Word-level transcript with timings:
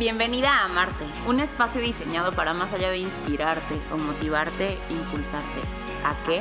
Bienvenida 0.00 0.50
a 0.50 0.64
Amarte, 0.64 1.04
un 1.26 1.40
espacio 1.40 1.78
diseñado 1.78 2.32
para 2.32 2.54
más 2.54 2.72
allá 2.72 2.88
de 2.88 2.96
inspirarte 2.96 3.74
o 3.92 3.98
motivarte, 3.98 4.78
impulsarte. 4.88 5.60
¿A 6.02 6.16
qué? 6.24 6.40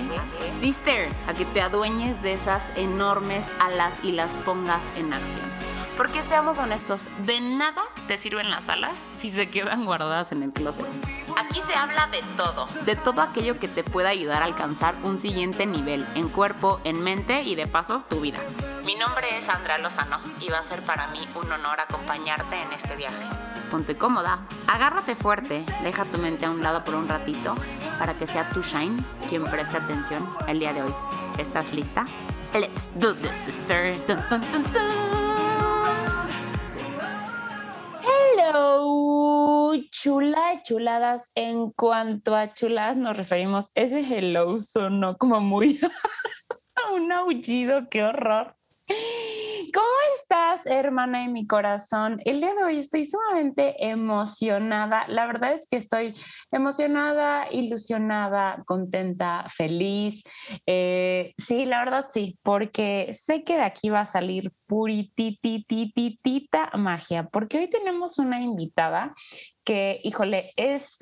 Sister, 0.62 1.10
a 1.28 1.34
que 1.34 1.44
te 1.44 1.62
adueñes 1.62 2.22
de 2.22 2.32
esas 2.32 2.72
enormes 2.78 3.50
alas 3.60 3.96
y 4.02 4.14
las 4.14 4.38
pongas 4.38 4.82
en 4.96 5.12
acción. 5.12 5.69
Porque 6.00 6.24
seamos 6.24 6.60
honestos, 6.60 7.10
de 7.26 7.42
nada 7.42 7.82
te 8.08 8.16
sirven 8.16 8.50
las 8.50 8.70
alas 8.70 9.04
si 9.18 9.30
se 9.30 9.50
quedan 9.50 9.84
guardadas 9.84 10.32
en 10.32 10.44
el 10.44 10.54
closet. 10.54 10.86
Aquí 11.36 11.62
se 11.68 11.74
habla 11.76 12.08
de 12.08 12.24
todo, 12.38 12.68
de 12.86 12.96
todo 12.96 13.22
aquello 13.22 13.60
que 13.60 13.68
te 13.68 13.84
pueda 13.84 14.08
ayudar 14.08 14.42
a 14.42 14.46
alcanzar 14.46 14.96
un 15.04 15.20
siguiente 15.20 15.66
nivel 15.66 16.08
en 16.16 16.30
cuerpo, 16.30 16.80
en 16.86 17.04
mente 17.04 17.42
y 17.42 17.56
de 17.56 17.68
paso 17.68 18.06
tu 18.10 18.22
vida. 18.22 18.40
Mi 18.86 18.96
nombre 18.96 19.28
es 19.40 19.50
Andrea 19.50 19.78
Lozano 19.80 20.22
y 20.40 20.48
va 20.48 20.60
a 20.60 20.64
ser 20.64 20.82
para 20.84 21.08
mí 21.08 21.20
un 21.36 21.52
honor 21.52 21.82
acompañarte 21.82 22.62
en 22.62 22.72
este 22.72 22.96
viaje. 22.96 23.26
Ponte 23.70 23.98
cómoda, 23.98 24.40
agárrate 24.68 25.18
fuerte, 25.18 25.66
deja 25.84 26.06
tu 26.06 26.18
mente 26.18 26.46
a 26.46 26.50
un 26.50 26.64
lado 26.64 26.86
por 26.86 26.96
un 26.96 27.10
ratito 27.10 27.56
para 28.00 28.14
que 28.14 28.26
sea 28.26 28.50
tu 28.52 28.62
Shine 28.62 29.04
quien 29.28 29.44
preste 29.44 29.76
atención 29.76 30.26
el 30.48 30.60
día 30.60 30.72
de 30.72 30.82
hoy. 30.82 30.94
¿Estás 31.38 31.74
lista? 31.74 32.06
Let's 32.54 32.88
do 32.96 33.14
this, 33.16 33.36
sister. 33.36 33.98
Chula 40.02 40.62
chuladas. 40.64 41.32
En 41.36 41.72
cuanto 41.72 42.36
a 42.36 42.54
chuladas 42.54 42.96
nos 42.96 43.18
referimos, 43.18 43.72
ese 43.76 44.00
hello 44.00 44.58
sonó 44.60 45.18
como 45.18 45.42
muy 45.42 45.80
un 46.94 47.12
aullido, 47.12 47.90
qué 47.90 48.04
horror. 48.04 48.56
¿Cómo 48.90 49.88
estás, 50.20 50.66
hermana 50.66 51.22
de 51.22 51.28
mi 51.28 51.46
corazón? 51.46 52.20
El 52.26 52.42
día 52.42 52.56
de 52.56 52.64
hoy 52.64 52.80
estoy 52.80 53.06
sumamente 53.06 53.76
emocionada. 53.88 55.06
La 55.08 55.28
verdad 55.28 55.54
es 55.54 55.68
que 55.70 55.78
estoy 55.78 56.16
emocionada, 56.52 57.46
ilusionada, 57.52 58.64
contenta, 58.66 59.46
feliz. 59.56 60.24
Eh, 60.66 61.34
sí, 61.38 61.66
la 61.66 61.80
verdad 61.80 62.08
sí, 62.10 62.40
porque 62.42 63.14
sé 63.14 63.44
que 63.44 63.58
de 63.58 63.64
aquí 63.64 63.90
va 63.90 64.02
a 64.02 64.06
salir 64.06 64.52
purititititita 64.66 66.72
magia, 66.76 67.28
porque 67.28 67.60
hoy 67.60 67.70
tenemos 67.70 68.18
una 68.18 68.42
invitada 68.42 69.14
que, 69.64 70.00
híjole, 70.04 70.52
es 70.56 70.98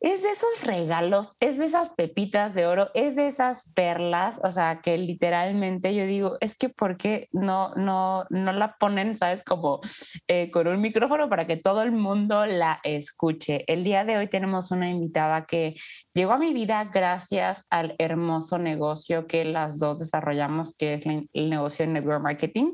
es 0.00 0.22
de 0.22 0.30
esos 0.30 0.62
regalos, 0.64 1.36
es 1.40 1.58
de 1.58 1.66
esas 1.66 1.90
pepitas 1.90 2.54
de 2.54 2.66
oro, 2.66 2.90
es 2.94 3.16
de 3.16 3.26
esas 3.26 3.72
perlas, 3.72 4.40
o 4.44 4.50
sea, 4.50 4.80
que 4.80 4.96
literalmente 4.96 5.94
yo 5.94 6.06
digo, 6.06 6.36
es 6.40 6.56
que 6.56 6.68
¿por 6.68 6.96
qué 6.96 7.28
no, 7.32 7.74
no, 7.74 8.24
no 8.30 8.52
la 8.52 8.76
ponen, 8.76 9.16
sabes, 9.16 9.42
como 9.42 9.80
eh, 10.28 10.50
con 10.52 10.68
un 10.68 10.80
micrófono 10.80 11.28
para 11.28 11.46
que 11.46 11.56
todo 11.56 11.82
el 11.82 11.90
mundo 11.90 12.46
la 12.46 12.80
escuche? 12.84 13.64
El 13.66 13.82
día 13.82 14.04
de 14.04 14.18
hoy 14.18 14.28
tenemos 14.28 14.70
una 14.70 14.88
invitada 14.88 15.46
que 15.46 15.74
llegó 16.14 16.32
a 16.32 16.38
mi 16.38 16.52
vida 16.52 16.84
gracias 16.84 17.66
al 17.70 17.96
hermoso 17.98 18.58
negocio 18.58 19.26
que 19.26 19.44
las 19.44 19.78
dos 19.78 19.98
desarrollamos, 19.98 20.76
que 20.76 20.94
es 20.94 21.06
el 21.06 21.50
negocio 21.50 21.86
de 21.86 21.92
Network 21.92 22.22
Marketing. 22.22 22.72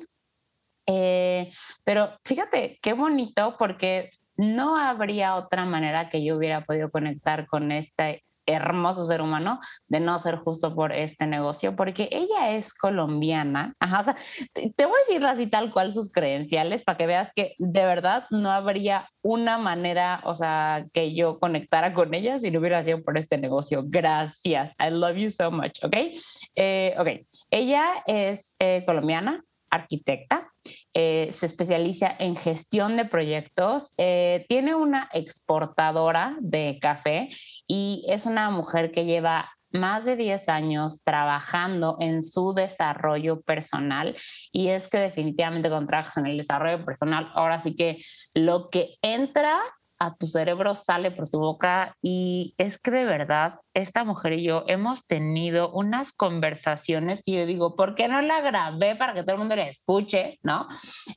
Eh, 0.87 1.51
pero 1.83 2.19
fíjate 2.25 2.79
qué 2.83 2.93
bonito 2.93 3.57
porque 3.59 4.11
no 4.37 4.77
habría 4.77 5.37
otra 5.37 5.65
manera 5.65 6.09
que 6.09 6.25
yo 6.25 6.37
hubiera 6.37 6.65
podido 6.65 6.91
conectar 6.91 7.47
con 7.47 7.73
este 7.73 8.25
hermoso 8.47 9.07
ser 9.07 9.23
humano 9.23 9.61
de 9.89 10.01
no 10.01 10.19
ser 10.19 10.37
justo 10.37 10.75
por 10.75 10.93
este 10.93 11.27
negocio, 11.27 11.77
porque 11.77 12.09
ella 12.11 12.53
es 12.53 12.75
colombiana. 12.75 13.75
Ajá, 13.79 14.01
o 14.01 14.03
sea, 14.03 14.17
te, 14.53 14.87
voy 14.87 14.95
a 14.95 15.09
decir 15.09 15.27
así 15.27 15.47
tal 15.47 15.73
cual 15.73 15.93
sus 15.93 16.13
credenciales 16.13 16.83
para 16.83 16.99
que 16.99 17.07
veas 17.07 17.31
que 17.35 17.55
de 17.59 17.85
verdad 17.85 18.25
no 18.31 18.51
habría 18.51 19.09
una 19.23 19.59
manera, 19.59 20.21
o 20.25 20.35
sea, 20.35 20.85
que 20.93 21.15
yo 21.15 21.39
conectara 21.39 21.95
con 21.95 22.13
ella 22.15 22.39
si 22.39 22.51
no 22.51 22.61
hubiera 22.61 22.83
sido 22.83 23.03
por 23.03 23.17
este 23.19 23.39
negocio. 23.39 23.83
Gracias. 23.87 24.73
I 24.79 24.91
love 24.91 25.17
you 25.17 25.31
so 25.31 25.51
much, 25.51 25.83
¿ok? 25.83 25.97
Eh, 26.55 26.95
ok, 26.99 27.09
ella 27.51 28.03
es 28.07 28.57
eh, 28.59 28.83
colombiana, 28.87 29.43
arquitecta, 29.75 30.49
eh, 30.95 31.31
se 31.33 31.47
especializa 31.47 32.15
en 32.19 32.37
gestión 32.37 32.97
de 32.97 33.05
proyectos, 33.05 33.95
eh, 33.99 34.47
tiene 34.49 34.75
una 34.75 35.09
exportadora 35.13 36.37
de 36.41 36.79
café 36.81 37.29
y 37.67 38.05
es 38.09 38.27
una 38.27 38.51
mujer 38.51 38.91
que 38.91 39.05
lleva 39.05 39.51
más 39.73 40.05
de 40.05 40.17
10 40.17 40.49
años 40.49 41.03
trabajando 41.03 41.97
en 41.99 42.23
su 42.23 42.55
desarrollo 42.55 43.41
personal 43.43 44.17
y 44.53 44.69
es 44.69 44.87
que 44.87 44.99
definitivamente 44.99 45.69
con 45.69 45.89
en 46.17 46.27
el 46.27 46.39
desarrollo 46.39 46.85
personal, 46.85 47.31
ahora 47.35 47.59
sí 47.59 47.75
que 47.75 47.99
lo 48.35 48.71
que 48.71 48.95
entra 49.03 49.61
a 49.99 50.17
tu 50.17 50.27
cerebro 50.27 50.75
sale 50.75 51.11
por 51.11 51.29
tu 51.29 51.39
boca 51.39 51.97
y 52.03 52.55
es 52.59 52.79
que 52.79 52.91
de 52.91 53.05
verdad 53.05 53.61
esta 53.75 54.05
mujer 54.05 54.35
y 54.35 54.45
yo 54.45 54.65
hemos 54.67 55.07
tenido 55.07 55.71
unas 55.73 56.13
conversaciones 56.13 57.23
que 57.25 57.33
yo 57.33 57.47
digo, 57.47 57.77
¿por 57.77 57.95
qué 57.95 58.09
no 58.09 58.21
la 58.21 58.41
grabé 58.41 58.97
para 58.97 59.15
que 59.15 59.23
todo 59.23 59.33
el 59.33 59.39
mundo 59.39 59.57
la 59.57 59.69
escuche? 59.69 60.39
¿No? 60.43 60.67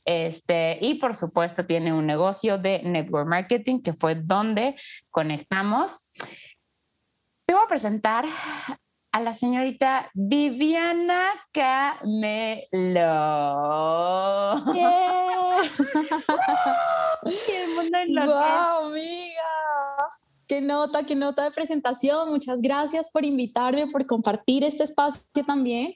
Este, 0.04 0.78
y 0.80 0.94
por 0.94 1.14
supuesto 1.14 1.66
tiene 1.66 1.92
un 1.92 2.06
negocio 2.06 2.58
de 2.58 2.82
network 2.82 3.28
marketing 3.28 3.82
que 3.82 3.92
fue 3.92 4.14
donde 4.14 4.74
conectamos. 5.10 6.10
Te 7.46 7.54
voy 7.54 7.64
a 7.64 7.68
presentar 7.68 8.24
a 9.12 9.20
la 9.20 9.34
señorita 9.34 10.10
Viviana 10.14 11.30
Camelo. 11.52 12.68
¡Wow, 17.22 18.88
amiga! 18.88 19.42
Qué 20.46 20.60
nota, 20.60 21.04
qué 21.04 21.14
nota 21.14 21.44
de 21.44 21.50
presentación. 21.50 22.30
Muchas 22.30 22.62
gracias 22.62 23.10
por 23.10 23.24
invitarme, 23.24 23.86
por 23.86 24.06
compartir 24.06 24.64
este 24.64 24.84
espacio 24.84 25.22
también. 25.46 25.94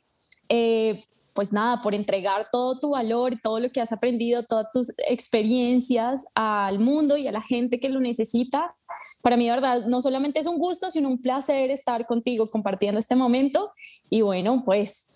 Eh, 0.49 1.05
pues 1.35 1.53
nada, 1.53 1.81
por 1.81 1.95
entregar 1.95 2.49
todo 2.53 2.79
tu 2.79 2.91
valor, 2.91 3.39
todo 3.43 3.59
lo 3.59 3.71
que 3.71 3.81
has 3.81 3.93
aprendido, 3.93 4.45
todas 4.45 4.67
tus 4.73 4.93
experiencias 5.09 6.27
al 6.35 6.79
mundo 6.79 7.17
y 7.17 7.27
a 7.27 7.33
la 7.33 7.41
gente 7.41 7.81
que 7.81 7.89
lo 7.89 8.01
necesita. 8.01 8.77
Para 9.23 9.39
mí, 9.39 9.49
verdad, 9.49 9.87
no 9.87 10.03
solamente 10.03 10.41
es 10.41 10.47
un 10.47 10.59
gusto, 10.59 10.91
sino 10.91 11.09
un 11.09 11.23
placer 11.23 11.71
estar 11.71 12.07
contigo 12.07 12.51
compartiendo 12.51 12.99
este 12.99 13.17
momento. 13.17 13.73
Y 14.11 14.21
bueno, 14.21 14.63
pues 14.65 15.09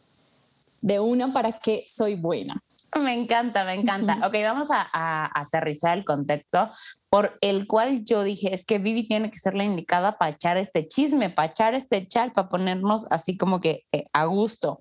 de 0.81 1.01
una 1.01 1.33
para 1.33 1.59
que 1.59 1.85
soy 1.87 2.15
buena. 2.15 2.63
Me 2.95 3.13
encanta, 3.13 3.65
me 3.65 3.75
encanta. 3.75 4.27
Ok, 4.27 4.35
vamos 4.43 4.69
a, 4.71 5.31
aterrizar 5.39 5.99
el 5.99 6.05
contexto 6.05 6.71
por 7.11 7.37
el 7.41 7.67
cual 7.67 8.05
yo 8.05 8.23
dije, 8.23 8.55
es 8.55 8.65
que 8.65 8.79
Vivi 8.79 9.07
tiene 9.07 9.31
que 9.31 9.39
ser 9.39 9.55
la 9.55 9.65
indicada 9.65 10.19
para 10.19 10.33
echar 10.33 10.57
este 10.57 10.87
chisme, 10.89 11.31
para 11.31 11.51
echar 11.51 11.75
este 11.75 12.07
chat, 12.07 12.33
para 12.33 12.49
ponernos 12.49 13.07
así 13.11 13.37
como 13.37 13.61
que 13.61 13.85
eh, 13.93 14.05
a 14.13 14.25
gusto. 14.27 14.81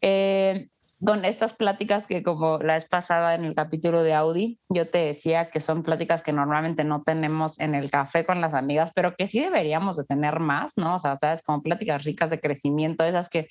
Eh, 0.00 0.68
con 1.04 1.24
estas 1.24 1.52
pláticas 1.52 2.06
que 2.06 2.22
como 2.22 2.58
la 2.58 2.74
vez 2.74 2.86
pasada 2.86 3.34
en 3.34 3.44
el 3.44 3.54
capítulo 3.54 4.02
de 4.02 4.14
Audi, 4.14 4.58
yo 4.68 4.88
te 4.88 4.98
decía 4.98 5.50
que 5.50 5.60
son 5.60 5.82
pláticas 5.82 6.22
que 6.22 6.32
normalmente 6.32 6.84
no 6.84 7.02
tenemos 7.02 7.58
en 7.60 7.74
el 7.74 7.90
café 7.90 8.24
con 8.24 8.40
las 8.40 8.54
amigas, 8.54 8.90
pero 8.94 9.14
que 9.14 9.28
sí 9.28 9.40
deberíamos 9.40 9.96
de 9.96 10.04
tener 10.04 10.40
más, 10.40 10.72
¿no? 10.76 10.94
O 10.94 10.98
sea, 10.98 11.16
sabes, 11.16 11.42
como 11.42 11.62
pláticas 11.62 12.04
ricas 12.04 12.30
de 12.30 12.40
crecimiento, 12.40 13.04
esas 13.04 13.28
que 13.28 13.48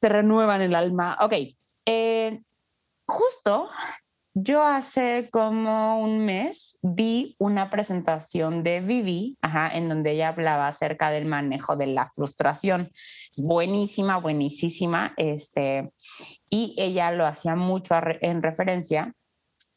te 0.00 0.08
renuevan 0.08 0.62
el 0.62 0.74
alma. 0.74 1.18
Ok, 1.20 1.34
eh, 1.86 2.40
justo 3.10 3.68
yo 4.34 4.62
hace 4.62 5.28
como 5.32 6.00
un 6.00 6.24
mes 6.24 6.78
vi 6.82 7.34
una 7.38 7.68
presentación 7.68 8.62
de 8.62 8.80
Vivi, 8.80 9.36
en 9.72 9.88
donde 9.88 10.12
ella 10.12 10.28
hablaba 10.28 10.68
acerca 10.68 11.10
del 11.10 11.26
manejo 11.26 11.76
de 11.76 11.88
la 11.88 12.06
frustración. 12.06 12.90
buenísima, 13.36 14.18
buenísima, 14.18 15.14
este, 15.16 15.90
y 16.48 16.74
ella 16.78 17.10
lo 17.10 17.26
hacía 17.26 17.56
mucho 17.56 17.96
en 18.20 18.42
referencia 18.42 19.12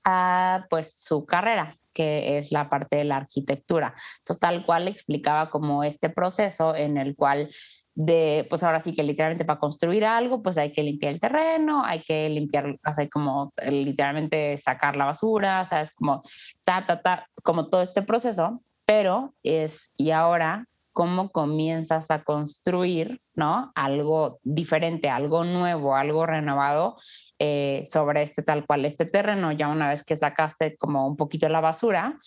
a 0.06 0.66
pues 0.69 0.94
su 0.98 1.25
carrera, 1.25 1.78
que 1.94 2.38
es 2.38 2.52
la 2.52 2.69
parte 2.69 2.98
de 2.98 3.06
la 3.06 3.18
arquitectura. 3.18 3.96
Entonces, 4.19 4.40
tal 4.40 4.66
cual 4.66 4.88
explicaba 4.88 5.50
como 5.50 5.84
este 5.84 6.10
proceso 6.10 6.75
en 6.75 6.98
el 6.98 7.16
cual 7.16 7.50
de, 7.95 8.45
pues 8.50 8.63
ahora 8.63 8.80
sí 8.80 8.95
que 8.95 9.04
literalmente 9.04 9.45
para 9.45 9.60
construir 9.60 10.06
algo, 10.06 10.42
pues 10.42 10.57
hay 10.57 10.72
que 10.72 10.84
limpiar 10.84 11.13
el 11.13 11.19
terreno, 11.19 11.84
hay 11.86 12.01
que 12.01 12.30
limpiar, 12.30 12.68
o 12.68 13.10
como 13.12 13.54
eh, 13.57 13.72
literalmente 13.72 14.57
sacar 14.57 14.95
la 14.95 15.06
basura, 15.06 15.66
sabes, 15.66 15.94
como 15.94 16.22
ta, 16.63 16.86
ta, 16.86 17.01
ta, 17.01 17.28
como 17.44 17.69
todo 17.69 17.81
este 17.81 18.01
proceso, 18.01 18.62
pero 18.86 19.34
es, 19.44 19.92
y 19.95 20.12
ahora, 20.12 20.66
¿cómo 20.92 21.30
comienzas 21.30 22.10
a 22.12 22.24
construir, 22.24 23.22
¿no? 23.36 23.72
Algo 23.75 24.40
diferente, 24.44 25.10
algo 25.10 25.44
nuevo, 25.44 25.95
algo 25.95 26.25
renovado 26.25 26.95
eh, 27.40 27.84
sobre 27.90 28.24
este 28.24 28.44
tal 28.44 28.66
cual, 28.66 28.86
este 28.86 29.06
terreno, 29.06 29.51
ya 29.51 29.69
una 29.69 29.90
vez 29.90 30.04
que 30.04 30.18
sacaste 30.18 30.78
como 30.78 31.07
un 31.07 31.16
poquito 31.16 31.48
la 31.50 31.62
basura, 31.62 32.18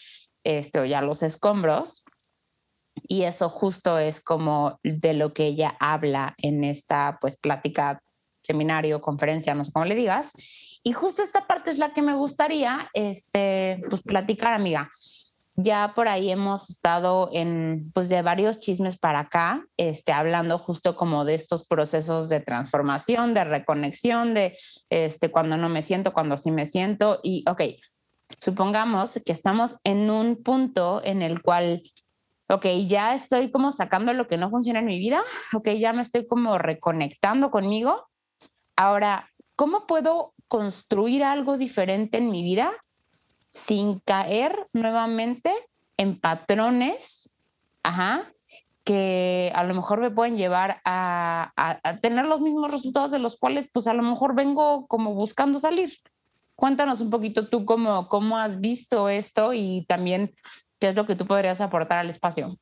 este, 0.44 0.78
o 0.78 0.84
ya 0.84 1.02
los 1.02 1.22
escombros, 1.24 2.04
y 3.08 3.22
eso 3.22 3.48
justo 3.48 3.98
es 3.98 4.20
como 4.20 4.78
de 4.82 5.14
lo 5.14 5.32
que 5.32 5.46
ella 5.46 5.76
habla 5.80 6.34
en 6.38 6.64
esta 6.64 7.18
pues 7.20 7.36
plática 7.36 8.02
seminario, 8.42 9.00
conferencia, 9.00 9.54
no 9.54 9.64
sé 9.64 9.72
cómo 9.72 9.84
le 9.84 9.94
digas. 9.94 10.30
Y 10.82 10.92
justo 10.92 11.22
esta 11.22 11.46
parte 11.46 11.70
es 11.70 11.78
la 11.78 11.92
que 11.92 12.02
me 12.02 12.14
gustaría 12.14 12.88
este, 12.94 13.80
pues, 13.90 14.02
platicar, 14.02 14.54
amiga. 14.54 14.88
Ya 15.56 15.92
por 15.94 16.06
ahí 16.06 16.30
hemos 16.30 16.70
estado 16.70 17.28
en, 17.32 17.90
pues, 17.92 18.08
de 18.08 18.22
varios 18.22 18.60
chismes 18.60 18.98
para 18.98 19.20
acá, 19.20 19.64
este, 19.76 20.12
hablando 20.12 20.58
justo 20.58 20.94
como 20.94 21.24
de 21.24 21.34
estos 21.34 21.66
procesos 21.66 22.28
de 22.28 22.40
transformación, 22.40 23.34
de 23.34 23.44
reconexión, 23.44 24.34
de 24.34 24.56
este, 24.90 25.30
cuando 25.30 25.56
no 25.56 25.68
me 25.68 25.82
siento, 25.82 26.12
cuando 26.12 26.36
sí 26.36 26.50
me 26.50 26.66
siento. 26.66 27.18
Y, 27.22 27.42
ok, 27.48 27.62
supongamos 28.40 29.20
que 29.24 29.32
estamos 29.32 29.76
en 29.82 30.10
un 30.10 30.42
punto 30.42 31.00
en 31.02 31.22
el 31.22 31.42
cual 31.42 31.82
ok, 32.48 32.66
ya 32.86 33.14
estoy 33.14 33.50
como 33.50 33.72
sacando 33.72 34.12
lo 34.12 34.26
que 34.26 34.36
no 34.36 34.50
funciona 34.50 34.78
en 34.78 34.86
mi 34.86 34.98
vida, 34.98 35.22
ok, 35.52 35.70
ya 35.78 35.92
me 35.92 36.02
estoy 36.02 36.26
como 36.26 36.58
reconectando 36.58 37.50
conmigo. 37.50 38.06
Ahora, 38.76 39.30
¿cómo 39.56 39.86
puedo 39.86 40.34
construir 40.48 41.24
algo 41.24 41.58
diferente 41.58 42.18
en 42.18 42.30
mi 42.30 42.42
vida 42.42 42.70
sin 43.54 44.00
caer 44.00 44.68
nuevamente 44.72 45.52
en 45.96 46.20
patrones, 46.20 47.32
ajá, 47.82 48.30
que 48.84 49.50
a 49.54 49.64
lo 49.64 49.74
mejor 49.74 50.00
me 50.00 50.10
pueden 50.10 50.36
llevar 50.36 50.80
a, 50.84 51.52
a, 51.56 51.96
tener 51.96 52.26
los 52.26 52.40
mismos 52.40 52.70
resultados 52.70 53.10
de 53.10 53.18
los 53.18 53.36
cuales 53.36 53.68
pues 53.72 53.86
a 53.86 53.94
lo 53.94 54.02
mejor 54.02 54.34
vengo 54.34 54.86
como 54.86 55.14
buscando 55.14 55.58
salir. 55.58 55.92
Cuéntanos 56.54 57.00
un 57.00 57.10
poquito 57.10 57.48
tú 57.48 57.64
cómo, 57.64 58.08
cómo 58.08 58.38
has 58.38 58.60
visto 58.60 59.08
esto 59.08 59.52
y 59.52 59.84
también 59.88 60.34
qué 60.78 60.88
es 60.88 60.96
lo 60.96 61.06
que 61.06 61.16
tú 61.16 61.26
podrías 61.26 61.60
aportar 61.60 61.98
al 61.98 62.10
espacio. 62.10 62.56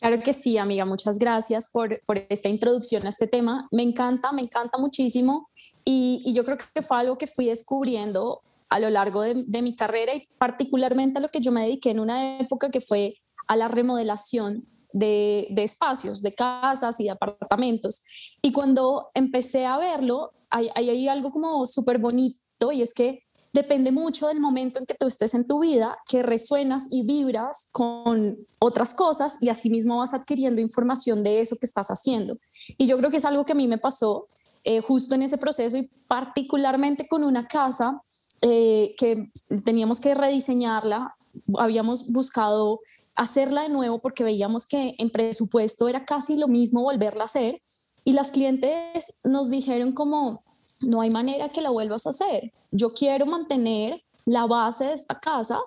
Claro 0.00 0.22
que 0.22 0.32
sí, 0.32 0.58
amiga, 0.58 0.84
muchas 0.84 1.18
gracias 1.18 1.70
por, 1.72 2.00
por, 2.06 2.18
esta 2.28 2.48
introducción 2.48 3.04
a 3.06 3.08
este 3.08 3.26
tema. 3.26 3.66
Me 3.72 3.82
encanta, 3.82 4.30
me 4.30 4.42
encanta 4.42 4.78
muchísimo 4.78 5.48
y, 5.84 6.22
y 6.24 6.34
yo 6.34 6.44
creo 6.44 6.56
que 6.56 6.82
fue 6.82 6.98
algo 6.98 7.18
que 7.18 7.26
fui 7.26 7.46
descubriendo 7.46 8.42
a 8.68 8.78
lo 8.78 8.90
largo 8.90 9.22
de, 9.22 9.44
de, 9.46 9.62
mi 9.62 9.74
carrera 9.74 10.14
y 10.14 10.28
particularmente 10.38 11.18
a 11.18 11.22
lo 11.22 11.28
que 11.28 11.40
yo 11.40 11.50
me 11.50 11.62
dediqué 11.62 11.90
en 11.90 12.00
una 12.00 12.38
época 12.38 12.70
que 12.70 12.80
fue 12.80 13.16
a 13.48 13.56
la 13.56 13.66
remodelación 13.66 14.68
de, 14.92 15.48
de 15.50 15.64
espacios, 15.64 16.22
de 16.22 16.34
casas 16.34 17.00
y 17.00 17.04
de 17.04 17.10
apartamentos. 17.10 18.04
Y 18.42 18.52
cuando 18.52 19.10
empecé 19.14 19.66
a 19.66 19.78
verlo, 19.78 20.32
hay, 20.50 20.70
hay, 20.74 21.08
algo 21.08 21.30
como 21.30 21.66
súper 21.66 21.98
bonito 21.98 22.72
y 22.72 22.82
es 22.82 22.94
que 22.94 23.20
depende 23.58 23.90
mucho 23.90 24.28
del 24.28 24.38
momento 24.38 24.78
en 24.78 24.86
que 24.86 24.94
tú 24.94 25.08
estés 25.08 25.34
en 25.34 25.46
tu 25.46 25.60
vida, 25.60 25.98
que 26.06 26.22
resuenas 26.22 26.86
y 26.92 27.04
vibras 27.04 27.70
con 27.72 28.38
otras 28.60 28.94
cosas 28.94 29.36
y 29.40 29.48
asimismo 29.48 29.98
vas 29.98 30.14
adquiriendo 30.14 30.60
información 30.60 31.24
de 31.24 31.40
eso 31.40 31.56
que 31.56 31.66
estás 31.66 31.88
haciendo. 31.88 32.38
Y 32.78 32.86
yo 32.86 32.96
creo 32.98 33.10
que 33.10 33.16
es 33.16 33.24
algo 33.24 33.44
que 33.44 33.52
a 33.52 33.56
mí 33.56 33.66
me 33.66 33.78
pasó 33.78 34.28
eh, 34.62 34.80
justo 34.80 35.16
en 35.16 35.22
ese 35.22 35.38
proceso 35.38 35.76
y 35.76 35.90
particularmente 36.06 37.08
con 37.08 37.24
una 37.24 37.48
casa 37.48 38.00
eh, 38.42 38.94
que 38.96 39.28
teníamos 39.64 39.98
que 39.98 40.14
rediseñarla, 40.14 41.16
habíamos 41.58 42.12
buscado 42.12 42.80
hacerla 43.16 43.62
de 43.62 43.70
nuevo 43.70 43.98
porque 43.98 44.22
veíamos 44.22 44.66
que 44.66 44.94
en 44.98 45.10
presupuesto 45.10 45.88
era 45.88 46.04
casi 46.04 46.36
lo 46.36 46.46
mismo 46.46 46.82
volverla 46.82 47.22
a 47.22 47.26
hacer 47.26 47.60
y 48.04 48.12
las 48.12 48.30
clientes 48.30 49.18
nos 49.24 49.50
dijeron 49.50 49.92
como, 49.92 50.44
no 50.80 51.00
hay 51.00 51.10
manera 51.10 51.48
que 51.48 51.62
la 51.62 51.70
vuelvas 51.70 52.06
a 52.06 52.10
hacer. 52.10 52.52
Yo 52.70 52.92
quiero 52.92 53.26
mantener 53.26 54.02
la 54.24 54.46
base 54.46 54.84
de 54.84 54.92
esta 54.92 55.18
casa 55.18 55.58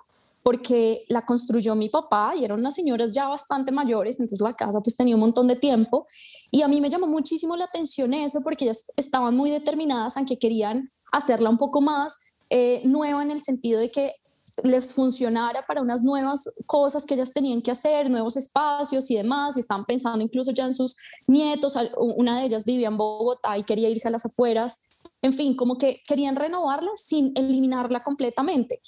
porque 0.42 1.04
la 1.08 1.24
construyó 1.24 1.74
mi 1.74 1.88
papá 1.88 2.34
y 2.36 2.44
eran 2.44 2.58
unas 2.58 2.74
señoras 2.74 3.14
ya 3.14 3.28
bastante 3.28 3.70
mayores, 3.70 4.18
entonces 4.18 4.40
la 4.40 4.54
casa 4.54 4.80
pues 4.80 4.96
tenía 4.96 5.14
un 5.14 5.20
montón 5.20 5.46
de 5.46 5.56
tiempo 5.56 6.06
y 6.50 6.62
a 6.62 6.68
mí 6.68 6.80
me 6.80 6.90
llamó 6.90 7.06
muchísimo 7.06 7.56
la 7.56 7.64
atención 7.64 8.12
eso 8.12 8.40
porque 8.42 8.64
ellas 8.64 8.90
estaban 8.96 9.36
muy 9.36 9.50
determinadas 9.50 10.16
en 10.16 10.26
que 10.26 10.38
querían 10.38 10.88
hacerla 11.12 11.48
un 11.48 11.58
poco 11.58 11.80
más 11.80 12.38
eh, 12.50 12.82
nueva 12.84 13.22
en 13.22 13.30
el 13.30 13.40
sentido 13.40 13.78
de 13.78 13.90
que 13.90 14.14
les 14.62 14.92
funcionara 14.92 15.64
para 15.66 15.80
unas 15.80 16.02
nuevas 16.02 16.48
cosas 16.66 17.06
que 17.06 17.14
ellas 17.14 17.32
tenían 17.32 17.62
que 17.62 17.70
hacer, 17.70 18.10
nuevos 18.10 18.36
espacios 18.36 19.10
y 19.10 19.16
demás, 19.16 19.56
y 19.56 19.60
estaban 19.60 19.84
pensando 19.84 20.22
incluso 20.22 20.52
ya 20.52 20.66
en 20.66 20.74
sus 20.74 20.96
nietos, 21.26 21.74
una 21.96 22.38
de 22.38 22.46
ellas 22.46 22.64
vivía 22.64 22.88
en 22.88 22.96
Bogotá 22.96 23.56
y 23.56 23.64
quería 23.64 23.88
irse 23.88 24.08
a 24.08 24.10
las 24.10 24.26
afueras, 24.26 24.88
en 25.22 25.32
fin, 25.32 25.56
como 25.56 25.78
que 25.78 26.00
querían 26.06 26.36
renovarla 26.36 26.90
sin 26.96 27.32
eliminarla 27.36 28.02
completamente. 28.02 28.80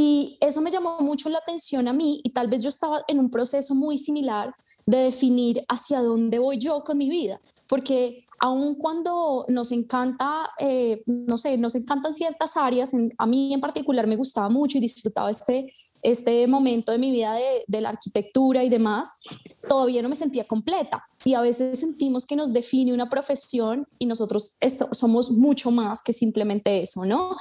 Y 0.00 0.38
eso 0.40 0.60
me 0.60 0.70
llamó 0.70 1.00
mucho 1.00 1.28
la 1.28 1.38
atención 1.38 1.88
a 1.88 1.92
mí 1.92 2.20
y 2.22 2.30
tal 2.30 2.46
vez 2.46 2.62
yo 2.62 2.68
estaba 2.68 3.02
en 3.08 3.18
un 3.18 3.28
proceso 3.30 3.74
muy 3.74 3.98
similar 3.98 4.54
de 4.86 4.98
definir 4.98 5.64
hacia 5.68 6.00
dónde 6.00 6.38
voy 6.38 6.56
yo 6.56 6.84
con 6.84 6.98
mi 6.98 7.10
vida, 7.10 7.40
porque 7.66 8.22
aun 8.38 8.76
cuando 8.76 9.44
nos 9.48 9.72
encanta, 9.72 10.50
eh, 10.60 11.02
no 11.06 11.36
sé, 11.36 11.58
nos 11.58 11.74
encantan 11.74 12.14
ciertas 12.14 12.56
áreas, 12.56 12.92
a 13.18 13.26
mí 13.26 13.52
en 13.52 13.60
particular 13.60 14.06
me 14.06 14.14
gustaba 14.14 14.48
mucho 14.48 14.78
y 14.78 14.82
disfrutaba 14.82 15.32
este, 15.32 15.72
este 16.00 16.46
momento 16.46 16.92
de 16.92 16.98
mi 16.98 17.10
vida 17.10 17.32
de, 17.32 17.64
de, 17.66 17.80
la 17.80 17.88
arquitectura 17.88 18.62
y 18.62 18.68
demás, 18.68 19.20
todavía 19.68 20.00
no 20.00 20.08
me 20.08 20.14
sentía 20.14 20.46
completa. 20.46 21.02
Y 21.24 21.34
a 21.34 21.40
veces 21.40 21.80
sentimos 21.80 22.24
que 22.24 22.36
nos 22.36 22.52
define 22.52 22.94
una 22.94 23.10
profesión 23.10 23.84
y 23.98 24.06
nosotros 24.06 24.56
somos 24.92 25.32
mucho 25.32 25.72
más 25.72 26.04
que 26.04 26.12
simplemente 26.12 26.82
eso, 26.82 27.04
¿no? 27.04 27.36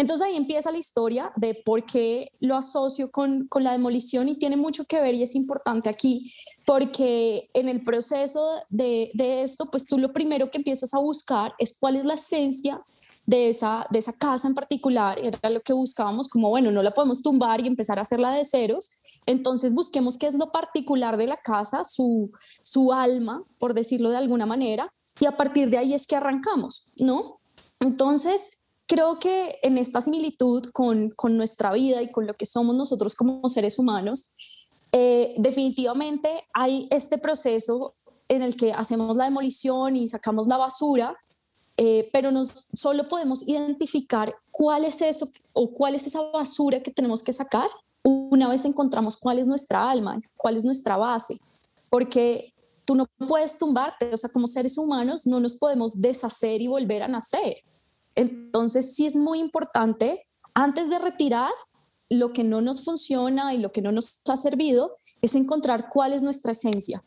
Entonces 0.00 0.26
ahí 0.26 0.34
empieza 0.34 0.72
la 0.72 0.78
historia 0.78 1.30
de 1.36 1.60
por 1.62 1.84
qué 1.84 2.32
lo 2.40 2.56
asocio 2.56 3.10
con, 3.10 3.46
con, 3.48 3.64
la 3.64 3.72
demolición 3.72 4.30
y 4.30 4.38
tiene 4.38 4.56
mucho 4.56 4.86
que 4.86 4.98
ver 4.98 5.14
y 5.14 5.22
es 5.22 5.34
importante 5.34 5.90
aquí 5.90 6.32
porque 6.64 7.50
en 7.52 7.68
el 7.68 7.84
proceso 7.84 8.54
de, 8.70 9.10
de, 9.12 9.42
esto, 9.42 9.70
pues 9.70 9.84
tú 9.84 9.98
lo 9.98 10.14
primero 10.14 10.50
que 10.50 10.56
empiezas 10.56 10.94
a 10.94 11.00
buscar 11.00 11.52
es 11.58 11.76
cuál 11.78 11.96
es 11.96 12.06
la 12.06 12.14
esencia 12.14 12.80
de 13.26 13.50
esa, 13.50 13.84
de 13.90 13.98
esa 13.98 14.14
casa 14.14 14.48
en 14.48 14.54
particular, 14.54 15.18
era 15.18 15.50
lo 15.50 15.60
que 15.60 15.74
buscábamos, 15.74 16.28
como 16.28 16.48
bueno, 16.48 16.72
no 16.72 16.82
la 16.82 16.94
podemos 16.94 17.20
tumbar 17.20 17.60
y 17.60 17.66
empezar 17.66 17.98
a 17.98 18.02
hacerla 18.02 18.32
de 18.32 18.46
ceros, 18.46 18.90
entonces 19.26 19.74
busquemos 19.74 20.16
qué 20.16 20.28
es 20.28 20.34
lo 20.34 20.50
particular 20.50 21.18
de 21.18 21.26
la 21.26 21.36
casa, 21.36 21.84
su, 21.84 22.32
su 22.62 22.94
alma, 22.94 23.44
por 23.58 23.74
decirlo 23.74 24.08
de 24.08 24.16
alguna 24.16 24.46
manera, 24.46 24.90
y 25.20 25.26
a 25.26 25.36
partir 25.36 25.68
de 25.68 25.76
ahí 25.76 25.92
es 25.92 26.06
que 26.06 26.16
arrancamos, 26.16 26.88
¿no? 26.98 27.40
Entonces, 27.80 28.59
creo 28.90 29.20
que 29.20 29.60
en 29.62 29.78
esta 29.78 30.00
similitud 30.00 30.64
con, 30.72 31.10
con, 31.10 31.36
nuestra 31.36 31.72
vida 31.72 32.02
y 32.02 32.10
con 32.10 32.26
lo 32.26 32.34
que 32.34 32.44
somos 32.44 32.74
nosotros 32.74 33.14
como 33.14 33.48
seres 33.48 33.78
humanos, 33.78 34.34
eh, 34.90 35.32
definitivamente 35.38 36.28
hay 36.52 36.88
este 36.90 37.16
proceso 37.16 37.94
en 38.26 38.42
el 38.42 38.56
que 38.56 38.72
hacemos 38.72 39.16
la 39.16 39.26
demolición 39.26 39.94
y 39.94 40.08
sacamos 40.08 40.48
la 40.48 40.56
basura, 40.56 41.16
eh, 41.76 42.10
pero 42.12 42.32
nos, 42.32 42.68
solo 42.72 43.08
podemos 43.08 43.46
identificar 43.46 44.34
cuál 44.50 44.84
es 44.84 45.00
eso 45.02 45.28
o 45.52 45.70
cuál 45.72 45.94
es 45.94 46.08
esa 46.08 46.22
basura 46.32 46.82
que 46.82 46.90
tenemos 46.90 47.22
que 47.22 47.32
sacar 47.32 47.68
una 48.02 48.48
vez 48.48 48.64
encontramos 48.64 49.16
cuál 49.16 49.38
es 49.38 49.46
nuestra 49.46 49.88
alma, 49.88 50.18
cuál 50.36 50.56
es 50.56 50.64
nuestra 50.64 50.96
base, 50.96 51.38
porque 51.90 52.52
tú 52.84 52.96
no 52.96 53.06
puedes 53.28 53.56
tumbarte, 53.56 54.12
o 54.12 54.16
sea, 54.16 54.30
como 54.30 54.48
seres 54.48 54.76
humanos 54.76 55.26
no 55.26 55.38
nos 55.38 55.56
podemos 55.58 56.00
deshacer 56.00 56.60
y 56.60 56.66
volver 56.66 57.04
a 57.04 57.08
nacer. 57.08 57.62
Entonces, 58.14 58.94
sí 58.94 59.06
es 59.06 59.16
muy 59.16 59.38
importante, 59.38 60.24
antes 60.54 60.90
de 60.90 60.98
retirar 60.98 61.52
lo 62.08 62.32
que 62.32 62.42
no 62.42 62.60
nos 62.60 62.84
funciona 62.84 63.54
y 63.54 63.58
lo 63.58 63.72
que 63.72 63.82
no 63.82 63.92
nos 63.92 64.18
ha 64.28 64.36
servido, 64.36 64.96
es 65.22 65.34
encontrar 65.34 65.88
cuál 65.90 66.12
es 66.12 66.22
nuestra 66.22 66.52
esencia. 66.52 67.02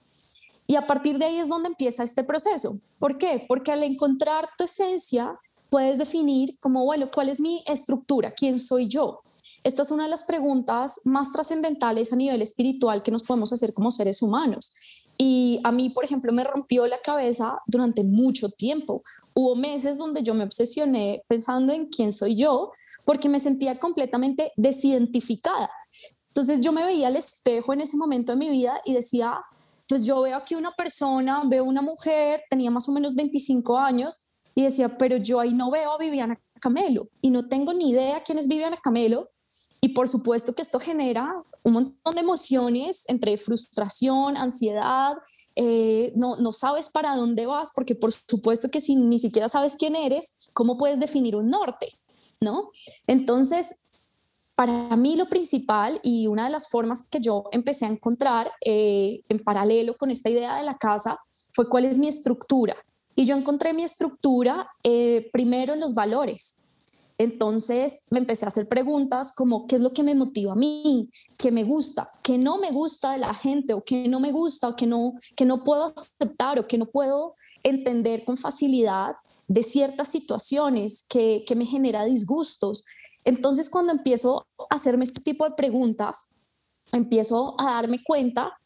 Y 0.65 0.75
a 0.75 0.88
partir 0.88 1.17
de 1.17 1.25
ahí 1.25 1.38
es 1.38 1.50
donde 1.50 1.67
empieza 1.67 2.03
este 2.03 2.24
proceso. 2.24 2.79
¿Por 3.00 3.17
qué? 3.17 3.45
Porque 3.48 3.72
al 3.72 3.83
encontrar 3.83 4.50
tu 4.57 4.63
esencia, 4.63 5.38
puedes 5.69 5.98
definir 5.98 6.57
como, 6.60 6.86
bueno, 6.86 7.10
¿cuál 7.13 7.29
es 7.29 7.41
mi 7.41 7.63
estructura? 7.67 8.33
¿Quién 8.33 8.60
soy 8.60 8.88
yo? 8.88 9.22
Esta 9.63 9.81
es 9.81 9.91
una 9.91 10.03
de 10.03 10.10
las 10.10 10.24
preguntas 10.24 11.01
más 11.03 11.31
trascendentales 11.31 12.13
a 12.13 12.15
nivel 12.15 12.41
espiritual 12.41 13.01
que 13.01 13.12
nos 13.12 13.24
podemos 13.24 13.51
hacer 13.51 13.74
como 13.74 13.91
seres 13.91 14.22
humanos. 14.22 14.74
Y 15.17 15.60
a 15.63 15.72
mí, 15.72 15.89
por 15.89 16.05
ejemplo, 16.05 16.34
me 16.34 16.43
rompió 16.43 16.88
la 16.88 17.00
cabeza 17.00 17.60
durante 17.67 18.03
mucho 18.03 18.50
tiempo. 18.50 19.03
Hubo 19.34 19.55
meses 19.55 19.98
donde 19.98 20.24
yo 20.24 20.34
me 20.34 20.43
obsesioné 20.43 21.24
pensando 21.27 21.74
en 21.74 21.88
quién 21.88 22.12
soy 22.12 22.36
yo, 22.36 22.72
porque 23.05 23.29
me 23.29 23.39
sentía 23.39 23.79
completamente 23.79 24.51
desidentificada. 24.55 25.70
Entonces 26.29 26.62
yo 26.62 26.72
me 26.72 26.84
veía 26.84 27.08
al 27.08 27.15
espejo 27.15 27.74
en 27.74 27.82
ese 27.82 27.96
momento 27.96 28.32
de 28.32 28.39
mi 28.39 28.50
vida 28.50 28.82
y 28.86 28.93
decía, 28.93 29.39
pues 29.88 30.05
yo 30.05 30.22
veo 30.22 30.38
aquí 30.38 30.55
una 30.55 30.74
persona, 30.74 31.43
veo 31.46 31.63
una 31.63 31.82
mujer, 31.82 32.41
tenía 32.50 32.72
más 32.72 32.89
o 32.89 32.91
menos 32.91 33.13
25 33.13 33.77
años, 33.77 34.34
y 34.55 34.63
decía, 34.63 34.98
pero 34.98 35.17
yo 35.17 35.39
ahí 35.39 35.53
no 35.53 35.72
veo 35.72 35.91
a 35.91 35.98
Viviana 35.98 36.39
Camelo 36.60 37.10
y 37.22 37.29
no 37.29 37.48
tengo 37.48 37.74
ni 37.74 37.89
idea 37.89 38.24
quién 38.24 38.38
es 38.38 38.48
Viviana 38.48 38.77
Camelo 38.82 39.29
y 39.83 39.89
por 39.89 40.07
supuesto 40.07 40.53
que 40.53 40.61
esto 40.61 40.79
genera 40.79 41.43
un 41.61 41.73
montón 41.73 42.15
de 42.15 42.21
emociones 42.21 43.03
entre 43.09 43.37
frustración, 43.37 44.37
ansiedad, 44.37 45.17
eh, 45.57 46.13
no, 46.15 46.37
no 46.37 46.53
sabes 46.53 46.87
para 46.87 47.17
dónde 47.17 47.45
vas, 47.45 47.69
porque 47.75 47.93
por 47.93 48.13
supuesto 48.13 48.69
que 48.69 48.79
si 48.79 48.95
ni 48.95 49.19
siquiera 49.19 49.49
sabes 49.49 49.75
quién 49.75 49.97
eres, 49.97 50.49
¿cómo 50.53 50.77
puedes 50.77 51.01
definir 51.01 51.35
un 51.35 51.49
norte? 51.49 51.99
¿No? 52.39 52.71
Entonces, 53.07 53.83
para 54.55 54.95
mí 54.95 55.17
lo 55.17 55.27
principal 55.27 55.99
y 56.01 56.27
una 56.27 56.45
de 56.45 56.51
las 56.51 56.69
formas 56.69 57.05
que 57.05 57.19
yo 57.19 57.49
empecé 57.51 57.83
a 57.83 57.89
encontrar 57.89 58.53
eh, 58.65 59.21
en 59.27 59.39
paralelo 59.39 59.97
con 59.97 60.11
esta 60.11 60.29
idea 60.29 60.55
de 60.55 60.63
la 60.63 60.77
casa 60.77 61.19
fue 61.51 61.67
cuál 61.67 61.83
es 61.83 61.97
mi 61.97 62.07
estructura. 62.07 62.77
Y 63.17 63.25
yo 63.25 63.35
encontré 63.35 63.73
mi 63.73 63.83
estructura 63.83 64.65
eh, 64.81 65.29
primero 65.33 65.73
en 65.73 65.81
los 65.81 65.93
valores. 65.93 66.62
Entonces 67.17 68.05
me 68.10 68.20
empecé 68.20 68.46
a 68.46 68.48
hacer 68.48 68.67
preguntas 68.67 69.34
como, 69.36 69.67
¿qué 69.67 69.75
es 69.75 69.82
lo 69.82 69.93
que 69.93 70.03
me 70.03 70.15
motiva 70.15 70.53
a 70.53 70.55
mí? 70.55 71.10
¿Qué 71.38 71.51
me 71.51 71.63
gusta? 71.63 72.05
¿Qué 72.24 72.38
no 72.38 72.58
me 72.58 72.72
gusta 72.72 73.12
de 73.12 73.20
la 73.20 73.34
gente? 73.34 73.74
¿O 73.74 73.84
qué 73.84 74.08
no 74.08 74.20
me 74.20 74.32
gusta? 74.32 74.70
¿O 74.70 74.75
qué 74.75 74.88
no, 74.88 75.13
que 75.36 75.46
no 75.46 75.63
puedo 75.63 75.93
aceptar? 75.96 76.60
¿O 76.60 76.67
que 76.67 76.77
no 76.77 76.88
puedo 76.88 77.36
entender 77.62 78.25
con 78.25 78.38
facilidad 78.38 79.15
de 79.48 79.63
ciertas 79.63 80.10
situaciones 80.10 81.05
que, 81.08 81.43
que 81.48 81.55
me 81.55 81.65
genera 81.65 82.03
disgustos? 82.03 82.84
Entonces 83.24 83.70
cuando 83.70 83.93
empiezo 83.93 84.48
a 84.70 84.75
hacerme 84.75 85.05
este 85.05 85.22
tipo 85.22 85.46
de 85.46 85.55
preguntas, 85.55 86.36
empiezo 86.91 87.55
a 87.60 87.75
darme 87.75 88.03
cuenta 88.03 88.58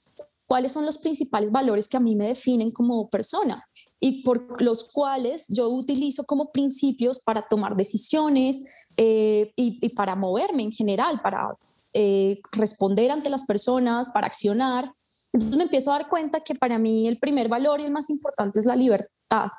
cuáles 0.47 0.71
son 0.71 0.85
los 0.85 0.97
principales 0.97 1.51
valores 1.51 1.87
que 1.87 1.97
a 1.97 1.99
mí 1.99 2.15
me 2.15 2.27
definen 2.27 2.71
como 2.71 3.09
persona 3.09 3.67
y 3.99 4.23
por 4.23 4.61
los 4.61 4.85
cuales 4.85 5.45
yo 5.49 5.69
utilizo 5.69 6.23
como 6.23 6.51
principios 6.51 7.19
para 7.19 7.47
tomar 7.47 7.75
decisiones 7.75 8.65
eh, 8.95 9.51
y, 9.55 9.89
para 9.89 10.15
moverme 10.15 10.63
en 10.63 10.71
general, 10.71 11.21
para 11.21 11.49
eh, 11.93 12.39
responder 12.53 13.11
ante 13.11 13.29
las 13.29 13.45
personas, 13.45 14.09
para 14.09 14.27
accionar. 14.27 14.91
Entonces 15.33 15.57
me 15.57 15.63
empiezo 15.63 15.91
a 15.91 15.99
dar 15.99 16.09
cuenta 16.09 16.39
que 16.39 16.55
para 16.55 16.79
mí 16.79 17.07
el 17.07 17.19
primer 17.19 17.49
valor 17.49 17.81
y 17.81 17.83
el 17.83 17.91
más 17.91 18.09
importante 18.09 18.59
es 18.59 18.65
la 18.65 18.75
libertad. 18.75 19.49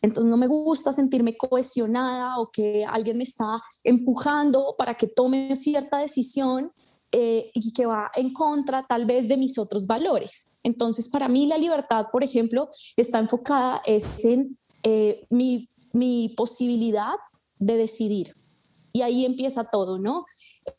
Entonces 0.00 0.30
no 0.30 0.36
me 0.36 0.46
gusta 0.46 0.92
sentirme 0.92 1.36
cohesionada 1.36 2.38
o 2.38 2.50
que 2.50 2.84
alguien 2.84 3.16
me 3.16 3.24
está 3.24 3.60
empujando 3.82 4.76
para 4.78 4.94
que 4.94 5.08
tome 5.08 5.56
cierta 5.56 5.98
decisión 5.98 6.70
eh, 7.12 7.50
y 7.54 7.72
que 7.72 7.86
va 7.86 8.10
en 8.14 8.32
contra 8.32 8.84
tal 8.86 9.06
vez 9.06 9.28
de 9.28 9.36
mis 9.36 9.58
otros 9.58 9.86
valores. 9.86 10.50
Entonces, 10.62 11.08
para 11.08 11.28
mí 11.28 11.46
la 11.46 11.56
libertad, 11.56 12.06
por 12.10 12.24
ejemplo, 12.24 12.68
está 12.96 13.20
enfocada 13.20 13.80
es 13.86 14.24
en 14.24 14.58
eh, 14.82 15.24
mi, 15.30 15.68
mi, 15.92 16.34
posibilidad 16.36 17.14
de 17.58 17.76
decidir. 17.76 18.34
Y 18.92 19.02
ahí 19.02 19.24
empieza 19.24 19.64
todo, 19.64 19.98
¿no? 19.98 20.26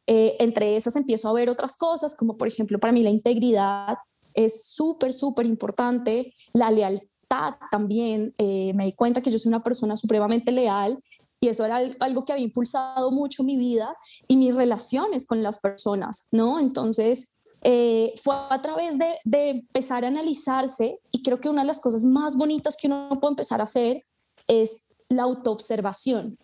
Eh, 0.06 0.36
entre 0.40 0.76
esas 0.76 0.96
empiezo 0.96 1.30
a 1.30 1.34
ver 1.34 1.50
otras 1.50 1.78
cosas, 1.78 2.14
como 2.16 2.36
por 2.36 2.48
ejemplo, 2.48 2.78
para 2.78 2.92
mí 2.92 3.04
la 3.04 3.10
integridad 3.10 3.98
es 4.34 4.66
súper, 4.66 5.14
súper 5.14 5.46
importante, 5.46 6.34
la 6.54 6.72
lealtad 6.72 7.56
también, 7.72 8.34
me 8.38 8.86
di 8.86 8.94
cuenta 8.94 9.22
que 9.22 9.32
yo 9.32 9.40
soy 9.40 9.50
una 9.50 9.64
persona 9.64 9.98
supremamente 9.98 10.52
leal 10.52 11.00
y 11.39 11.50
eso 11.50 11.65
era 11.65 11.79
algo 12.00 12.25
que 12.25 12.34
había 12.34 12.46
impulsado 12.46 13.12
mucho 13.12 13.44
mi 13.44 13.58
vida 13.58 13.96
y 14.27 14.38
mis 14.38 14.56
relaciones 14.56 15.25
con 15.25 15.44
las 15.44 15.60
personas, 15.60 16.27
¿no? 16.32 16.60
Entonces, 16.60 17.38
eh, 17.62 18.13
fue 18.22 18.36
a 18.50 18.62
través 18.62 18.98
de, 18.98 19.17
empezar 19.50 20.03
a 20.03 20.08
analizarse 20.08 21.00
y 21.12 21.22
creo 21.22 21.39
que 21.39 21.50
una 21.50 21.62
de 21.62 21.67
las 21.67 21.79
cosas 21.79 22.03
más 22.06 22.36
bonitas 22.36 22.77
que 22.79 22.88
uno 22.88 23.10
puede 23.20 23.34
empezar 23.34 23.60
a 23.60 23.63
hacer 23.63 24.03
es 24.48 24.88
la 25.10 25.24
autoobservación. 25.24 26.38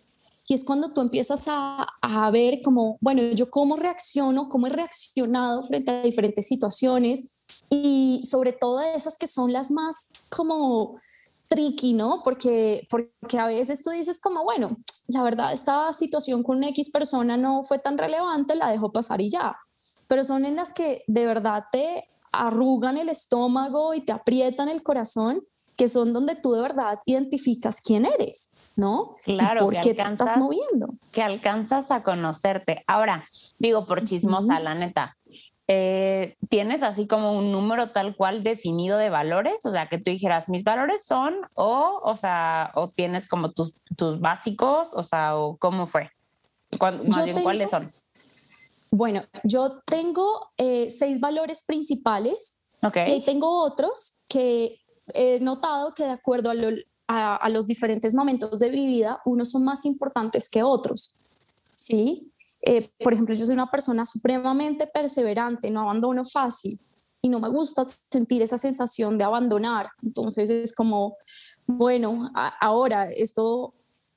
Y 0.46 0.54
es 0.54 0.62
cuando 0.62 0.92
tú 0.92 1.00
empiezas 1.00 1.46
a, 1.48 1.86
a 2.02 2.30
ver 2.30 2.60
como, 2.62 2.98
bueno, 3.00 3.22
yo 3.32 3.50
cómo 3.50 3.76
reacciono, 3.76 4.50
cómo 4.50 4.66
he 4.66 4.70
reaccionado 4.70 5.64
frente 5.64 5.90
a 5.90 6.02
diferentes 6.02 6.46
situaciones 6.46 7.64
y 7.70 8.20
sobre 8.24 8.52
todo 8.52 8.82
esas 8.82 9.16
que 9.16 9.26
son 9.26 9.52
las 9.52 9.70
más 9.70 10.10
como 10.28 10.96
tricky, 11.54 11.92
¿no? 11.92 12.20
Porque, 12.24 12.86
porque 12.90 13.38
a 13.38 13.46
veces 13.46 13.82
tú 13.84 13.90
dices 13.90 14.20
como, 14.20 14.42
bueno, 14.42 14.76
la 15.06 15.22
verdad, 15.22 15.52
esta 15.52 15.92
situación 15.92 16.42
con 16.42 16.58
una 16.58 16.68
X 16.70 16.90
persona 16.90 17.36
no 17.36 17.62
fue 17.62 17.78
tan 17.78 17.96
relevante, 17.96 18.56
la 18.56 18.70
dejo 18.70 18.90
pasar 18.90 19.20
y 19.20 19.30
ya. 19.30 19.56
Pero 20.08 20.24
son 20.24 20.44
en 20.44 20.56
las 20.56 20.72
que 20.72 21.04
de 21.06 21.26
verdad 21.26 21.64
te 21.70 22.08
arrugan 22.32 22.96
el 22.96 23.08
estómago 23.08 23.94
y 23.94 24.00
te 24.00 24.12
aprietan 24.12 24.68
el 24.68 24.82
corazón, 24.82 25.44
que 25.76 25.86
son 25.86 26.12
donde 26.12 26.34
tú 26.34 26.52
de 26.52 26.62
verdad 26.62 26.98
identificas 27.06 27.80
quién 27.80 28.04
eres, 28.04 28.50
¿no? 28.74 29.14
Claro. 29.24 29.60
¿Por 29.60 29.80
qué 29.80 29.94
te 29.94 30.02
estás 30.02 30.36
moviendo? 30.36 30.88
Que 31.12 31.22
alcanzas 31.22 31.92
a 31.92 32.02
conocerte. 32.02 32.82
Ahora, 32.88 33.28
digo 33.60 33.86
por 33.86 34.04
chismosa, 34.04 34.58
la 34.58 34.74
neta, 34.74 35.16
eh, 35.66 36.36
¿tienes 36.50 36.82
así 36.82 37.06
como 37.06 37.32
un 37.32 37.50
número 37.50 37.90
tal 37.90 38.16
cual 38.16 38.42
definido 38.42 38.98
de 38.98 39.08
valores? 39.08 39.64
O 39.64 39.70
sea, 39.70 39.88
que 39.88 39.98
tú 39.98 40.10
dijeras, 40.10 40.48
mis 40.48 40.62
valores 40.62 41.06
son, 41.06 41.34
o, 41.54 42.00
o 42.02 42.16
sea, 42.16 42.70
o 42.74 42.90
tienes 42.90 43.26
como 43.26 43.52
tus, 43.52 43.72
tus 43.96 44.20
básicos, 44.20 44.92
o 44.92 45.02
sea, 45.02 45.36
o 45.38 45.56
cómo 45.56 45.86
fue. 45.86 46.10
¿Cuáles 46.78 47.70
son? 47.70 47.92
Bueno, 48.90 49.22
yo 49.42 49.80
tengo 49.86 50.50
eh, 50.56 50.90
seis 50.90 51.18
valores 51.18 51.64
principales 51.64 52.58
okay. 52.82 53.14
y 53.14 53.24
tengo 53.24 53.64
otros 53.64 54.18
que 54.28 54.80
he 55.14 55.40
notado 55.40 55.94
que 55.94 56.04
de 56.04 56.10
acuerdo 56.10 56.52
a, 57.08 57.36
a 57.36 57.48
los 57.48 57.66
diferentes 57.66 58.14
momentos 58.14 58.58
de 58.58 58.70
mi 58.70 58.86
vida, 58.86 59.20
unos 59.24 59.50
son 59.50 59.64
más 59.64 59.84
importantes 59.84 60.48
que 60.48 60.62
otros. 60.62 61.16
¿Sí? 61.74 62.30
Eh, 62.66 62.90
por 62.98 63.12
ejemplo, 63.12 63.34
yo 63.34 63.44
soy 63.44 63.54
una 63.54 63.70
persona 63.70 64.06
supremamente 64.06 64.86
perseverante, 64.86 65.70
no 65.70 65.82
abandono 65.82 66.24
fácil 66.24 66.78
y 67.20 67.28
no 67.28 67.38
me 67.38 67.48
gusta 67.48 67.84
sentir 68.10 68.42
esa 68.42 68.58
sensación 68.58 69.18
de 69.18 69.24
abandonar. 69.24 69.88
Entonces 70.02 70.50
es 70.50 70.74
como, 70.74 71.16
bueno, 71.66 72.30
ahora 72.60 73.10
esto 73.10 73.74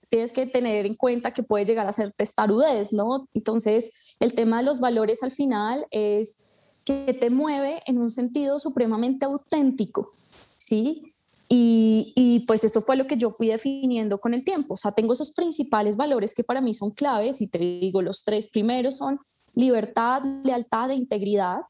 tienes 0.09 0.31
que 0.31 0.45
tener 0.45 0.85
en 0.85 0.95
cuenta 0.95 1.33
que 1.33 1.43
puede 1.43 1.65
llegar 1.65 1.87
a 1.87 1.91
ser 1.91 2.11
testarudez, 2.11 2.93
¿no? 2.93 3.27
Entonces 3.33 4.15
el 4.19 4.33
tema 4.33 4.59
de 4.59 4.63
los 4.63 4.79
valores 4.79 5.23
al 5.23 5.31
final 5.31 5.85
es 5.91 6.43
que 6.85 7.17
te 7.19 7.29
mueve 7.29 7.81
en 7.85 7.97
un 7.97 8.09
sentido 8.09 8.59
supremamente 8.59 9.25
auténtico, 9.25 10.13
¿sí? 10.55 11.13
Y, 11.49 12.43
pues 12.45 12.63
eso 12.63 12.81
fue 12.81 12.97
lo 12.97 13.07
que 13.07 13.17
yo 13.17 13.29
fui 13.29 13.47
definiendo 13.47 14.19
con 14.19 14.33
el 14.33 14.43
tiempo. 14.43 14.73
O 14.73 14.77
sea, 14.77 14.91
tengo 14.91 15.13
esos 15.13 15.31
principales 15.31 15.95
valores 15.95 16.33
que 16.33 16.43
para 16.43 16.61
mí 16.61 16.73
son 16.73 16.91
claves 16.91 17.41
y 17.41 17.47
te 17.47 17.59
digo, 17.59 18.01
los 18.01 18.23
tres 18.23 18.47
primeros 18.49 18.97
son 18.97 19.19
libertad, 19.55 20.21
lealtad 20.43 20.91
e 20.91 20.95
integridad. 20.95 21.61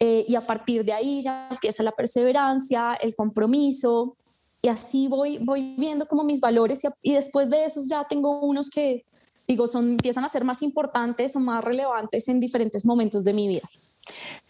Eh, 0.00 0.24
y 0.28 0.34
a 0.36 0.46
partir 0.46 0.84
de 0.84 0.92
ahí 0.92 1.22
ya 1.22 1.48
empieza 1.50 1.82
la 1.82 1.92
perseverancia, 1.92 2.94
el 2.94 3.14
compromiso, 3.14 4.16
y 4.62 4.68
así 4.68 5.08
voy, 5.08 5.38
voy 5.38 5.74
viendo 5.76 6.06
como 6.06 6.24
mis 6.24 6.40
valores 6.40 6.84
y, 6.84 6.88
y, 7.02 7.14
después 7.14 7.50
de 7.50 7.64
esos 7.64 7.88
ya 7.88 8.06
tengo 8.08 8.40
unos 8.40 8.70
que, 8.70 9.04
digo, 9.46 9.66
son, 9.66 9.90
empiezan 9.90 10.24
a 10.24 10.28
ser 10.28 10.44
más 10.44 10.62
importantes 10.62 11.34
o 11.36 11.40
más 11.40 11.64
relevantes 11.64 12.28
en 12.28 12.38
diferentes 12.40 12.84
momentos 12.84 13.24
de 13.24 13.32
mi 13.34 13.48
vida 13.48 13.68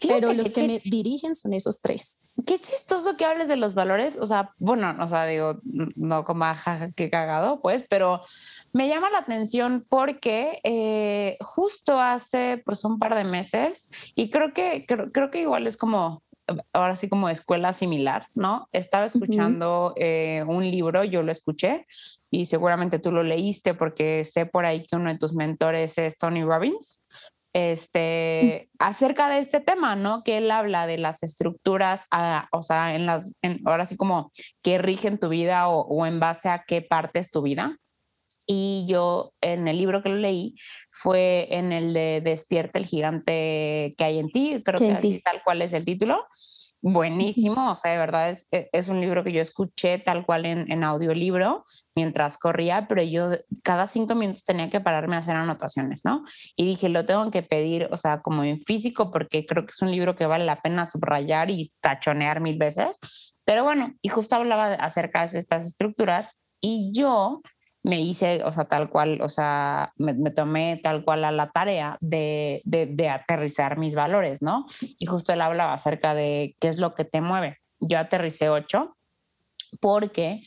pero 0.01 0.33
los 0.33 0.51
que, 0.51 0.67
me 0.67 0.81
dirigen 0.83 1.35
son 1.35 1.53
esos 1.53 1.81
tres. 1.81 2.21
Qué 2.45 2.57
chistoso 2.59 3.17
que 3.17 3.25
hables 3.25 3.47
de 3.47 3.57
los 3.57 3.73
valores, 3.73 4.17
o 4.17 4.25
sea, 4.25 4.53
bueno, 4.57 4.95
o 4.99 5.07
sea, 5.07 5.25
digo, 5.25 5.59
no 5.63 6.23
como 6.23 6.45
jaja, 6.45 6.91
qué 6.91 7.09
cagado, 7.09 7.61
pues, 7.61 7.85
pero 7.89 8.21
me 8.71 8.87
llama 8.87 9.09
la 9.09 9.19
atención 9.19 9.85
porque 9.89 10.59
eh, 10.63 11.37
justo 11.41 11.99
hace 11.99 12.61
pues 12.65 12.83
un 12.85 12.99
par 12.99 13.15
de 13.15 13.23
meses, 13.23 13.91
y 14.15 14.29
creo 14.29 14.53
que, 14.53 14.85
creo, 14.85 15.31
que 15.31 15.41
igual 15.41 15.67
es 15.67 15.75
como, 15.75 16.23
ahora 16.73 16.95
sí 16.95 17.09
como 17.09 17.29
escuela 17.29 17.73
similar, 17.73 18.27
¿no? 18.35 18.69
Estaba 18.71 19.05
escuchando 19.05 19.93
eh, 19.97 20.43
un 20.47 20.69
libro, 20.69 21.03
yo 21.03 21.23
lo 21.23 21.31
escuché, 21.31 21.85
y 22.31 22.45
seguramente 22.45 22.99
tú 22.99 23.11
lo 23.11 23.23
leíste 23.23 23.73
porque 23.73 24.23
sé 24.23 24.45
por 24.45 24.65
ahí 24.65 24.85
que 24.85 24.95
uno 24.95 25.11
de 25.11 25.17
tus 25.17 25.33
mentores 25.33 25.97
es 25.97 26.17
Tony 26.17 26.43
Robbins 26.43 27.03
este, 27.53 28.69
acerca 28.79 29.29
de 29.29 29.39
este 29.39 29.59
tema, 29.59 29.95
¿no? 29.95 30.23
Que 30.23 30.37
él 30.37 30.51
habla 30.51 30.87
de 30.87 30.97
las 30.97 31.23
estructuras, 31.23 32.05
ah, 32.11 32.47
o 32.51 32.61
sea, 32.61 32.95
en 32.95 33.05
las, 33.05 33.31
ahora 33.65 33.85
sí 33.85 33.97
como 33.97 34.31
que 34.63 34.77
rigen 34.77 35.19
tu 35.19 35.29
vida 35.29 35.67
o, 35.69 36.05
en 36.05 36.19
base 36.19 36.49
a 36.49 36.63
qué 36.65 36.81
parte 36.81 37.19
es 37.19 37.31
tu 37.31 37.41
vida. 37.41 37.77
Y 38.51 38.87
yo 38.89 39.31
en 39.41 39.67
el 39.67 39.77
libro 39.77 40.01
que 40.01 40.09
lo 40.09 40.15
leí 40.15 40.55
fue 40.91 41.47
en 41.51 41.71
el 41.71 41.93
de 41.93 42.21
Despierta 42.21 42.79
el 42.79 42.87
gigante 42.87 43.93
que 43.95 44.03
hay 44.03 44.17
en 44.17 44.29
ti, 44.29 44.63
creo 44.65 44.79
que 44.79 44.91
así 44.91 45.21
tal 45.23 45.43
cual 45.43 45.61
es 45.61 45.73
el 45.73 45.85
título 45.85 46.25
buenísimo, 46.81 47.71
o 47.71 47.75
sea, 47.75 47.91
de 47.91 47.97
verdad 47.97 48.29
es, 48.31 48.47
e, 48.51 48.69
es, 48.71 48.87
un 48.87 49.01
libro 49.01 49.23
que 49.23 49.31
yo 49.31 49.41
escuché 49.41 49.99
tal 49.99 50.25
cual 50.25 50.45
en, 50.45 50.71
en, 50.71 50.83
audiolibro 50.83 51.65
mientras 51.95 52.37
corría, 52.37 52.87
pero 52.87 53.03
yo 53.03 53.31
cada 53.63 53.87
cinco 53.87 54.15
minutos 54.15 54.45
tenía 54.45 54.69
que 54.69 54.79
pararme 54.79 55.15
a 55.15 55.19
hacer 55.19 55.35
anotaciones, 55.35 56.01
¿no? 56.05 56.23
Y 56.55 56.65
dije, 56.65 56.89
lo 56.89 57.05
tengo 57.05 57.29
que 57.31 57.43
pedir, 57.43 57.89
o 57.91 57.97
sea, 57.97 58.21
como 58.21 58.43
en 58.43 58.59
físico, 58.59 59.11
porque 59.11 59.45
creo 59.45 59.65
que 59.65 59.71
es 59.71 59.81
un 59.81 59.91
libro 59.91 60.15
que 60.15 60.25
vale 60.25 60.45
la 60.45 60.61
pena 60.61 60.85
subrayar 60.85 61.49
y 61.49 61.71
tachonear 61.81 62.41
mil 62.41 62.57
veces. 62.57 62.99
Pero 63.45 63.63
bueno, 63.63 63.95
y 64.01 64.09
justo 64.09 64.35
hablaba 64.35 64.73
acerca 64.75 65.27
de 65.27 65.39
estas 65.39 65.65
estructuras 65.65 66.37
y 66.61 66.91
yo 66.93 67.41
me 67.83 68.01
hice, 68.01 68.43
o 68.43 68.51
sea, 68.51 68.65
tal 68.65 68.89
cual, 68.89 69.21
o 69.21 69.29
sea, 69.29 69.93
me, 69.95 70.13
tomé 70.31 70.79
tal 70.83 71.03
cual 71.03 71.23
a 71.23 71.31
la 71.31 71.49
tarea 71.49 71.97
de, 72.01 72.61
de, 72.65 73.09
aterrizar 73.09 73.77
mis 73.77 73.95
valores, 73.95 74.41
¿no? 74.41 74.65
Y 74.81 75.05
justo 75.05 75.31
él 75.31 75.41
hablaba 75.41 75.73
acerca 75.73 76.13
de 76.13 76.55
qué 76.59 76.67
es 76.67 76.77
lo 76.77 76.93
que 76.93 77.05
te 77.05 77.21
mueve. 77.21 77.57
Yo 77.79 77.97
aterricé 77.97 78.49
ocho 78.49 78.97
porque 79.79 80.43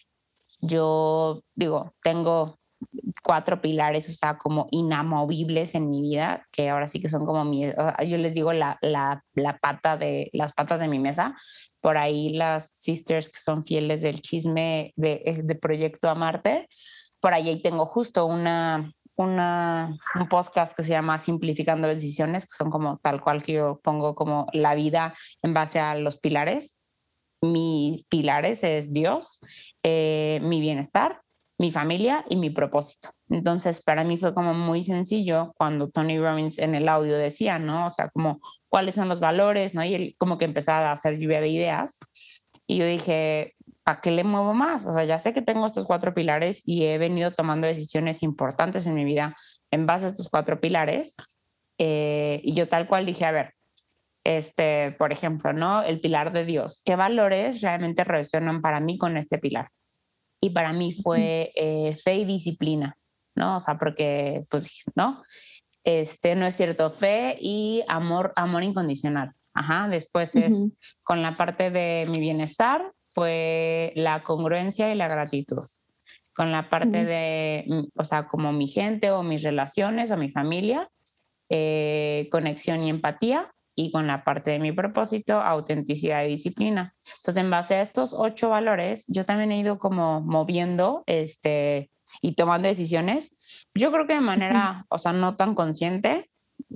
yo, 0.61 1.43
digo, 1.55 1.95
tengo 2.03 2.59
cuatro 3.23 3.61
pilares, 3.62 4.09
o 4.09 4.12
sea, 4.12 4.37
como 4.37 4.69
inamovibles 4.71 5.75
en 5.75 5.89
mi 5.89 6.03
vida, 6.03 6.47
que 6.51 6.69
ahora 6.69 6.89
sí 6.89 7.01
que 7.01 7.09
son 7.09 7.25
como 7.25 7.45
mi, 7.45 7.65
yo 7.65 8.19
les 8.19 8.35
digo 8.35 8.53
la, 8.53 8.79
la, 8.83 9.25
la 9.35 9.59
pata 9.59 9.97
de, 9.97 10.29
las 10.33 10.53
patas 10.53 10.81
de 10.81 10.89
mi 10.89 10.99
mesa. 10.99 11.35
Por 11.81 11.97
ahí 11.97 12.35
las 12.35 12.71
sisters 12.73 13.29
que 13.29 13.39
son 13.39 13.65
fieles 13.65 14.03
del 14.03 14.21
chisme 14.21 14.93
de, 14.97 15.43
de 15.45 15.55
Proyecto 15.55 16.09
Amarte, 16.09 16.69
por 17.23 17.33
ahí 17.35 17.62
tengo 17.62 17.87
justo 17.87 18.26
una, 18.26 18.91
una, 19.14 19.97
un 20.17 20.29
podcast 20.29 20.76
que 20.76 20.83
se 20.83 20.91
llama 20.91 21.19
Simplificando 21.19 21.87
Decisiones, 21.87 22.47
que 22.47 22.57
son 22.57 22.69
como 22.69 22.99
tal 22.99 23.23
cual 23.23 23.45
que 23.45 23.52
yo 23.52 23.81
pongo 23.81 24.17
como 24.17 24.49
la 24.52 24.75
vida 24.75 25.14
en 25.41 25.55
base 25.55 25.79
a 25.79 25.95
los 25.95 26.19
pilares. 26.19 26.81
Mis 27.41 28.02
pilares 28.07 28.64
es 28.64 28.93
Dios, 28.93 29.38
eh, 29.85 30.41
mi 30.43 30.61
bienestar, 30.61 31.23
mi 31.59 31.71
familia 31.71 32.25
y 32.29 32.35
mi 32.35 32.50
propósito. 32.50 33.11
Entonces, 33.29 33.83
para 33.85 34.02
mí 34.02 34.17
fue 34.17 34.35
como 34.35 34.52
muy 34.52 34.83
sencillo 34.83 35.55
cuando 35.57 35.91
Tony 35.91 36.19
Robbins 36.19 36.59
en 36.59 36.75
el 36.75 36.88
audio 36.88 37.17
decía, 37.17 37.61
¿no? 37.61 37.87
O 37.87 37.91
sea, 37.91 38.09
como 38.09 38.41
cuáles 38.69 38.97
son 38.97 39.09
los 39.09 39.21
valores, 39.21 39.76
¿no? 39.76 39.85
Y 39.85 39.95
él 39.95 40.17
como 40.19 40.38
que 40.38 40.45
empezaba 40.45 40.88
a 40.88 40.93
hacer 40.93 41.19
lluvia 41.19 41.41
de 41.41 41.50
ideas. 41.50 42.00
Y 42.67 42.79
yo 42.79 42.87
dije, 42.87 43.55
¿a 43.85 44.01
qué 44.01 44.11
le 44.11 44.25
muevo 44.25 44.55
más? 44.55 44.87
O 44.87 44.93
sea, 44.93 45.05
ya 45.05 45.19
sé 45.19 45.33
que 45.33 45.43
tengo 45.43 45.67
estos 45.67 45.87
cuatro 45.87 46.15
pilares 46.15 46.62
y 46.65 46.85
he 46.85 46.99
venido 46.99 47.33
tomando 47.33 47.67
decisiones 47.67 48.23
importantes 48.23 48.87
en 48.87 48.95
mi 48.95 49.05
vida 49.05 49.37
en 49.71 49.87
base 49.87 50.07
a 50.07 50.09
estos 50.09 50.29
cuatro 50.29 50.61
pilares. 50.61 51.17
Eh, 51.79 52.41
y 52.45 52.55
yo 52.55 52.69
tal 52.69 52.87
cual 52.87 53.07
dije, 53.07 53.25
a 53.25 53.33
ver, 53.33 53.55
este, 54.25 54.93
por 54.93 55.12
ejemplo, 55.12 55.53
¿no? 55.53 55.83
El 55.83 56.01
pilar 56.01 56.33
de 56.33 56.45
Dios. 56.45 56.83
¿Qué 56.85 56.97
valores 56.97 57.61
realmente 57.61 58.05
resuenan 58.05 58.62
para 58.62 58.81
mí 58.81 58.99
con 58.99 59.17
este 59.17 59.39
pilar? 59.39 59.71
Y 60.41 60.51
para 60.51 60.73
mí 60.73 60.93
fue 60.93 61.53
eh, 61.55 61.97
fe 61.97 62.17
y 62.17 62.25
disciplina, 62.25 62.97
¿no? 63.35 63.57
O 63.57 63.61
sea, 63.61 63.79
porque, 63.79 64.43
pues, 64.51 64.83
¿no? 64.95 65.23
Este, 65.85 66.37
no 66.37 66.47
es 66.47 66.55
cierto, 66.55 66.91
fe 66.91 67.37
y 67.41 67.83
amor, 67.89 68.33
amor 68.37 68.62
incondicional. 68.62 69.33
Ajá, 69.55 69.89
después 69.89 70.35
es 70.37 70.55
con 71.03 71.21
la 71.21 71.37
parte 71.37 71.71
de 71.71 72.07
mi 72.09 72.21
bienestar, 72.21 72.93
fue 73.12 73.92
la 73.97 74.23
congruencia 74.23 74.92
y 74.92 74.97
la 74.97 75.09
gratitud. 75.09 75.64
Con 76.35 76.50
la 76.50 76.71
parte 76.71 77.04
de, 77.04 77.64
mm, 77.66 77.83
o 77.95 78.04
sea, 78.04 78.26
como 78.28 78.52
mi 78.52 78.66
gente 78.66 79.11
o 79.11 79.23
mis 79.23 79.42
relaciones 79.42 80.11
o 80.11 80.16
mi 80.16 80.31
familia, 80.31 80.88
eh, 81.49 82.28
conexión 82.31 82.85
y 82.85 82.90
empatía. 82.90 83.52
Y 83.75 83.90
con 83.90 84.07
la 84.07 84.23
parte 84.23 84.50
de 84.50 84.59
mi 84.59 84.71
propósito, 84.71 85.40
autenticidad 85.40 86.25
y 86.25 86.28
disciplina. 86.28 86.95
Entonces, 87.16 87.42
en 87.42 87.50
base 87.50 87.76
a 87.76 87.81
estos 87.81 88.12
ocho 88.12 88.50
valores, 88.50 89.07
yo 89.09 89.25
también 89.25 89.50
he 89.50 89.61
ido 89.61 89.78
como 89.78 90.21
moviendo 90.21 91.04
este, 91.07 91.90
y 92.21 92.35
tomando 92.35 92.69
decisiones. 92.69 93.38
Yo 93.75 93.90
creo 93.90 94.07
que 94.07 94.12
de 94.12 94.21
manera, 94.21 94.85
o 94.90 94.99
sea, 94.99 95.14
no 95.14 95.37
tan 95.37 95.54
consciente, 95.54 96.26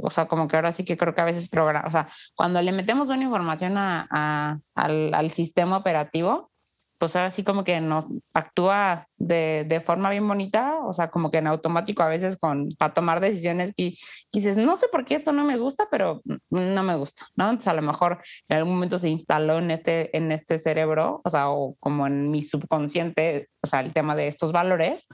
o 0.00 0.10
sea, 0.10 0.26
como 0.26 0.48
que 0.48 0.56
ahora 0.56 0.72
sí 0.72 0.84
que 0.84 0.96
creo 0.96 1.14
que 1.14 1.20
a 1.20 1.24
veces 1.24 1.48
programa, 1.48 1.86
o 1.86 1.90
sea, 1.90 2.08
cuando 2.34 2.60
le 2.62 2.72
metemos 2.72 3.08
una 3.08 3.22
información 3.22 3.76
a, 3.78 4.58
al, 4.74 5.30
sistema 5.30 5.76
operativo, 5.76 6.50
pues 6.98 7.14
ahora 7.14 7.30
sí 7.30 7.44
como 7.44 7.62
que 7.62 7.78
nos 7.80 8.08
actúa 8.32 9.06
de, 9.18 9.66
de, 9.68 9.80
forma 9.80 10.08
bien 10.10 10.26
bonita, 10.26 10.78
o 10.82 10.94
sea, 10.94 11.10
como 11.10 11.30
que 11.30 11.38
en 11.38 11.46
automático 11.46 12.02
a 12.02 12.08
veces 12.08 12.38
con, 12.38 12.68
para 12.78 12.94
tomar 12.94 13.20
decisiones 13.20 13.72
y, 13.76 13.98
dices, 14.32 14.56
no 14.56 14.76
sé 14.76 14.86
por 14.90 15.04
qué 15.04 15.16
esto 15.16 15.32
no 15.32 15.44
me 15.44 15.58
gusta, 15.58 15.88
pero 15.90 16.22
no 16.50 16.82
me 16.82 16.96
gusta, 16.96 17.26
¿no? 17.36 17.44
Entonces 17.44 17.68
a 17.68 17.74
lo 17.74 17.82
mejor 17.82 18.22
en 18.48 18.56
algún 18.56 18.74
momento 18.74 18.98
se 18.98 19.10
instaló 19.10 19.58
en 19.58 19.70
este, 19.70 20.16
en 20.16 20.32
este 20.32 20.58
cerebro, 20.58 21.20
o 21.22 21.30
sea, 21.30 21.50
o 21.50 21.74
como 21.80 22.06
en 22.06 22.30
mi 22.30 22.42
subconsciente, 22.42 23.48
o 23.62 23.66
sea, 23.66 23.80
el 23.80 23.92
tema 23.92 24.14
de 24.16 24.28
estos 24.28 24.52
valores 24.52 25.06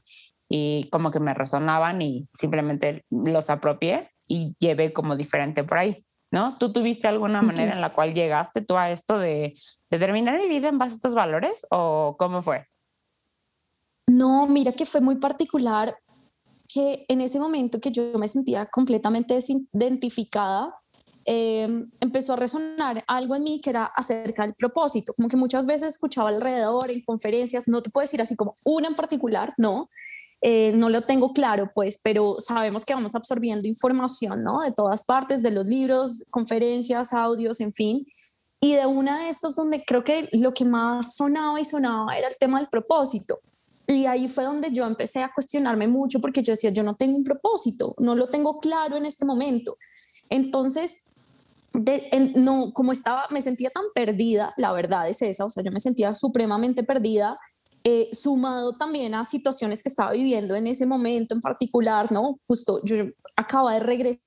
y 0.48 0.88
como 0.90 1.10
que 1.10 1.18
me 1.18 1.34
resonaban 1.34 2.00
y 2.02 2.28
simplemente 2.34 3.04
los 3.10 3.50
apropié 3.50 4.11
y 4.26 4.54
llevé 4.58 4.92
como 4.92 5.16
diferente 5.16 5.64
por 5.64 5.78
ahí, 5.78 6.04
¿no? 6.30 6.56
¿Tú 6.58 6.72
tuviste 6.72 7.08
alguna 7.08 7.42
manera 7.42 7.72
en 7.72 7.80
la 7.80 7.92
cual 7.92 8.14
llegaste 8.14 8.62
tú 8.62 8.76
a 8.76 8.90
esto 8.90 9.18
de, 9.18 9.54
de 9.90 9.98
terminar 9.98 10.38
mi 10.38 10.48
vida 10.48 10.68
en 10.68 10.78
base 10.78 10.92
a 10.92 10.96
estos 10.96 11.14
valores 11.14 11.66
o 11.70 12.16
cómo 12.18 12.42
fue? 12.42 12.66
No, 14.06 14.46
mira 14.46 14.72
que 14.72 14.86
fue 14.86 15.00
muy 15.00 15.16
particular 15.16 15.96
que 16.72 17.04
en 17.08 17.20
ese 17.20 17.38
momento 17.38 17.80
que 17.80 17.90
yo 17.90 18.18
me 18.18 18.28
sentía 18.28 18.66
completamente 18.66 19.34
desidentificada, 19.34 20.74
em, 21.24 21.90
empezó 22.00 22.32
a 22.32 22.36
resonar 22.36 23.04
algo 23.06 23.36
en 23.36 23.42
mí 23.42 23.60
que 23.60 23.70
era 23.70 23.84
acerca 23.84 24.42
del 24.42 24.54
propósito, 24.54 25.12
como 25.16 25.28
que 25.28 25.36
muchas 25.36 25.66
veces 25.66 25.94
escuchaba 25.94 26.30
alrededor 26.30 26.90
en 26.90 27.02
conferencias, 27.04 27.68
no 27.68 27.82
te 27.82 27.90
puedo 27.90 28.04
decir 28.04 28.20
así 28.20 28.36
como 28.36 28.54
una 28.64 28.88
en 28.88 28.96
particular, 28.96 29.54
no, 29.56 29.88
eh, 30.44 30.72
no 30.74 30.90
lo 30.90 31.02
tengo 31.02 31.32
claro, 31.32 31.70
pues, 31.72 32.00
pero 32.02 32.36
sabemos 32.40 32.84
que 32.84 32.94
vamos 32.94 33.14
absorbiendo 33.14 33.68
información, 33.68 34.42
¿no? 34.42 34.60
De 34.60 34.72
todas 34.72 35.04
partes, 35.04 35.40
de 35.40 35.52
los 35.52 35.66
libros, 35.66 36.24
conferencias, 36.30 37.12
audios, 37.12 37.60
en 37.60 37.72
fin. 37.72 38.04
Y 38.60 38.74
de 38.74 38.84
una 38.86 39.20
de 39.20 39.28
estas 39.28 39.54
donde 39.54 39.84
creo 39.84 40.02
que 40.02 40.28
lo 40.32 40.50
que 40.50 40.64
más 40.64 41.14
sonaba 41.14 41.60
y 41.60 41.64
sonaba 41.64 42.18
era 42.18 42.26
el 42.26 42.36
tema 42.40 42.58
del 42.58 42.68
propósito. 42.68 43.38
Y 43.86 44.06
ahí 44.06 44.26
fue 44.26 44.42
donde 44.42 44.72
yo 44.72 44.84
empecé 44.84 45.22
a 45.22 45.32
cuestionarme 45.32 45.86
mucho 45.86 46.20
porque 46.20 46.42
yo 46.42 46.54
decía, 46.54 46.70
yo 46.70 46.82
no 46.82 46.96
tengo 46.96 47.16
un 47.16 47.24
propósito, 47.24 47.94
no 47.98 48.16
lo 48.16 48.28
tengo 48.28 48.58
claro 48.58 48.96
en 48.96 49.06
este 49.06 49.24
momento. 49.24 49.76
Entonces, 50.28 51.06
no, 52.34 52.72
como 52.72 52.90
estaba, 52.90 53.26
me 53.30 53.42
sentía 53.42 53.70
tan 53.70 53.84
perdida, 53.94 54.52
la 54.56 54.72
verdad 54.72 55.08
es 55.08 55.22
esa, 55.22 55.44
o 55.44 55.50
sea, 55.50 55.62
yo 55.62 55.70
me 55.70 55.80
sentía 55.80 56.16
supremamente 56.16 56.82
perdida 56.82 57.38
eh, 57.84 58.10
sumado 58.12 58.76
también 58.76 59.14
a 59.14 59.24
situaciones 59.24 59.82
que 59.82 59.88
estaba 59.88 60.12
viviendo 60.12 60.54
en 60.54 60.66
ese 60.66 60.86
momento 60.86 61.34
en 61.34 61.40
particular, 61.40 62.12
¿no? 62.12 62.36
Justo 62.46 62.80
yo 62.84 62.96
acabo 63.36 63.68
de 63.70 63.80
regresar 63.80 64.22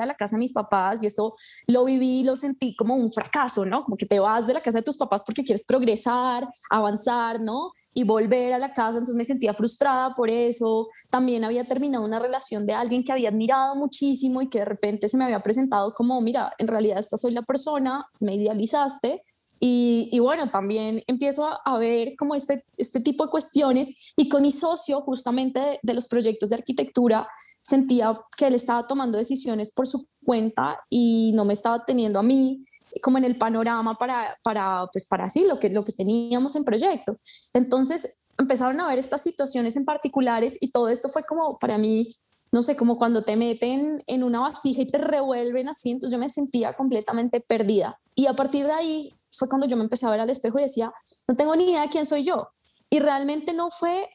a 0.00 0.06
la 0.06 0.14
casa 0.14 0.36
de 0.36 0.40
mis 0.40 0.52
papás 0.52 1.00
y 1.02 1.06
esto 1.06 1.36
lo 1.68 1.84
viví 1.84 2.24
lo 2.24 2.34
sentí 2.34 2.74
como 2.74 2.96
un 2.96 3.12
fracaso, 3.12 3.64
¿no? 3.64 3.84
Como 3.84 3.96
que 3.96 4.06
te 4.06 4.18
vas 4.18 4.46
de 4.46 4.54
la 4.54 4.62
casa 4.62 4.78
de 4.78 4.84
tus 4.84 4.96
papás 4.96 5.22
porque 5.24 5.44
quieres 5.44 5.64
progresar, 5.64 6.48
avanzar, 6.70 7.40
¿no? 7.40 7.72
Y 7.94 8.04
volver 8.04 8.52
a 8.52 8.58
la 8.58 8.72
casa, 8.72 8.98
entonces 8.98 9.14
me 9.14 9.24
sentía 9.24 9.54
frustrada 9.54 10.14
por 10.14 10.28
eso. 10.28 10.88
También 11.08 11.44
había 11.44 11.64
terminado 11.66 12.04
una 12.04 12.18
relación 12.18 12.66
de 12.66 12.72
alguien 12.72 13.04
que 13.04 13.12
había 13.12 13.28
admirado 13.28 13.76
muchísimo 13.76 14.42
y 14.42 14.50
que 14.50 14.60
de 14.60 14.64
repente 14.64 15.08
se 15.08 15.16
me 15.16 15.24
había 15.24 15.40
presentado 15.40 15.94
como, 15.94 16.20
mira, 16.20 16.52
en 16.58 16.66
realidad 16.66 16.98
esta 16.98 17.16
soy 17.16 17.32
la 17.32 17.42
persona, 17.42 18.06
me 18.18 18.34
idealizaste 18.34 19.24
y, 19.62 20.18
bueno, 20.20 20.50
también 20.50 21.02
empiezo 21.06 21.46
a, 21.46 21.78
ver 21.78 22.14
como 22.16 22.34
este, 22.34 22.64
este 22.78 23.00
tipo 23.00 23.26
de 23.26 23.30
cuestiones 23.30 23.90
y 24.16 24.30
con 24.30 24.40
mi 24.40 24.52
socio 24.52 25.02
justamente 25.02 25.78
de, 25.82 25.94
los 25.94 26.08
proyectos 26.08 26.48
de 26.48 26.56
arquitectura 26.56 27.28
sentía 27.62 28.18
que 28.38 28.46
él 28.46 28.54
estaba 28.54 28.86
tomando 28.86 29.18
decisiones 29.18 29.70
por 29.72 29.86
su 29.86 30.08
cuenta 30.24 30.80
y 30.88 31.32
no 31.34 31.44
me 31.44 31.52
estaba 31.52 31.84
teniendo 31.84 32.18
a 32.18 32.22
mí 32.22 32.64
como 33.02 33.18
en 33.18 33.24
el 33.24 33.36
panorama 33.36 33.96
para, 33.96 34.34
para, 34.42 34.86
pues 34.90 35.06
para 35.06 35.24
así 35.24 35.44
lo 35.44 35.58
que, 35.58 35.68
lo 35.68 35.84
que 35.84 35.92
teníamos 35.92 36.56
en 36.56 36.64
proyecto. 36.64 37.18
Entonces 37.52 38.18
empezaron 38.38 38.80
a 38.80 38.88
ver 38.88 38.98
estas 38.98 39.22
situaciones 39.22 39.76
en 39.76 39.84
particulares 39.84 40.56
y 40.58 40.70
todo 40.70 40.88
esto 40.88 41.10
fue 41.10 41.22
como 41.24 41.50
para 41.60 41.76
mí 41.76 42.16
no 42.52 42.62
sé, 42.62 42.76
como 42.76 42.98
cuando 42.98 43.22
te 43.22 43.36
meten 43.36 44.02
en 44.08 44.24
una 44.24 44.40
vasija 44.40 44.82
y 44.82 44.86
te 44.86 44.98
revuelven 44.98 45.68
así, 45.68 45.92
entonces 45.92 46.16
yo 46.16 46.20
me 46.20 46.28
sentía 46.28 46.72
completamente 46.72 47.40
perdida. 47.40 48.00
Y 48.16 48.26
a 48.26 48.34
partir 48.34 48.66
de 48.66 48.72
ahí 48.72 49.19
fue 49.30 49.48
cuando 49.48 49.66
yo 49.66 49.76
me 49.76 49.84
empecé 49.84 50.06
a 50.06 50.10
ver 50.10 50.20
al 50.20 50.30
espejo 50.30 50.58
y 50.58 50.62
decía, 50.62 50.92
no 51.28 51.36
tengo 51.36 51.54
ni 51.56 51.64
idea 51.64 51.82
de 51.82 51.88
quién 51.88 52.06
soy 52.06 52.24
yo. 52.24 52.48
Y 52.88 52.98
realmente 52.98 53.52
no 53.52 53.70
fue, 53.70 54.08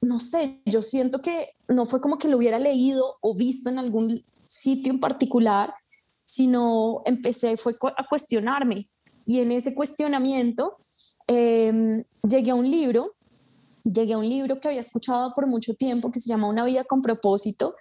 no 0.00 0.18
sé, 0.18 0.60
yo 0.66 0.82
siento 0.82 1.20
que 1.20 1.50
no 1.68 1.86
fue 1.86 2.00
como 2.00 2.18
que 2.18 2.28
lo 2.28 2.36
hubiera 2.36 2.58
leído 2.58 3.16
o 3.20 3.34
visto 3.34 3.70
en 3.70 3.78
algún 3.78 4.24
sitio 4.44 4.92
en 4.92 5.00
particular, 5.00 5.74
sino 6.24 7.02
empecé 7.04 7.56
fue 7.56 7.74
a 7.96 8.06
cuestionarme. 8.08 8.88
Y 9.24 9.40
en 9.40 9.52
ese 9.52 9.74
cuestionamiento 9.74 10.76
em, 11.26 12.04
llegué 12.22 12.50
a 12.50 12.54
un 12.54 12.70
libro 12.70 13.14
llegué 13.84 14.14
a 14.14 14.18
un 14.18 14.28
libro 14.28 14.60
que 14.60 14.68
había 14.68 14.80
escuchado 14.80 15.32
por 15.34 15.46
mucho 15.46 15.74
tiempo 15.74 16.10
que 16.10 16.20
se 16.20 16.28
llama 16.28 16.48
Una 16.48 16.64
vida 16.64 16.84
con 16.84 17.02
propósito. 17.02 17.74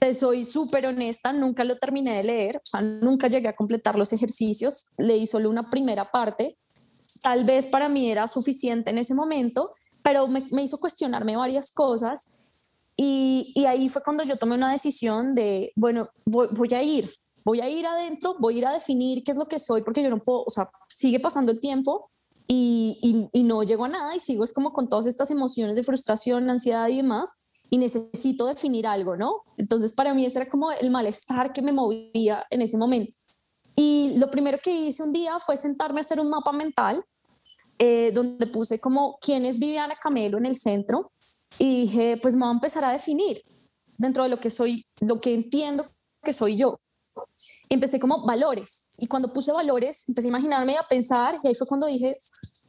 Te 0.00 0.14
soy 0.14 0.46
súper 0.46 0.86
honesta, 0.86 1.30
nunca 1.30 1.62
lo 1.62 1.76
terminé 1.76 2.16
de 2.16 2.24
leer, 2.24 2.56
o 2.56 2.60
sea, 2.64 2.80
nunca 2.80 3.28
llegué 3.28 3.48
a 3.48 3.54
completar 3.54 3.96
los 3.96 4.14
ejercicios, 4.14 4.86
leí 4.96 5.26
solo 5.26 5.50
una 5.50 5.68
primera 5.68 6.10
parte. 6.10 6.56
Tal 7.22 7.44
vez 7.44 7.66
para 7.66 7.90
mí 7.90 8.10
era 8.10 8.26
suficiente 8.26 8.90
en 8.90 8.96
ese 8.96 9.14
momento, 9.14 9.68
pero 10.02 10.26
me, 10.26 10.42
hizo 10.62 10.78
cuestionarme 10.78 11.36
varias 11.36 11.70
cosas 11.70 12.30
y, 12.96 13.52
y, 13.54 13.66
ahí 13.66 13.90
fue 13.90 14.02
cuando 14.02 14.24
yo 14.24 14.36
tomé 14.36 14.54
una 14.54 14.72
decisión 14.72 15.34
de, 15.34 15.70
bueno, 15.76 16.08
voy, 16.24 16.48
voy 16.56 16.68
a 16.72 16.82
ir, 16.82 17.10
voy 17.44 17.60
a 17.60 17.68
ir 17.68 17.84
adentro, 17.84 18.36
voy 18.38 18.54
a 18.54 18.58
ir 18.58 18.66
a 18.66 18.72
definir 18.72 19.22
qué 19.22 19.32
es 19.32 19.36
lo 19.36 19.48
que 19.48 19.58
soy, 19.58 19.82
porque 19.82 20.02
yo 20.02 20.08
no 20.08 20.22
puedo, 20.22 20.44
o 20.46 20.50
sea, 20.50 20.70
sigue 20.88 21.20
pasando 21.20 21.52
el 21.52 21.60
tiempo 21.60 22.10
y, 22.46 23.28
y, 23.32 23.42
no 23.42 23.62
llego 23.62 23.84
a 23.84 23.88
nada 23.88 24.16
y 24.16 24.20
sigo 24.20 24.44
es 24.44 24.52
como 24.52 24.72
con 24.72 24.88
todas 24.88 25.06
estas 25.06 25.30
emociones 25.30 25.76
de 25.76 25.84
frustración, 25.84 26.48
ansiedad 26.48 26.88
y 26.88 26.96
demás 26.96 27.46
y 27.70 27.78
necesito 27.78 28.46
definir 28.46 28.86
algo, 28.86 29.16
¿no? 29.16 29.44
Entonces 29.56 29.92
para 29.92 30.12
mí 30.12 30.26
ese 30.26 30.40
era 30.40 30.50
como 30.50 30.72
el 30.72 30.90
malestar 30.90 31.52
que 31.52 31.62
me 31.62 31.72
movía 31.72 32.44
en 32.50 32.62
ese 32.62 32.76
momento. 32.76 33.16
Y 33.76 34.14
lo 34.18 34.30
primero 34.30 34.58
que 34.62 34.74
hice 34.74 35.02
un 35.02 35.12
día 35.12 35.38
fue 35.38 35.56
sentarme 35.56 36.00
a 36.00 36.02
hacer 36.02 36.20
un 36.20 36.28
mapa 36.28 36.52
mental 36.52 37.04
eh, 37.78 38.10
donde 38.12 38.46
puse 38.48 38.80
como 38.80 39.18
quién 39.22 39.46
es 39.46 39.58
Viviana 39.58 39.94
Camelo 40.02 40.36
en 40.36 40.46
el 40.46 40.56
centro 40.56 41.12
y 41.58 41.82
dije, 41.82 42.18
pues 42.20 42.34
me 42.34 42.40
voy 42.40 42.50
a 42.50 42.54
empezar 42.54 42.84
a 42.84 42.92
definir 42.92 43.42
dentro 43.96 44.24
de 44.24 44.28
lo 44.28 44.38
que 44.38 44.50
soy, 44.50 44.84
lo 45.00 45.20
que 45.20 45.32
entiendo 45.32 45.84
que 46.20 46.32
soy 46.32 46.56
yo. 46.56 46.80
Empecé 47.68 48.00
como 48.00 48.26
valores 48.26 48.94
y 48.98 49.06
cuando 49.06 49.32
puse 49.32 49.52
valores 49.52 50.08
empecé 50.08 50.28
a 50.28 50.30
imaginarme, 50.30 50.76
a 50.76 50.86
pensar 50.88 51.36
y 51.42 51.48
ahí 51.48 51.54
fue 51.54 51.66
cuando 51.66 51.86
dije, 51.86 52.16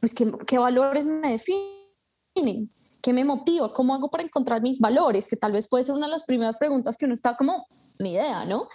pues 0.00 0.14
qué, 0.14 0.32
qué 0.46 0.58
valores 0.58 1.04
me 1.04 1.32
definen, 1.32 2.70
qué 3.02 3.12
me 3.12 3.24
motiva, 3.24 3.72
cómo 3.72 3.94
hago 3.94 4.08
para 4.08 4.24
encontrar 4.24 4.62
mis 4.62 4.80
valores, 4.80 5.28
que 5.28 5.36
tal 5.36 5.52
vez 5.52 5.68
puede 5.68 5.84
ser 5.84 5.94
una 5.94 6.06
de 6.06 6.12
las 6.12 6.24
primeras 6.24 6.56
preguntas 6.56 6.96
que 6.96 7.04
uno 7.04 7.14
está 7.14 7.36
como, 7.36 7.66
ni 7.98 8.12
idea, 8.12 8.44
¿no? 8.44 8.68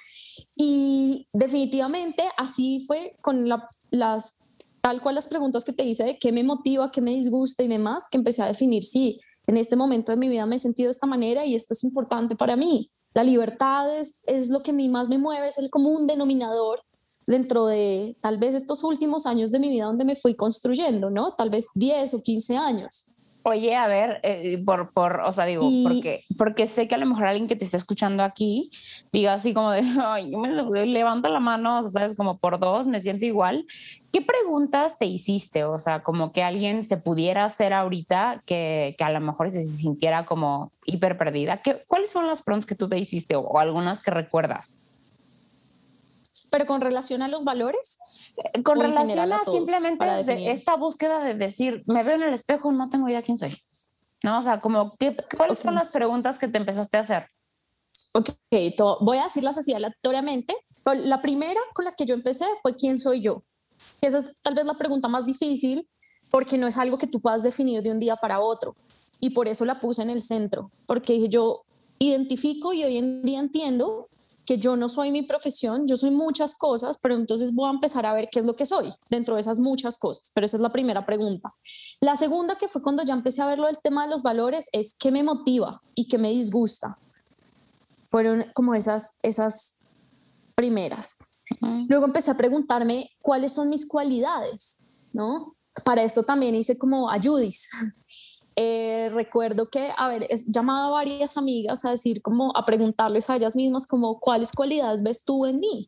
Y 0.58 1.28
definitivamente 1.34 2.24
así 2.38 2.84
fue 2.86 3.16
con 3.22 3.48
las, 3.48 4.38
tal 4.82 5.02
cual 5.02 5.16
las 5.16 5.28
preguntas 5.28 5.64
que 5.64 5.74
te 5.74 5.86
hice 5.86 6.04
de 6.04 6.20
qué 6.20 6.32
me 6.32 6.44
motiva, 6.44 6.92
qué 6.92 7.02
me 7.02 7.12
disgusta 7.12 7.64
y 7.64 7.68
demás, 7.68 8.08
que 8.12 8.18
empecé 8.18 8.44
a 8.44 8.48
definir, 8.48 8.84
sí, 8.84 9.20
en 9.48 9.56
este 9.56 9.78
momento 9.78 10.12
de 10.12 10.18
mi 10.18 10.28
vida 10.28 10.46
me 10.46 10.58
he 10.58 10.60
sentido 10.60 10.88
de 10.88 10.92
esta 10.92 11.08
manera 11.08 11.46
y 11.46 11.56
esto 11.56 11.74
es 11.74 11.84
importante 11.84 12.36
para 12.36 12.58
mí. 12.58 12.92
La 13.14 13.24
libertad 13.24 13.98
es, 13.98 14.22
es 14.28 14.50
lo 14.50 14.60
que 14.60 14.72
a 14.72 14.74
mí 14.74 14.90
más 14.90 15.08
me 15.08 15.18
mueve, 15.18 15.48
es 15.48 15.58
el 15.58 15.70
común 15.70 16.06
denominador 16.06 16.82
dentro 17.26 17.66
de 17.66 18.18
tal 18.22 18.38
vez 18.38 18.56
estos 18.56 18.84
últimos 18.84 19.26
años 19.26 19.52
de 19.52 19.60
mi 19.60 19.70
vida 19.70 19.86
donde 19.86 20.06
me 20.06 20.16
fui 20.16 20.36
construyendo, 20.36 21.10
¿no? 21.10 21.34
Tal 21.36 21.50
vez 21.50 21.68
10 21.76 22.14
o 22.14 22.22
15 22.22 22.58
años. 22.58 23.12
Oye, 23.50 23.78
a 23.78 23.88
ver, 23.88 24.20
eh, 24.24 24.62
por, 24.66 24.92
por, 24.92 25.22
o 25.22 25.32
sea, 25.32 25.46
digo, 25.46 25.70
porque, 25.82 26.26
porque 26.38 26.68
sé 26.68 26.90
que 26.90 26.96
a 26.96 26.98
lo 26.98 27.06
mejor 27.06 27.28
alguien 27.28 27.48
que 27.48 27.56
te 27.56 27.64
está 27.64 27.78
escuchando 27.78 28.22
aquí 28.22 28.70
diga 29.14 29.36
así 29.36 29.54
como 29.54 29.72
de, 29.72 29.84
ay, 30.06 30.28
yo 30.30 30.38
me 30.38 30.52
levanto 30.86 31.30
la 31.30 31.40
mano, 31.40 31.80
o 31.80 31.90
sea, 31.90 32.14
como 32.18 32.38
por 32.38 32.60
dos, 32.60 32.88
me 32.88 33.02
siento 33.02 33.24
igual. 33.24 33.66
¿Qué 34.12 34.22
preguntas 34.22 34.98
te 35.00 35.06
hiciste? 35.06 35.64
O 35.64 35.78
sea, 35.78 36.04
como 36.04 36.34
que 36.34 36.44
alguien 36.44 36.84
se 36.84 36.98
pudiera 36.98 37.46
hacer 37.46 37.72
ahorita 37.72 38.44
que, 38.46 38.96
que 38.98 39.04
a 39.06 39.12
lo 39.12 39.22
mejor 39.22 39.50
se 39.50 39.64
sintiera 39.64 40.26
como 40.26 40.70
hiper 40.86 41.18
perdida. 41.18 41.62
¿Qué, 41.62 41.86
¿Cuáles 41.88 42.12
fueron 42.12 42.30
las 42.30 42.42
preguntas 42.42 42.68
que 42.68 42.76
tú 42.76 42.90
te 42.90 43.00
hiciste 43.00 43.38
o 43.38 43.60
algunas 43.60 44.02
que 44.02 44.12
recuerdas? 44.12 44.82
Pero 46.52 46.66
con 46.66 46.82
relación 46.82 47.22
a 47.22 47.30
los 47.30 47.46
valores. 47.46 47.98
Eh, 48.38 48.64
con 48.64 48.80
relación 48.80 49.34
a, 49.34 49.44
simplemente 49.46 50.52
esta 50.52 50.76
búsqueda 50.76 51.20
de 51.22 51.34
decir, 51.34 51.84
me 51.88 52.04
veo 52.04 52.16
en 52.16 52.24
el 52.24 52.34
espejo, 52.34 52.72
no 52.72 52.90
tengo 52.90 53.10
idea 53.10 53.22
quién 53.22 53.38
soy. 53.38 53.54
¿No? 54.24 54.40
O 54.40 54.42
sea, 54.42 54.60
como, 54.60 54.96
¿qué, 54.98 55.16
¿cuáles 55.36 55.60
son 55.60 55.76
las 55.76 55.92
preguntas 55.92 56.38
que 56.38 56.48
te 56.48 56.58
empezaste 56.58 56.98
a 56.98 57.02
hacer? 57.02 57.28
Ok, 58.14 58.30
voy 59.02 59.18
a 59.18 59.26
decirlas 59.26 59.58
así 59.58 59.74
aleatoriamente. 59.74 60.56
Pero 60.84 61.02
la 61.02 61.22
primera 61.22 61.60
con 61.74 61.86
la 61.86 61.94
que 61.94 62.06
yo 62.06 62.16
empecé 62.16 62.46
fue 62.62 62.76
quién 62.76 62.98
soy 62.98 63.22
yo. 63.22 63.44
Esa 64.02 64.20
es 64.20 64.34
tal 64.42 64.56
vez 64.56 64.66
la 64.66 64.74
pregunta 64.76 65.08
más 65.08 65.26
difícil 65.26 65.88
porque 66.30 66.58
no 66.58 66.68
es 66.68 66.78
algo 66.78 66.98
que 66.98 67.08
tú 67.08 67.22
puedas 67.22 67.44
definir 67.44 67.82
de 67.82 67.92
un 67.92 68.00
día 68.00 68.16
para 68.16 68.40
otro. 68.40 68.76
Y 69.20 69.32
por 69.32 69.48
eso 69.48 69.66
la 69.66 69.80
puse 69.80 70.02
en 70.02 70.10
el 70.10 70.22
centro, 70.22 70.70
porque 70.86 71.28
yo 71.30 71.64
identifico 72.00 72.74
y 72.74 72.84
hoy 72.84 72.98
en 72.98 73.24
día 73.24 73.40
entiendo 73.40 74.10
que 74.48 74.58
yo 74.58 74.78
no 74.78 74.88
soy 74.88 75.12
mi 75.12 75.24
profesión, 75.24 75.88
yo 75.88 75.98
soy 75.98 76.10
muchas 76.10 76.56
cosas, 76.56 76.98
pero 77.02 77.16
entonces 77.16 77.54
voy 77.54 77.68
a 77.68 77.74
empezar 77.74 78.06
a 78.06 78.14
ver 78.14 78.30
qué 78.32 78.40
es 78.40 78.46
lo 78.46 78.56
que 78.56 78.66
soy 78.66 78.94
dentro 79.10 79.36
de 79.36 79.42
esas 79.42 79.60
muchas 79.60 79.98
cosas. 79.98 80.32
Pero 80.34 80.46
esa 80.46 80.56
es 80.56 80.62
la 80.62 80.72
primera 80.72 81.06
pregunta. 81.06 81.50
La 82.00 82.16
segunda, 82.16 82.58
que 82.58 82.70
fue 82.70 82.82
cuando 82.82 83.04
ya 83.04 83.14
empecé 83.14 83.42
a 83.42 83.48
verlo 83.48 83.68
el 83.68 83.78
tema 83.80 84.06
de 84.06 84.10
los 84.10 84.24
valores, 84.24 84.70
es 84.72 84.96
qué 84.98 85.12
me 85.12 85.22
motiva 85.22 85.82
y 85.96 86.08
qué 86.08 86.18
me 86.18 86.30
disgusta. 86.30 86.98
Fueron 88.10 88.46
como 88.54 88.74
esas, 88.74 89.18
esas 89.22 89.80
primeras. 90.56 91.18
Luego 91.90 92.06
empecé 92.06 92.32
a 92.32 92.38
preguntarme 92.38 93.10
cuáles 93.22 93.52
son 93.52 93.70
mis 93.70 93.86
cualidades, 93.86 94.80
¿no? 95.12 95.58
Para 95.84 96.04
esto 96.04 96.24
también 96.24 96.56
hice 96.56 96.78
como 96.78 97.10
ayudis. 97.10 97.70
Eh, 98.60 99.12
recuerdo 99.14 99.70
que, 99.70 99.90
he 99.90 100.36
llamado 100.48 100.88
a 100.88 100.90
varias 100.90 101.38
amigas 101.38 101.86
a 101.86 101.92
decir, 101.92 102.24
como 102.24 102.52
a 102.58 102.66
preguntarles 102.66 103.30
a 103.30 103.36
ellas 103.36 103.56
mismas, 103.56 103.86
como, 103.86 104.20
¿cuáles 104.20 104.52
cualidades 104.52 105.04
ves 105.04 105.24
tú 105.24 105.46
en 105.46 105.58
mí? 105.58 105.86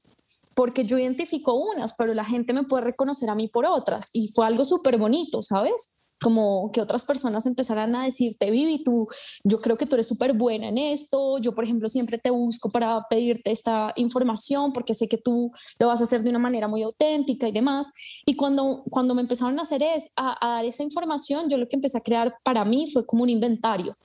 Porque 0.55 0.85
yo 0.85 0.99
identifico 0.99 1.55
unas, 1.55 1.93
pero 1.97 2.13
la 2.13 2.23
gente 2.23 2.53
me 2.53 2.63
puede 2.63 2.83
reconocer 2.83 3.27
a 3.27 3.35
mí 3.35 3.47
por 3.47 3.65
otras. 3.65 4.11
Y 4.13 4.27
fue 4.27 4.45
algo 4.45 4.65
súper 4.65 4.99
bonito, 4.99 5.41
¿sabes? 5.41 5.98
Como 6.21 6.71
que 6.71 6.81
otras 6.81 7.05
personas 7.05 7.45
empezaran 7.45 7.95
a 7.95 8.03
decirte, 8.03 8.51
Vivi, 8.51 8.83
tú, 8.83 9.07
yo 9.43 9.61
creo 9.61 9.77
que 9.77 9.85
tú 9.85 9.95
eres 9.95 10.07
súper 10.07 10.33
buena 10.33 10.67
en 10.67 10.77
esto, 10.77 11.37
yo 11.39 11.53
por 11.55 11.63
ejemplo 11.63 11.87
siempre 11.87 12.17
te 12.17 12.29
busco 12.29 12.69
para 12.69 13.05
pedirte 13.09 13.51
esta 13.51 13.93
información 13.95 14.73
porque 14.73 14.93
sé 14.93 15.07
que 15.07 15.17
tú 15.17 15.51
lo 15.79 15.87
vas 15.87 16.01
a 16.01 16.03
hacer 16.03 16.23
de 16.23 16.29
una 16.29 16.39
manera 16.39 16.67
muy 16.67 16.83
auténtica 16.83 17.47
y 17.47 17.51
demás. 17.51 17.91
Y 18.25 18.35
cuando, 18.35 18.83
cuando 18.89 19.15
me 19.15 19.21
empezaron 19.21 19.57
a 19.59 19.61
hacer 19.61 19.81
es, 19.81 20.11
a, 20.15 20.37
dar 20.41 20.65
esa 20.65 20.83
información, 20.83 21.49
yo 21.49 21.57
lo 21.57 21.67
que 21.67 21.77
empecé 21.77 21.97
a 21.97 22.01
crear 22.01 22.35
para 22.43 22.65
mí 22.65 22.89
fue 22.91 23.05
como 23.05 23.23
un 23.23 23.29
inventario. 23.29 23.97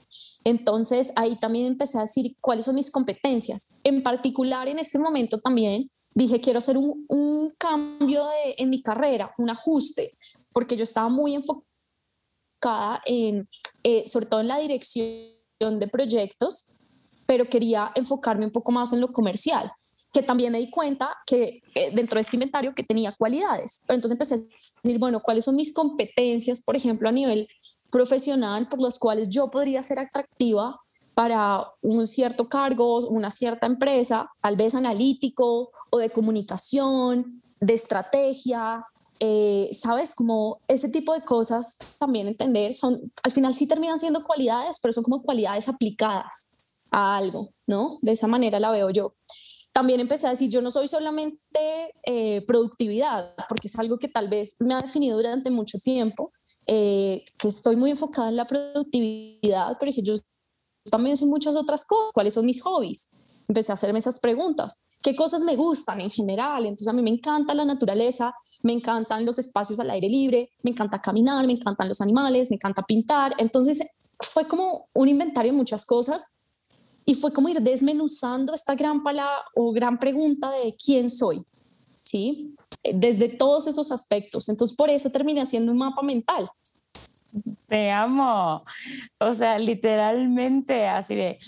Entonces 0.45 1.13
ahí 1.17 1.37
también 1.37 1.67
empecé 1.67 1.99
a 1.99 2.03
decir 2.03 2.37
cuáles 2.41 2.65
son 2.65 2.77
mis 2.77 2.91
competencias. 2.91 3.71
En 3.83 4.03
particular 4.03 4.69
en 4.69 4.79
este 4.79 4.99
momento 4.99 5.41
también 5.41 5.91
dije, 6.15 6.41
quiero 6.41 6.61
hacer 6.61 6.77
un, 6.77 7.05
un 7.09 7.51
cambio 7.59 8.25
de, 8.27 8.55
en 8.59 8.71
mi 8.71 8.83
carrera, 8.83 9.35
un 9.37 9.51
ajuste, 9.51 10.17
porque 10.53 10.77
yo 10.77 10.85
estaba 10.85 11.09
muy 11.09 11.35
enfocada 11.35 11.74
en, 13.05 13.49
eh, 13.83 14.05
sobre 14.07 14.27
todo 14.27 14.41
en 14.41 14.49
la 14.49 14.59
dirección 14.59 15.81
de 15.81 15.89
proyectos, 15.89 16.67
pero 17.27 17.49
quería 17.49 17.91
enfocarme 17.95 18.45
un 18.45 18.53
poco 18.53 18.73
más 18.73 18.93
en 18.93 19.01
lo 19.01 19.13
comercial, 19.13 19.71
que 20.13 20.23
también 20.23 20.53
me 20.53 20.59
di 20.59 20.71
cuenta 20.71 21.17
que 21.27 21.63
eh, 21.75 21.91
dentro 21.95 22.17
de 22.17 22.23
este 22.23 22.37
inventario 22.37 22.75
que 22.75 22.83
tenía 22.83 23.15
cualidades. 23.19 23.83
Pero 23.87 23.97
entonces 23.97 24.13
empecé 24.13 24.35
a 24.35 24.39
decir, 24.83 24.99
bueno, 24.99 25.21
¿cuáles 25.21 25.45
son 25.45 25.57
mis 25.57 25.73
competencias, 25.73 26.63
por 26.63 26.77
ejemplo, 26.77 27.09
a 27.09 27.13
nivel 27.13 27.49
profesional, 27.91 28.69
por 28.69 28.81
las 28.81 28.99
cuales 28.99 29.31
yo 29.31 29.51
podría 29.51 29.83
ser 29.83 30.01
atractiva 30.01 30.81
para 31.15 31.69
un 31.81 32.07
cierto 32.07 32.49
cargo, 32.49 33.07
una 33.07 33.31
cierta 33.31 33.67
empresa, 33.67 34.29
tal 34.43 34.57
vez 34.57 34.75
analítico 34.75 35.71
o 35.91 35.99
de 35.99 36.11
comunicación, 36.11 37.41
de 37.61 37.75
estrategia, 37.75 38.85
eh, 39.21 39.71
¿sabes? 39.73 40.15
Como 40.15 40.61
ese 40.69 40.89
tipo 40.89 41.15
de 41.15 41.23
cosas 41.23 41.77
también 41.99 42.27
entender, 42.27 42.75
son, 42.75 43.13
al 43.23 43.33
final 43.33 43.55
sí 43.55 43.67
terminan 43.67 43.99
siendo 43.99 44.25
cualidades, 44.25 44.79
pero 44.83 44.93
son 44.93 45.05
como 45.05 45.23
cualidades 45.23 45.69
aplicadas 45.69 46.53
a 46.91 47.17
algo, 47.17 47.51
¿no? 47.67 47.99
De 48.03 48.13
esa 48.13 48.27
manera 48.27 48.59
la 48.61 48.71
veo 48.71 48.91
yo. 48.91 49.15
También 49.73 50.01
empecé 50.01 50.27
a 50.27 50.31
decir, 50.31 50.51
yo 50.51 50.63
no 50.63 50.71
soy 50.71 50.87
solamente 50.87 51.93
eh, 52.07 52.45
productividad, 52.47 53.35
porque 53.49 53.69
es 53.69 53.79
algo 53.79 53.99
que 53.99 54.09
tal 54.09 54.29
vez 54.29 54.57
me 54.61 54.75
ha 54.75 54.81
definido 54.81 55.17
durante 55.17 55.51
mucho 55.51 55.79
tiempo, 55.79 56.33
eh, 56.67 57.25
que 57.39 57.49
estoy 57.49 57.77
muy 57.77 57.91
enfocada 57.91 58.29
en 58.29 58.37
la 58.37 58.47
productividad, 58.47 59.77
pero 59.79 59.91
dije, 59.91 60.03
yo 60.03 60.15
también 60.91 61.17
soy 61.17 61.29
muchas 61.29 61.57
otras 61.57 61.85
cosas, 61.85 62.13
¿cuáles 62.15 62.35
son 62.35 62.47
mis 62.47 62.63
hobbies? 62.63 63.11
Empecé 63.49 63.73
a 63.73 63.75
hacerme 63.75 63.99
esas 63.99 64.21
preguntas 64.21 64.79
qué 65.05 65.15
cosas 65.15 65.43
me 65.43 65.55
gustan 65.55 66.01
en 66.01 66.11
general. 66.11 66.65
Entonces 66.65 66.89
a 66.89 66.93
mí 66.95 67.03
me 67.03 67.11
encanta 67.11 67.55
la 67.55 67.67
naturaleza, 67.67 68.35
me 68.63 68.73
encantan 68.73 69.27
los 69.27 69.39
espacios 69.39 69.79
al 69.79 69.91
aire 69.91 70.09
libre, 70.09 70.49
me 70.63 70.71
encanta 70.71 71.01
caminar, 71.01 71.47
me 71.47 71.53
encantan 71.53 71.89
los 71.89 72.01
animales, 72.01 72.51
me 72.51 72.57
encanta 72.57 72.83
pintar. 72.83 73.35
Entonces 73.37 73.87
fue 74.19 74.49
como 74.49 74.89
un 74.95 75.09
inventario 75.09 75.53
de 75.53 75.59
muchas 75.59 75.85
cosas 75.85 76.35
y 77.05 77.15
fue 77.15 77.35
como 77.35 77.51
ir 77.51 77.61
desmenuzando 77.61 78.55
esta 78.55 78.75
gran 78.75 79.03
palabra 79.03 79.45
o 79.55 79.73
gran 79.73 79.99
pregunta 79.99 80.51
de 80.51 80.75
quién 80.83 81.11
soy, 81.11 81.45
¿sí? 82.03 82.55
Desde 82.83 83.29
todos 83.29 83.67
esos 83.67 83.93
aspectos. 83.93 84.49
Entonces 84.49 84.75
por 84.75 84.89
eso 84.89 85.11
terminé 85.11 85.43
haciendo 85.43 85.71
un 85.71 85.79
mapa 85.79 86.01
mental. 86.01 86.49
Te 87.69 87.91
amo. 87.91 88.65
O 89.19 89.35
sea, 89.35 89.59
literalmente 89.59 90.87
así 90.87 91.15
de 91.15 91.39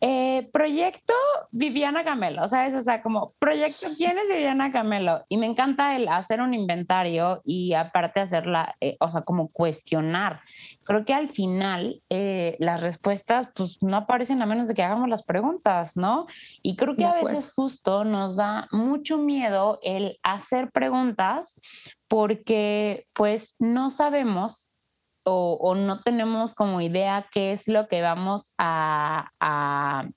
eh, 0.00 0.48
proyecto 0.52 1.12
Viviana 1.50 2.04
Camelo, 2.04 2.48
¿sabes? 2.48 2.74
O 2.76 2.82
sea, 2.82 3.02
como 3.02 3.32
proyecto 3.40 3.88
¿quién 3.96 4.16
es 4.16 4.28
Viviana 4.28 4.70
Camelo? 4.70 5.24
Y 5.28 5.38
me 5.38 5.46
encanta 5.46 5.96
el 5.96 6.06
hacer 6.06 6.40
un 6.40 6.54
inventario 6.54 7.40
y 7.44 7.74
aparte 7.74 8.20
hacerla, 8.20 8.76
eh, 8.80 8.96
o 9.00 9.10
sea, 9.10 9.22
como 9.22 9.48
cuestionar. 9.48 10.40
Creo 10.84 11.04
que 11.04 11.14
al 11.14 11.28
final 11.28 12.00
eh, 12.10 12.56
las 12.60 12.80
respuestas 12.80 13.48
pues 13.54 13.78
no 13.82 13.96
aparecen 13.96 14.40
a 14.40 14.46
menos 14.46 14.68
de 14.68 14.74
que 14.74 14.84
hagamos 14.84 15.08
las 15.08 15.24
preguntas, 15.24 15.96
¿no? 15.96 16.26
Y 16.62 16.76
creo 16.76 16.94
que 16.94 17.04
a 17.04 17.14
veces 17.14 17.52
justo 17.52 18.04
nos 18.04 18.36
da 18.36 18.68
mucho 18.70 19.18
miedo 19.18 19.80
el 19.82 20.20
hacer 20.22 20.70
preguntas 20.70 21.60
porque 22.06 23.06
pues 23.14 23.56
no 23.58 23.90
sabemos 23.90 24.70
o, 25.30 25.74
no 25.74 26.00
tenemos 26.02 26.54
como 26.54 26.80
idea 26.80 27.26
qué 27.32 27.52
es 27.52 27.68
lo 27.68 27.88
que 27.88 28.02
vamos 28.02 28.52
a, 28.58 29.30
a, 29.40 30.08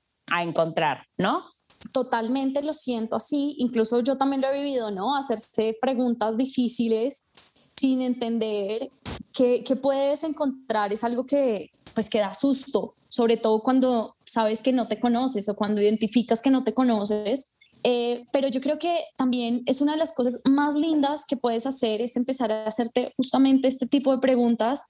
encontrar, 0.41 1.05
¿no? 1.17 1.43
Totalmente 1.91 2.63
lo 2.63 2.73
siento 2.73 3.17
así, 3.17 3.55
incluso 3.57 3.99
yo 4.01 4.17
también 4.17 4.41
lo 4.41 4.47
he 4.47 4.61
vivido, 4.61 4.91
¿no? 4.91 5.15
Hacerse 5.15 5.77
preguntas 5.81 6.37
difíciles 6.37 7.29
sin 7.75 8.01
entender 8.01 8.91
qué, 9.33 9.63
qué, 9.65 9.75
puedes 9.75 10.23
encontrar 10.23 10.93
es 10.93 11.03
algo 11.03 11.25
que 11.25 11.71
pues 11.93 12.09
que 12.09 12.19
da 12.19 12.33
susto, 12.33 12.95
sobre 13.09 13.37
todo 13.37 13.61
cuando 13.61 14.15
sabes 14.23 14.61
que 14.61 14.71
no 14.71 14.87
te 14.87 14.99
conoces 14.99 15.49
o 15.49 15.55
cuando 15.55 15.81
identificas 15.81 16.41
que 16.41 16.51
no 16.51 16.63
te 16.63 16.73
conoces 16.73 17.55
eh, 17.83 18.25
pero 18.31 18.47
yo 18.47 18.61
creo 18.61 18.77
que 18.77 18.95
también 19.17 19.63
es 19.65 19.81
una 19.81 19.93
de 19.93 19.97
las 19.97 20.13
cosas 20.13 20.39
más 20.45 20.75
lindas 20.75 21.25
que 21.27 21.37
puedes 21.37 21.65
hacer 21.65 22.01
es 22.01 22.15
empezar 22.15 22.51
a 22.51 22.65
hacerte 22.65 23.13
justamente 23.17 23.67
este 23.67 23.87
tipo 23.87 24.11
de 24.11 24.19
preguntas 24.19 24.83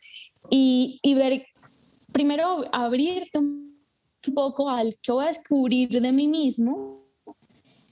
y, 0.50 1.00
y 1.02 1.14
ver 1.14 1.46
primero 2.12 2.66
abrirte 2.72 3.40
un 3.40 3.72
poco 4.36 4.70
al 4.70 4.98
que 5.02 5.12
voy 5.12 5.26
a 5.26 5.28
descubrir 5.28 5.90
de 5.90 6.12
mí 6.12 6.28
mismo, 6.28 7.06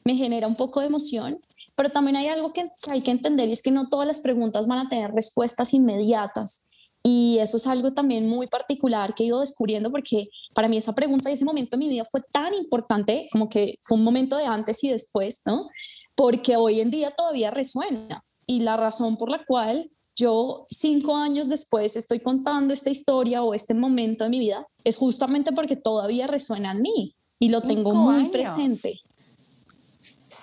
me 0.03 0.15
genera 0.15 0.47
un 0.47 0.55
poco 0.55 0.79
de 0.79 0.87
emoción, 0.87 1.39
pero 1.77 1.89
también 1.89 2.17
hay 2.17 2.27
algo 2.27 2.51
que 2.51 2.65
hay 2.91 3.01
que 3.01 3.11
entender 3.11 3.47
y 3.49 3.53
es 3.53 3.61
que 3.61 3.71
no 3.71 3.89
todas 3.89 4.07
las 4.07 4.19
preguntas 4.19 4.67
van 4.67 4.85
a 4.85 4.89
tener 4.89 5.11
respuestas 5.11 5.73
inmediatas. 5.73 6.68
Y 7.03 7.37
eso 7.39 7.57
es 7.57 7.65
algo 7.65 7.93
también 7.93 8.27
muy 8.27 8.47
particular 8.47 9.15
que 9.15 9.23
he 9.23 9.27
ido 9.27 9.39
descubriendo 9.39 9.89
porque 9.89 10.29
para 10.53 10.67
mí 10.67 10.77
esa 10.77 10.93
pregunta 10.93 11.29
y 11.29 11.33
ese 11.33 11.45
momento 11.45 11.75
en 11.75 11.79
mi 11.79 11.89
vida 11.89 12.05
fue 12.11 12.21
tan 12.31 12.53
importante 12.53 13.29
como 13.31 13.47
que 13.49 13.75
fue 13.83 13.97
un 13.97 14.03
momento 14.03 14.37
de 14.37 14.45
antes 14.45 14.83
y 14.83 14.89
después, 14.89 15.41
¿no? 15.45 15.69
Porque 16.15 16.57
hoy 16.57 16.81
en 16.81 16.91
día 16.91 17.13
todavía 17.15 17.51
resuena. 17.51 18.21
Y 18.45 18.59
la 18.59 18.75
razón 18.75 19.15
por 19.15 19.29
la 19.29 19.45
cual 19.45 19.89
yo 20.19 20.65
cinco 20.69 21.15
años 21.15 21.47
después 21.47 21.95
estoy 21.95 22.19
contando 22.19 22.73
esta 22.73 22.89
historia 22.89 23.41
o 23.43 23.53
este 23.53 23.73
momento 23.73 24.25
de 24.25 24.29
mi 24.29 24.39
vida 24.39 24.67
es 24.83 24.97
justamente 24.97 25.53
porque 25.53 25.77
todavía 25.77 26.27
resuena 26.27 26.73
en 26.73 26.81
mí 26.81 27.15
y 27.39 27.47
lo 27.47 27.61
tengo 27.61 27.93
muy 27.93 28.27
presente. 28.29 28.99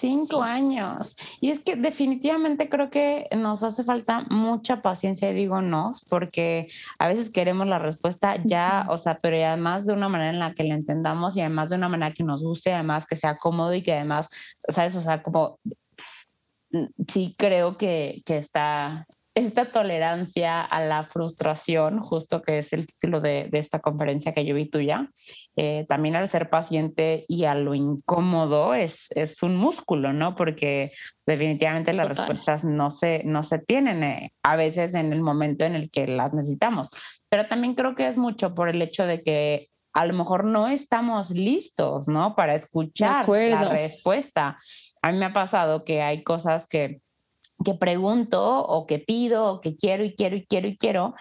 Cinco 0.07 0.43
años. 0.43 1.17
Y 1.41 1.51
es 1.51 1.61
que 1.61 1.77
definitivamente 1.77 2.69
creo 2.69 2.91
que 2.91 3.27
nos 3.37 3.63
hace 3.63 3.85
falta 3.85 4.25
mucha 4.31 4.83
paciencia, 4.83 5.31
y 5.31 5.35
digo 5.35 5.61
nos, 5.61 6.05
porque 6.05 6.69
a 6.99 7.09
veces 7.09 7.31
queremos 7.31 7.67
la 7.67 7.79
respuesta 7.79 8.37
ya, 8.45 8.87
o 8.89 8.99
sea, 8.99 9.19
pero 9.21 9.37
además 9.37 9.87
de 9.87 9.93
una 9.93 10.09
manera 10.09 10.31
en 10.31 10.39
la 10.39 10.55
que 10.55 10.65
la 10.65 10.75
entendamos 10.75 11.37
y 11.37 11.41
además 11.41 11.71
de 11.71 11.77
una 11.77 11.89
manera 11.89 12.15
que 12.15 12.25
nos 12.25 12.43
guste, 12.43 12.73
además 12.73 13.07
que 13.07 13.17
sea 13.17 13.39
cómodo 13.39 13.75
y 13.75 13.83
que 13.83 13.95
además, 13.95 14.29
¿sabes? 14.69 14.97
O 14.97 15.01
sea, 15.01 15.23
como 15.23 15.59
mm, 16.71 16.87
sí 17.09 17.35
creo 17.39 17.77
que, 17.77 18.23
que 18.25 18.39
está 18.39 19.07
esta 19.37 19.71
tolerancia 19.71 20.63
a 20.63 20.81
la 20.81 21.05
frustración, 21.05 22.01
justo 22.01 22.41
que 22.41 22.59
es 22.59 22.73
el 22.73 22.87
título 22.87 23.21
de, 23.21 23.51
esta 23.53 23.81
conferencia 23.81 24.33
que 24.33 24.47
yo 24.47 24.55
vi 24.55 24.65
tuya, 24.65 25.11
eh, 25.57 25.87
también 25.89 26.17
al 26.17 26.29
ser 26.29 26.51
paciente 26.51 27.25
y 27.29 27.45
a 27.45 27.55
lo 27.55 27.75
incómodo 27.75 28.75
es, 28.75 29.07
es 29.11 29.43
un 29.43 29.57
músculo, 29.57 30.13
¿no? 30.13 30.37
Porque 30.37 30.93
definitivamente 31.27 31.95
las 31.95 32.09
respuestas 32.09 32.63
no 32.63 32.91
se, 32.91 33.23
no 33.25 33.43
se 33.43 33.59
tienen 33.59 34.05
eh, 34.05 34.33
a 34.43 34.57
veces 34.57 34.95
en 34.95 35.13
el 35.15 35.23
momento 35.23 35.65
en 35.65 35.75
el 35.75 35.91
que 35.91 36.07
las 36.07 36.35
necesitamos. 36.35 36.91
Pero 37.31 37.47
también 37.47 37.75
creo 37.75 37.95
que 37.95 38.07
es 38.07 38.19
mucho 38.19 38.55
por 38.55 38.69
el 38.69 38.83
hecho 38.83 39.07
de 39.07 39.23
que 39.23 39.69
a 39.95 40.05
lo 40.05 40.13
mejor 40.13 40.45
no 40.45 40.69
estamos 40.69 41.31
listos, 41.31 42.07
¿no? 42.07 42.35
Para 42.35 42.55
escuchar 42.55 43.27
la 43.27 43.71
respuesta. 43.71 44.59
A 45.01 45.11
mí 45.11 45.19
me 45.19 45.25
ha 45.25 45.33
pasado 45.33 45.87
que 45.87 46.03
hay 46.03 46.23
cosas 46.23 46.67
que 46.69 47.01
que 47.65 47.75
pregunto 47.75 48.59
o 48.65 48.87
que 48.87 48.99
pido 48.99 49.47
o 49.47 49.61
que 49.61 49.77
quiero 49.77 50.05
y 50.05 50.15
quiero 50.15 50.37
y 50.37 50.47
quiero 50.47 50.69
y 50.69 50.77
quiero. 50.77 51.15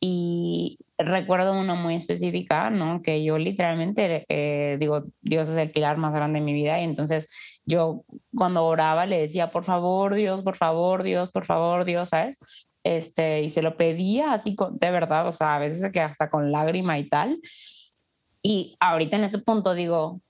Y 0.00 0.78
recuerdo 0.96 1.58
una 1.58 1.74
muy 1.74 1.94
específica, 1.94 2.70
¿no? 2.70 3.02
Que 3.02 3.24
yo 3.24 3.38
literalmente 3.38 4.24
eh, 4.28 4.76
digo, 4.78 5.04
Dios 5.20 5.48
es 5.48 5.56
el 5.56 5.70
pilar 5.70 5.96
más 5.96 6.14
grande 6.14 6.38
de 6.40 6.44
mi 6.44 6.52
vida 6.52 6.80
y 6.80 6.84
entonces 6.84 7.28
yo 7.66 8.04
cuando 8.34 8.64
oraba 8.64 9.06
le 9.06 9.20
decía, 9.20 9.50
por 9.50 9.64
favor, 9.64 10.14
Dios, 10.14 10.42
por 10.42 10.56
favor, 10.56 11.02
Dios, 11.02 11.30
por 11.30 11.44
favor, 11.44 11.84
Dios, 11.84 12.10
¿sabes? 12.10 12.38
Este, 12.84 13.42
y 13.42 13.50
se 13.50 13.62
lo 13.62 13.76
pedía 13.76 14.32
así 14.32 14.56
de 14.72 14.90
verdad, 14.90 15.26
o 15.28 15.32
sea, 15.32 15.56
a 15.56 15.58
veces 15.58 15.92
que 15.92 16.00
hasta 16.00 16.30
con 16.30 16.50
lágrima 16.52 16.98
y 16.98 17.08
tal. 17.08 17.40
Y 18.42 18.76
ahorita 18.80 19.16
en 19.16 19.24
ese 19.24 19.38
punto 19.38 19.74
digo, 19.74 20.22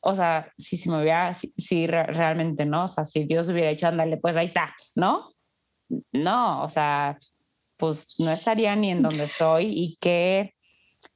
o 0.00 0.14
sea, 0.14 0.52
si, 0.58 0.76
si 0.76 0.88
me 0.88 1.00
hubiera, 1.00 1.34
si, 1.34 1.86
realmente 1.86 2.64
no, 2.64 2.84
o 2.84 2.88
sea, 2.88 3.04
si 3.04 3.24
Dios 3.24 3.48
hubiera 3.48 3.70
hecho, 3.70 3.88
ándale, 3.88 4.16
pues 4.16 4.36
ahí 4.36 4.46
está, 4.46 4.74
¿no? 4.96 5.32
No, 6.12 6.64
o 6.64 6.68
sea, 6.68 7.18
pues 7.78 8.14
no 8.18 8.30
estaría 8.30 8.76
ni 8.76 8.90
en 8.90 9.02
donde 9.02 9.24
estoy 9.24 9.66
y 9.66 9.96
que, 10.00 10.54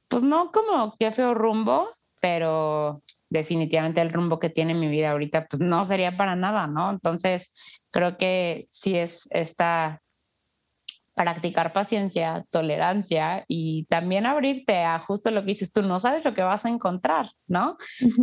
pues 0.07 0.23
no 0.23 0.51
como 0.51 0.95
qué 0.97 1.11
feo 1.11 1.33
rumbo, 1.33 1.89
pero 2.21 3.03
definitivamente 3.29 4.01
el 4.01 4.11
rumbo 4.11 4.39
que 4.39 4.49
tiene 4.49 4.73
mi 4.73 4.87
vida 4.87 5.11
ahorita, 5.11 5.47
pues 5.47 5.61
no 5.61 5.85
sería 5.85 6.17
para 6.17 6.35
nada, 6.35 6.67
¿no? 6.67 6.89
Entonces, 6.89 7.53
creo 7.91 8.17
que 8.17 8.67
sí 8.71 8.95
es 8.95 9.27
esta 9.31 10.02
practicar 11.15 11.73
paciencia, 11.73 12.45
tolerancia 12.49 13.45
y 13.47 13.85
también 13.85 14.25
abrirte 14.25 14.83
a 14.83 14.99
justo 14.99 15.31
lo 15.31 15.41
que 15.41 15.47
dices 15.47 15.71
tú, 15.71 15.81
no 15.81 15.99
sabes 15.99 16.25
lo 16.25 16.33
que 16.33 16.41
vas 16.41 16.65
a 16.65 16.69
encontrar, 16.69 17.29
¿no? 17.47 17.77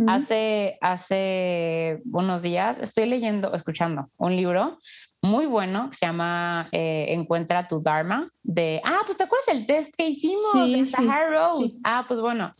hace, 0.07 0.77
hace 0.81 2.01
unos 2.11 2.41
días 2.41 2.77
estoy 2.79 3.05
leyendo, 3.05 3.53
escuchando 3.53 4.09
un 4.17 4.35
libro 4.35 4.77
muy 5.21 5.45
bueno 5.45 5.89
que 5.89 5.97
se 5.97 6.05
llama 6.05 6.67
eh, 6.71 7.07
Encuentra 7.09 7.67
tu 7.67 7.81
Dharma, 7.81 8.27
de, 8.43 8.81
ah, 8.83 9.01
pues 9.05 9.17
te 9.17 9.23
acuerdas 9.23 9.47
el 9.49 9.67
test 9.67 9.93
que 9.95 10.09
hicimos 10.09 10.53
de 10.53 10.85
Sahara 10.85 11.29
Rose. 11.29 11.79
Ah, 11.83 12.05
pues 12.07 12.19
bueno, 12.19 12.53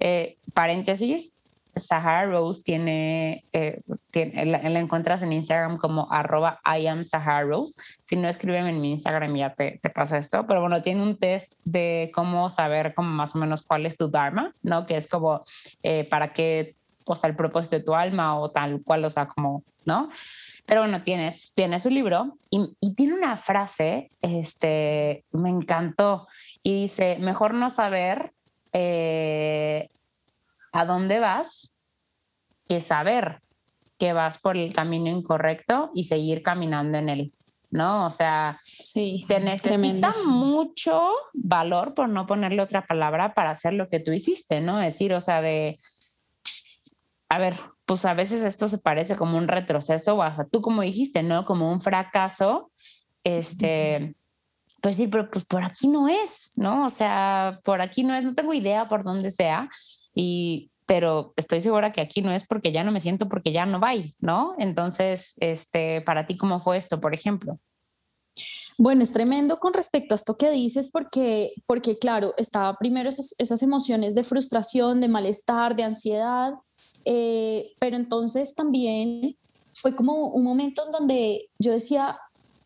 eh, 0.00 0.38
paréntesis, 0.54 1.35
Sahara 1.76 2.26
Rose 2.26 2.62
tiene, 2.62 3.44
eh, 3.52 3.80
la, 4.12 4.80
encuentras 4.80 5.22
en 5.22 5.32
Instagram 5.32 5.78
como 5.78 6.10
arroba 6.10 6.60
I 6.64 6.86
am 6.86 7.04
Sahara 7.04 7.46
Rose. 7.46 7.80
Si 8.02 8.16
no, 8.16 8.28
escriben 8.28 8.66
en 8.66 8.80
mi 8.80 8.92
Instagram 8.92 9.34
ya 9.36 9.54
te, 9.54 9.78
te 9.82 9.90
paso 9.90 10.16
esto. 10.16 10.46
Pero 10.46 10.60
bueno, 10.60 10.82
tiene 10.82 11.02
un 11.02 11.16
test 11.16 11.52
de 11.64 12.10
cómo 12.14 12.50
saber 12.50 12.94
como 12.94 13.10
más 13.10 13.34
o 13.34 13.38
menos 13.38 13.62
cuál 13.62 13.86
es 13.86 13.96
tu 13.96 14.10
Dharma, 14.10 14.54
¿no? 14.62 14.86
Que 14.86 14.96
es 14.96 15.08
como 15.08 15.42
eh, 15.82 16.04
para 16.10 16.32
qué, 16.32 16.74
o 17.04 17.14
sea, 17.16 17.30
el 17.30 17.36
propósito 17.36 17.76
de 17.76 17.82
tu 17.82 17.94
alma 17.94 18.38
o 18.38 18.50
tal 18.50 18.82
cual, 18.82 19.04
o 19.04 19.10
sea, 19.10 19.26
como, 19.26 19.62
¿no? 19.84 20.10
Pero 20.64 20.80
bueno, 20.80 21.02
tienes, 21.02 21.52
tiene 21.54 21.78
su 21.78 21.90
libro 21.90 22.36
y, 22.50 22.74
y, 22.80 22.94
tiene 22.94 23.14
una 23.14 23.36
frase, 23.36 24.10
este, 24.20 25.24
me 25.30 25.48
encantó, 25.48 26.26
y 26.64 26.82
dice, 26.82 27.18
mejor 27.20 27.54
no 27.54 27.70
saber 27.70 28.32
eh, 28.78 29.88
a 30.76 30.84
dónde 30.84 31.18
vas 31.20 31.74
que 32.68 32.80
saber 32.80 33.40
que 33.98 34.12
vas 34.12 34.38
por 34.38 34.56
el 34.56 34.74
camino 34.74 35.08
incorrecto 35.08 35.90
y 35.94 36.04
seguir 36.04 36.42
caminando 36.42 36.98
en 36.98 37.08
él, 37.08 37.32
¿no? 37.70 38.06
O 38.06 38.10
sea, 38.10 38.60
sí, 38.62 39.24
te 39.26 39.40
necesita 39.40 40.14
mucho 40.24 41.10
valor, 41.32 41.94
por 41.94 42.08
no 42.08 42.26
ponerle 42.26 42.60
otra 42.60 42.86
palabra, 42.86 43.32
para 43.32 43.50
hacer 43.50 43.72
lo 43.72 43.88
que 43.88 44.00
tú 44.00 44.12
hiciste, 44.12 44.60
¿no? 44.60 44.76
decir, 44.76 45.14
o 45.14 45.20
sea, 45.20 45.40
de, 45.40 45.78
a 47.28 47.38
ver, 47.38 47.54
pues 47.86 48.04
a 48.04 48.14
veces 48.14 48.42
esto 48.42 48.68
se 48.68 48.78
parece 48.78 49.16
como 49.16 49.38
un 49.38 49.48
retroceso 49.48 50.16
o 50.16 50.22
hasta 50.22 50.46
tú 50.46 50.60
como 50.60 50.82
dijiste, 50.82 51.22
¿no? 51.22 51.44
Como 51.46 51.72
un 51.72 51.80
fracaso, 51.80 52.70
este, 53.24 54.14
pues 54.82 54.96
sí, 54.96 55.06
pero 55.06 55.30
pues 55.30 55.44
por 55.44 55.64
aquí 55.64 55.88
no 55.88 56.08
es, 56.08 56.52
¿no? 56.56 56.84
O 56.84 56.90
sea, 56.90 57.60
por 57.64 57.80
aquí 57.80 58.04
no 58.04 58.14
es, 58.14 58.24
no 58.24 58.34
tengo 58.34 58.52
idea 58.52 58.88
por 58.88 59.04
dónde 59.04 59.30
sea, 59.30 59.68
y, 60.16 60.70
pero 60.86 61.34
estoy 61.36 61.60
segura 61.60 61.92
que 61.92 62.00
aquí 62.00 62.22
no 62.22 62.32
es 62.32 62.46
porque 62.46 62.72
ya 62.72 62.82
no 62.82 62.90
me 62.90 63.00
siento, 63.00 63.28
porque 63.28 63.52
ya 63.52 63.66
no 63.66 63.78
va, 63.78 63.92
¿no? 64.18 64.54
Entonces, 64.58 65.34
este, 65.38 66.00
para 66.00 66.26
ti, 66.26 66.36
¿cómo 66.36 66.58
fue 66.58 66.78
esto, 66.78 67.00
por 67.00 67.14
ejemplo? 67.14 67.60
Bueno, 68.78 69.02
es 69.02 69.12
tremendo 69.12 69.58
con 69.58 69.74
respecto 69.74 70.14
a 70.14 70.16
esto 70.16 70.36
que 70.36 70.50
dices, 70.50 70.90
porque, 70.90 71.52
porque 71.66 71.98
claro, 71.98 72.32
estaba 72.38 72.76
primero 72.78 73.10
esas, 73.10 73.62
emociones 73.62 74.14
de 74.14 74.24
frustración, 74.24 75.00
de 75.00 75.08
malestar, 75.08 75.76
de 75.76 75.84
ansiedad, 75.84 76.54
eh, 77.04 77.72
pero 77.78 77.96
entonces 77.96 78.54
también 78.54 79.36
fue 79.74 79.94
como 79.94 80.28
un 80.28 80.44
momento 80.44 80.84
en 80.84 80.92
donde 80.92 81.48
yo 81.58 81.72
decía, 81.72 82.18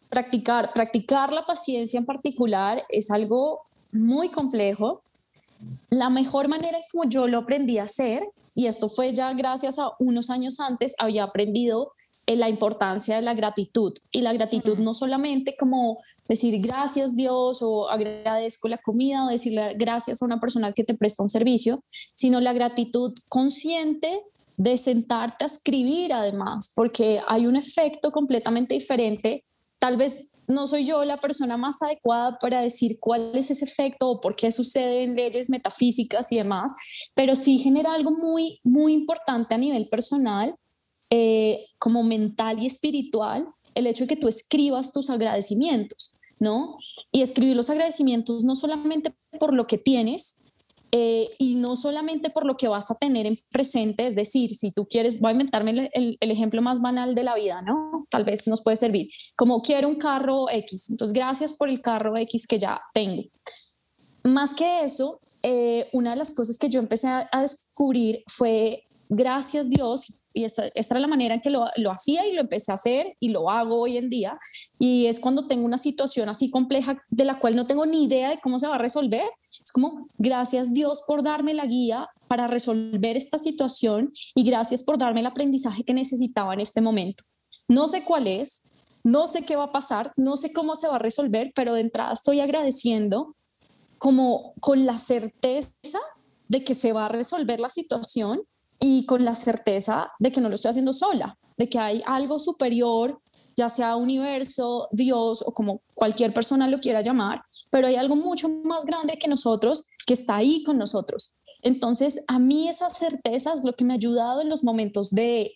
practicar, 0.09 0.73
practicar 0.73 1.33
la 1.33 1.47
paciencia 1.47 1.99
en 1.99 2.07
particular 2.07 2.85
es 2.89 3.11
algo 3.11 3.63
muy 3.93 4.31
complejo, 4.31 5.03
la 5.91 6.11
mejor 6.11 6.49
manera 6.49 6.79
es 6.79 6.87
como 6.91 7.09
yo 7.09 7.27
lo 7.27 7.39
aprendí 7.39 7.79
a 7.79 7.85
hacer, 7.85 8.23
y 8.55 8.67
esto 8.67 8.89
fue 8.89 9.13
ya 9.13 9.33
gracias 9.33 9.79
a 9.79 9.91
unos 9.99 10.31
años 10.31 10.61
antes, 10.61 10.95
había 10.99 11.25
aprendido 11.25 11.93
eh, 12.27 12.37
la 12.37 12.49
importancia 12.49 13.17
de 13.17 13.23
la 13.23 13.35
gratitud. 13.35 13.93
Y 14.13 14.23
la 14.23 14.33
gratitud 14.33 14.79
no 14.79 14.95
solamente 14.95 15.57
como 15.59 15.99
decir 16.29 16.61
gracias 16.61 17.17
Dios 17.17 17.61
o 17.63 17.89
agradezco 17.89 18.69
la 18.69 18.79
comida 18.79 19.25
o 19.25 19.29
decirle 19.29 19.75
gracias 19.75 20.23
a 20.23 20.25
una 20.25 20.39
persona 20.39 20.73
que 20.73 20.85
te 20.85 20.95
presta 20.95 21.23
un 21.23 21.31
servicio, 21.31 21.83
sino 22.15 22.41
la 22.41 22.53
gratitud 22.53 23.15
consciente 23.29 24.23
de 24.57 24.77
sentarte 24.77 25.45
a 25.45 25.47
escribir 25.47 26.13
además, 26.13 26.73
porque 26.77 27.21
hay 27.27 27.47
un 27.47 27.57
efecto 27.57 28.13
completamente 28.13 28.75
diferente. 28.75 29.45
Tal 29.79 29.97
vez 29.97 30.30
no 30.51 30.67
soy 30.67 30.85
yo 30.85 31.05
la 31.05 31.21
persona 31.21 31.57
más 31.57 31.83
adecuada 31.83 32.39
para 32.39 32.61
decir 32.61 32.99
cuál 33.01 33.33
es 33.35 33.51
ese 33.51 33.65
efecto 33.65 34.11
o 34.11 34.21
por 34.21 34.37
qué 34.37 34.53
sucede 34.53 35.05
en 35.05 35.15
leyes 35.15 35.49
metafísicas 35.49 36.31
y 36.33 36.37
demás, 36.37 36.75
pero 37.15 37.37
sí 37.37 37.59
genera 37.59 37.95
algo 37.95 38.11
muy, 38.11 38.61
muy 38.63 38.93
importante 38.93 39.55
a 39.55 39.59
nivel 39.59 39.89
personal, 39.89 40.55
eh, 41.11 41.67
como 41.79 42.03
mental 42.03 42.63
y 42.63 42.67
espiritual, 42.67 43.49
el 43.75 43.87
hecho 43.87 44.05
de 44.05 44.09
que 44.09 44.21
tú 44.21 44.29
escribas 44.29 44.93
tus 44.93 45.11
agradecimientos, 45.11 46.15
¿no? 46.39 46.77
Y 47.13 47.23
escribir 47.23 47.57
los 47.57 47.71
agradecimientos 47.71 48.45
no 48.45 48.57
solamente 48.57 49.15
por 49.39 49.55
lo 49.55 49.67
que 49.67 49.79
tienes, 49.79 50.40
eh, 50.93 51.29
y 51.39 51.55
no 51.55 51.77
solamente 51.77 52.31
por 52.31 52.45
lo 52.45 52.57
que 52.57 52.67
vas 52.67 52.91
a 52.91 52.97
tener 52.97 53.27
en 53.27 53.39
presente, 53.51 54.09
es 54.09 54.17
decir, 54.17 54.51
si 54.57 54.73
tú 54.73 54.87
quieres, 54.87 55.21
voy 55.21 55.31
a 55.31 55.33
inventarme 55.33 55.89
el, 55.93 56.17
ejemplo 56.21 56.63
más 56.63 56.81
banal 56.81 57.15
de 57.15 57.23
la 57.23 57.37
vida, 57.37 57.63
¿no? 57.63 58.07
Tal 58.11 58.25
vez 58.25 58.49
nos 58.49 58.63
puede 58.63 58.77
servir, 58.77 59.09
como 59.37 59.63
quiero 59.63 59.89
un 59.89 59.97
carro 59.97 60.51
X, 60.51 60.91
entonces 60.91 61.13
gracias 61.13 61.53
por 61.53 61.69
el 61.69 61.81
carro 61.81 62.17
X 62.17 62.47
que 62.47 62.59
ya 62.59 62.81
tengo. 62.93 63.23
más 64.25 64.53
que 64.53 64.83
eso, 64.83 65.21
eh, 65.43 65.89
una 65.93 66.11
de 66.11 66.17
las 66.17 66.35
cosas 66.35 66.59
que 66.59 66.69
yo 66.69 66.81
empecé 66.81 67.07
a, 67.07 67.29
descubrir 67.41 68.23
fue, 68.27 68.85
gracias 69.09 69.69
Dios, 69.69 70.13
y 70.33 70.45
esta, 70.45 70.67
era 70.75 71.01
la 71.01 71.07
manera 71.07 71.35
en 71.35 71.41
que 71.41 71.51
lo, 71.51 71.67
lo, 71.77 71.91
hacía 71.91 72.27
y 72.27 72.33
lo 72.33 72.41
empecé 72.41 72.73
a 72.73 72.77
hacer 72.77 73.17
y 73.21 73.29
lo 73.31 73.51
hago 73.51 73.81
hoy 73.81 73.97
en 73.97 74.09
día, 74.09 74.39
y 74.79 75.07
es 75.07 75.21
cuando 75.21 75.47
tengo 75.47 75.65
una 75.65 75.79
situación 75.79 76.29
así 76.29 76.51
compleja 76.51 77.03
de 77.09 77.25
la 77.25 77.39
cual 77.39 77.57
no 77.57 77.67
tengo 77.67 77.87
ni 77.87 78.05
idea 78.05 78.31
de 78.31 78.41
cómo 78.41 78.59
se 78.59 78.67
va 78.67 78.77
a 78.77 78.79
resolver, 78.79 79.27
es 79.47 79.73
como, 79.73 80.09
gracias 80.19 80.73
Dios 80.73 81.03
por 81.07 81.23
darme 81.23 81.55
la 81.55 81.67
guía 81.67 82.09
para 82.29 82.47
resolver 82.47 83.17
esta 83.17 83.39
situación 83.39 84.13
y 84.35 84.45
gracias 84.45 84.83
por 84.83 84.99
darme 84.99 85.21
el 85.21 85.27
aprendizaje 85.27 85.83
que 85.85 85.95
necesitaba 85.95 86.55
en 86.55 86.61
este 86.61 86.81
momento. 86.81 87.25
No 87.67 87.89
sé 87.89 88.05
cuál 88.05 88.27
es, 88.27 88.65
no 89.03 89.27
sé 89.27 89.43
qué 89.43 89.57
va 89.57 89.65
a 89.65 89.73
pasar, 89.73 90.13
no 90.17 90.37
sé 90.37 90.53
cómo 90.53 90.77
se 90.77 90.89
va 90.89 90.97
a 90.97 91.01
resolver, 91.01 91.53
pero 91.55 91.75
de 91.75 91.81
entrada 91.81 92.13
estoy 92.13 92.41
agradeciendo 92.41 93.35
como 93.99 94.51
con 94.61 94.87
la 94.87 94.99
certeza 94.99 95.99
de 96.49 96.65
que 96.65 96.75
se 96.75 96.93
va 96.93 97.07
a 97.07 97.09
resolver 97.09 97.61
la 97.61 97.69
situación 97.69 98.43
y 98.81 99.05
con 99.05 99.25
la 99.25 99.35
certeza 99.35 100.11
de 100.19 100.33
que 100.33 100.41
no 100.41 100.49
lo 100.49 100.55
estoy 100.55 100.71
haciendo 100.71 100.93
sola, 100.93 101.39
de 101.59 101.69
que 101.69 101.79
hay 101.79 102.03
algo 102.07 102.39
superior, 102.39 103.21
ya 103.55 103.69
sea 103.69 103.97
universo, 103.97 104.89
Dios 104.91 105.43
o 105.47 105.53
como 105.53 105.83
cualquier 105.95 106.33
persona 106.33 106.69
lo 106.69 106.81
quiera 106.81 107.03
llamar, 107.03 107.43
pero 107.71 107.87
hay 107.87 107.97
algo 107.97 108.17
mucho 108.17 108.49
más 108.49 108.87
grande 108.87 109.19
que 109.19 109.29
nosotros 109.29 109.87
que 110.07 110.15
está 110.15 110.37
ahí 110.37 110.65
con 110.65 110.79
nosotros. 110.79 111.37
Entonces, 111.63 112.25
a 112.27 112.39
mí 112.39 112.69
esa 112.69 112.89
certeza 112.89 113.53
es 113.53 113.63
lo 113.65 113.75
que 113.75 113.85
me 113.85 113.93
ha 113.93 113.97
ayudado 113.97 114.41
en 114.41 114.49
los 114.49 114.65
momentos 114.65 115.11
de 115.11 115.53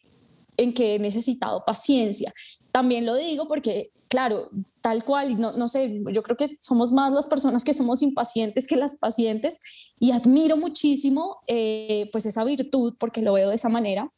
en 0.56 0.72
que 0.72 0.94
he 0.94 0.98
necesitado 0.98 1.64
paciencia. 1.64 2.32
También 2.70 3.06
lo 3.06 3.16
digo 3.16 3.48
porque 3.48 3.90
claro, 4.14 4.48
tal 4.81 5.03
cual, 5.03 5.40
no, 5.40 5.55
no 5.55 5.66
sé, 5.66 6.00
yo 6.12 6.22
creo 6.22 6.37
que 6.37 6.57
somos 6.61 6.92
más 6.92 7.12
las 7.12 7.27
personas 7.27 7.64
que 7.64 7.74
somos 7.74 8.00
impacientes 8.00 8.68
que 8.68 8.77
las 8.77 8.94
pacientes 8.96 9.59
y 9.98 10.12
admiro 10.12 10.57
muchísimo 10.57 11.38
eh, 11.48 12.09
pues 12.12 12.24
esa 12.24 12.44
virtud 12.44 12.94
porque 12.96 13.22
lo 13.22 13.33
veo 13.33 13.48
de 13.48 13.57
esa 13.57 13.68
manera 13.68 14.09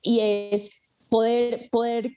y 0.00 0.20
es 0.20 0.80
poder, 1.10 1.68
poder 1.70 2.16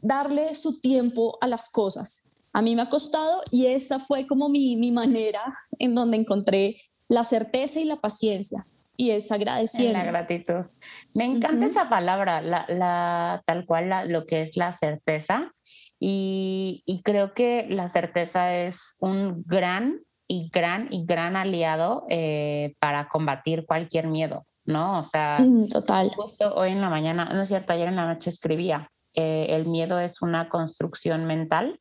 darle 0.00 0.54
su 0.54 0.80
tiempo 0.80 1.36
a 1.42 1.46
las 1.46 1.68
cosas. 1.68 2.26
A 2.54 2.62
mí 2.62 2.74
me 2.74 2.80
ha 2.80 2.88
costado 2.88 3.42
y 3.50 3.66
esta 3.66 3.98
fue 3.98 4.26
como 4.26 4.48
mi, 4.48 4.76
mi 4.76 4.90
manera 4.90 5.58
en 5.78 5.94
donde 5.94 6.16
encontré 6.16 6.76
la 7.06 7.22
certeza 7.22 7.80
y 7.80 7.84
la 7.84 7.96
paciencia 7.96 8.66
y 8.96 9.12
es 9.12 9.30
agradeciendo. 9.30 9.92
La 9.92 10.04
gratitud. 10.04 10.66
Me 11.14 11.24
encanta 11.24 11.66
esa 11.66 11.88
palabra, 11.88 12.40
la, 12.40 12.64
la 12.68 13.42
tal 13.46 13.64
cual 13.64 14.10
lo 14.10 14.26
que 14.26 14.40
es 14.42 14.56
la 14.56 14.72
certeza. 14.72 15.52
Y, 16.00 17.00
creo 17.04 17.34
que 17.34 17.66
la 17.68 17.88
certeza 17.88 18.54
es 18.54 18.96
un 19.00 19.42
gran 19.46 20.00
y 20.26 20.50
gran 20.52 20.88
y 20.90 21.04
gran 21.06 21.36
aliado 21.36 22.04
eh, 22.08 22.74
para 22.80 23.08
combatir 23.08 23.66
cualquier 23.66 24.06
miedo, 24.06 24.46
¿no? 24.64 24.98
O 24.98 25.04
sea, 25.04 25.38
total. 25.72 26.10
Justo 26.14 26.54
hoy 26.54 26.70
en 26.70 26.80
la 26.80 26.90
mañana, 26.90 27.24
no 27.32 27.42
es 27.42 27.48
cierto, 27.48 27.72
ayer 27.72 27.88
en 27.88 27.96
la 27.96 28.06
noche 28.06 28.30
escribía, 28.30 28.90
eh, 29.14 29.46
el 29.50 29.66
miedo 29.66 29.98
es 29.98 30.22
una 30.22 30.48
construcción 30.48 31.24
mental 31.24 31.80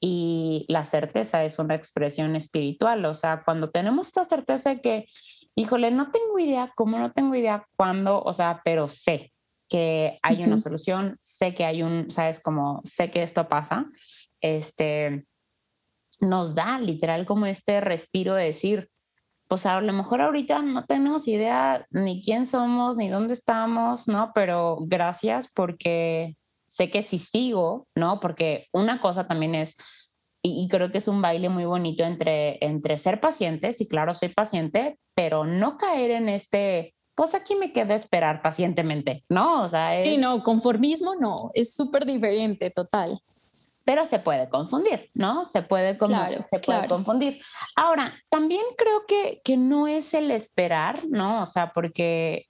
y 0.00 0.64
la 0.68 0.84
certeza 0.84 1.42
es 1.42 1.58
una 1.58 1.74
expresión 1.74 2.36
espiritual. 2.36 3.04
O 3.04 3.14
sea, 3.14 3.42
cuando 3.44 3.70
tenemos 3.70 4.06
esta 4.08 4.24
certeza 4.24 4.70
de 4.70 4.80
que, 4.80 5.06
híjole, 5.54 5.90
no 5.90 6.10
tengo 6.10 6.38
idea 6.38 6.72
cómo, 6.76 6.98
no 6.98 7.12
tengo 7.12 7.34
idea 7.34 7.66
cuándo, 7.76 8.22
o 8.22 8.32
sea, 8.32 8.60
pero 8.64 8.88
sé, 8.88 9.32
que 9.68 10.18
hay 10.22 10.44
una 10.44 10.58
solución, 10.58 11.18
sé 11.20 11.54
que 11.54 11.64
hay 11.64 11.82
un, 11.82 12.10
sabes, 12.10 12.40
como 12.40 12.80
sé 12.84 13.10
que 13.10 13.22
esto 13.22 13.48
pasa, 13.48 13.86
este, 14.40 15.26
nos 16.20 16.54
da 16.54 16.78
literal 16.78 17.26
como 17.26 17.46
este 17.46 17.80
respiro 17.80 18.34
de 18.34 18.44
decir, 18.44 18.90
pues 19.48 19.64
a 19.66 19.80
lo 19.80 19.92
mejor 19.92 20.20
ahorita 20.20 20.62
no 20.62 20.84
tenemos 20.84 21.26
idea 21.26 21.86
ni 21.90 22.22
quién 22.22 22.46
somos, 22.46 22.96
ni 22.96 23.08
dónde 23.08 23.34
estamos, 23.34 24.06
¿no? 24.06 24.32
Pero 24.34 24.78
gracias 24.80 25.50
porque 25.54 26.36
sé 26.66 26.90
que 26.90 27.02
si 27.02 27.18
sigo, 27.18 27.88
¿no? 27.94 28.20
Porque 28.20 28.66
una 28.72 29.00
cosa 29.00 29.26
también 29.26 29.54
es, 29.54 30.16
y, 30.42 30.64
y, 30.64 30.68
creo 30.68 30.92
que 30.92 30.98
es 30.98 31.08
un 31.08 31.22
baile 31.22 31.48
muy 31.48 31.64
bonito 31.64 32.04
entre, 32.04 32.64
entre 32.64 32.98
ser 32.98 33.20
pacientes, 33.20 33.80
y 33.80 33.88
claro, 33.88 34.14
soy 34.14 34.28
paciente, 34.28 34.98
pero 35.14 35.44
no 35.44 35.78
caer 35.78 36.12
en 36.12 36.28
este, 36.28 36.94
pues 37.18 37.34
aquí 37.34 37.56
me 37.56 37.72
quedo 37.72 37.94
a 37.94 37.96
esperar 37.96 38.42
pacientemente, 38.42 39.24
¿no? 39.28 39.64
O 39.64 39.66
sea, 39.66 40.00
Sí, 40.04 40.18
no, 40.18 40.40
conformismo 40.44 41.16
no, 41.16 41.50
es 41.52 41.74
súper 41.74 42.06
diferente, 42.06 42.70
total. 42.70 43.18
Pero 43.84 44.06
se 44.06 44.20
puede 44.20 44.48
confundir, 44.48 45.10
¿no? 45.14 45.44
Se 45.46 45.62
puede, 45.62 45.98
claro, 45.98 46.46
se 46.48 46.60
puede 46.60 46.86
confundir. 46.86 47.40
Ahora, 47.74 48.14
también 48.28 48.62
creo 48.76 49.02
que, 49.08 49.40
que 49.42 49.56
no 49.56 49.88
es 49.88 50.14
el 50.14 50.30
esperar, 50.30 51.00
¿no? 51.08 51.42
O 51.42 51.46
sea, 51.46 51.72
porque 51.72 52.46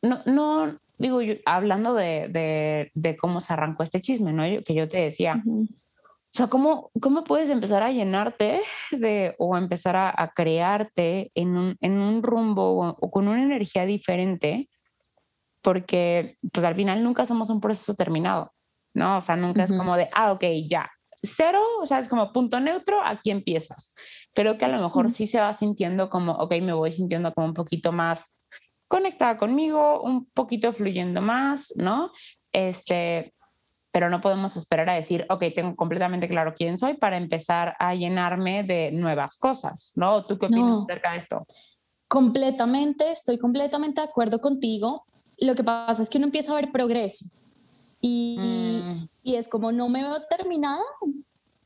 no, 0.00 0.20
no 0.26 0.78
digo, 0.98 1.18
hablando 1.44 1.94
de, 1.94 2.28
de, 2.28 2.92
de, 2.94 3.16
cómo 3.16 3.40
se 3.40 3.52
arrancó 3.52 3.82
este 3.82 4.00
chisme, 4.00 4.32
¿no? 4.32 4.44
que 4.64 4.74
yo 4.74 4.88
te 4.88 4.98
decía, 4.98 5.42
o 6.32 6.34
sea, 6.34 6.46
¿cómo, 6.46 6.90
¿cómo 7.02 7.24
puedes 7.24 7.50
empezar 7.50 7.82
a 7.82 7.92
llenarte 7.92 8.62
de, 8.90 9.34
o 9.38 9.54
empezar 9.54 9.96
a, 9.96 10.32
crearte 10.34 11.30
en 11.34 11.58
un, 11.58 11.76
en 11.82 12.00
un 12.00 12.22
rumbo 12.22 12.96
o, 12.98 13.10
con 13.10 13.28
una 13.28 13.42
energía 13.42 13.84
diferente? 13.84 14.70
Porque, 15.60 16.38
pues 16.50 16.64
al 16.64 16.74
final 16.74 17.04
nunca 17.04 17.26
somos 17.26 17.50
un 17.50 17.60
proceso 17.60 17.94
terminado, 17.94 18.50
¿no? 18.94 19.18
O 19.18 19.20
sea, 19.20 19.36
nunca 19.36 19.64
es 19.64 19.76
como 19.76 19.94
de, 19.94 20.08
ah, 20.14 20.32
ok, 20.32 20.44
ya, 20.66 20.90
cero, 21.22 21.62
o 21.82 21.86
sea, 21.86 21.98
es 21.98 22.08
como 22.08 22.32
punto 22.32 22.60
neutro, 22.60 23.02
aquí 23.04 23.30
empiezas. 23.30 23.94
Creo 24.32 24.56
que 24.56 24.64
a 24.64 24.68
lo 24.68 24.80
mejor 24.80 25.10
sí 25.10 25.26
se 25.26 25.38
va 25.38 25.52
sintiendo 25.52 26.08
como, 26.08 26.32
ok, 26.32 26.54
me 26.62 26.72
voy 26.72 26.92
sintiendo 26.92 27.34
como 27.34 27.48
un 27.48 27.54
poquito 27.54 27.92
más 27.92 28.38
conectada 28.88 29.36
conmigo, 29.36 30.00
un 30.00 30.24
poquito 30.30 30.72
fluyendo 30.72 31.20
más, 31.20 31.74
¿no? 31.76 32.10
Este, 32.52 33.34
pero 33.92 34.08
no 34.08 34.20
podemos 34.22 34.56
esperar 34.56 34.88
a 34.88 34.94
decir, 34.94 35.26
ok, 35.28 35.44
tengo 35.54 35.76
completamente 35.76 36.26
claro 36.26 36.54
quién 36.56 36.78
soy 36.78 36.94
para 36.94 37.18
empezar 37.18 37.76
a 37.78 37.94
llenarme 37.94 38.64
de 38.64 38.90
nuevas 38.90 39.36
cosas, 39.36 39.92
¿no? 39.96 40.24
¿Tú 40.24 40.38
qué 40.38 40.46
opinas 40.46 40.82
acerca 40.82 41.12
de 41.12 41.18
esto? 41.18 41.46
Completamente, 42.08 43.12
estoy 43.12 43.38
completamente 43.38 44.00
de 44.00 44.08
acuerdo 44.08 44.40
contigo. 44.40 45.04
Lo 45.38 45.54
que 45.54 45.62
pasa 45.62 46.02
es 46.02 46.08
que 46.08 46.16
uno 46.16 46.26
empieza 46.26 46.52
a 46.52 46.56
ver 46.56 46.72
progreso 46.72 47.26
y, 48.00 48.38
mm. 48.82 49.08
y 49.22 49.34
es 49.36 49.48
como 49.48 49.72
no 49.72 49.90
me 49.90 50.02
veo 50.02 50.22
terminada, 50.28 50.82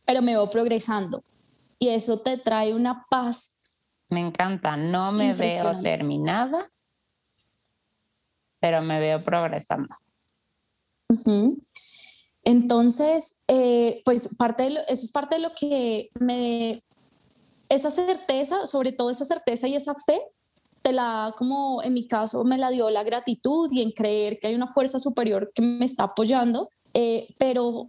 pero 0.05 0.21
me 0.21 0.33
veo 0.33 0.51
progresando 0.51 1.23
y 1.79 1.89
eso 1.89 2.19
te 2.19 2.39
trae 2.39 2.75
una 2.75 3.07
paz. 3.09 3.59
Me 4.09 4.21
encanta, 4.21 4.77
no 4.77 5.13
me 5.13 5.35
veo 5.35 5.81
terminada, 5.81 6.67
pero 8.61 8.83
me 8.83 8.99
veo 8.99 9.25
progresando. 9.25 9.95
Entonces, 12.47 13.43
eh, 13.49 14.03
pues 14.05 14.35
parte 14.37 14.63
de 14.63 14.69
eso 14.87 15.05
es 15.05 15.11
parte 15.11 15.35
de 15.35 15.43
lo 15.43 15.51
que 15.59 16.11
me, 16.21 16.81
esa 17.69 17.91
certeza, 17.91 18.67
sobre 18.67 18.93
todo 18.93 19.11
esa 19.11 19.25
certeza 19.25 19.67
y 19.67 19.75
esa 19.75 19.97
fe, 19.97 20.21
te 20.81 20.93
la, 20.93 21.35
como 21.37 21.83
en 21.83 21.93
mi 21.93 22.07
caso, 22.07 22.45
me 22.45 22.57
la 22.57 22.71
dio 22.71 22.89
la 22.89 23.03
gratitud 23.03 23.69
y 23.73 23.83
en 23.83 23.91
creer 23.91 24.39
que 24.39 24.47
hay 24.47 24.55
una 24.55 24.69
fuerza 24.69 25.01
superior 25.01 25.51
que 25.57 25.61
me 25.61 25.85
está 25.85 26.05
apoyando, 26.05 26.71
eh, 26.95 27.27
pero 27.37 27.89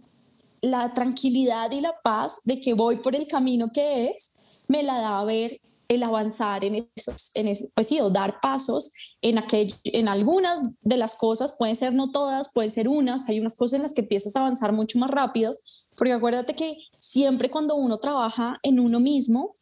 la 0.60 0.92
tranquilidad 0.92 1.70
y 1.70 1.80
la 1.80 1.94
paz 2.02 2.40
de 2.42 2.60
que 2.60 2.74
voy 2.74 2.96
por 2.96 3.14
el 3.14 3.28
camino 3.28 3.68
que 3.72 4.08
es, 4.10 4.38
me 4.66 4.82
la 4.82 4.98
da 4.98 5.20
a 5.20 5.24
ver 5.24 5.60
el 5.88 6.02
avanzar 6.02 6.64
en 6.64 6.86
esos, 6.94 7.30
en 7.34 7.52
pues 7.74 7.86
sí, 7.86 8.00
o 8.00 8.10
dar 8.10 8.40
pasos 8.40 8.92
en, 9.22 9.38
aquel, 9.38 9.74
en 9.84 10.06
algunas 10.06 10.60
de 10.82 10.96
las 10.98 11.14
cosas, 11.14 11.54
pueden 11.58 11.76
ser 11.76 11.94
no 11.94 12.10
todas, 12.10 12.52
pueden 12.52 12.70
ser 12.70 12.88
unas, 12.88 13.28
hay 13.28 13.40
unas 13.40 13.56
cosas 13.56 13.78
en 13.78 13.82
las 13.82 13.94
que 13.94 14.02
empiezas 14.02 14.36
a 14.36 14.40
avanzar 14.40 14.72
mucho 14.72 14.98
más 14.98 15.10
rápido, 15.10 15.56
porque 15.96 16.12
acuérdate 16.12 16.54
que 16.54 16.76
siempre 16.98 17.50
cuando 17.50 17.74
uno 17.74 17.98
trabaja 17.98 18.58
en 18.62 18.80
uno 18.80 19.00
mismo, 19.00 19.52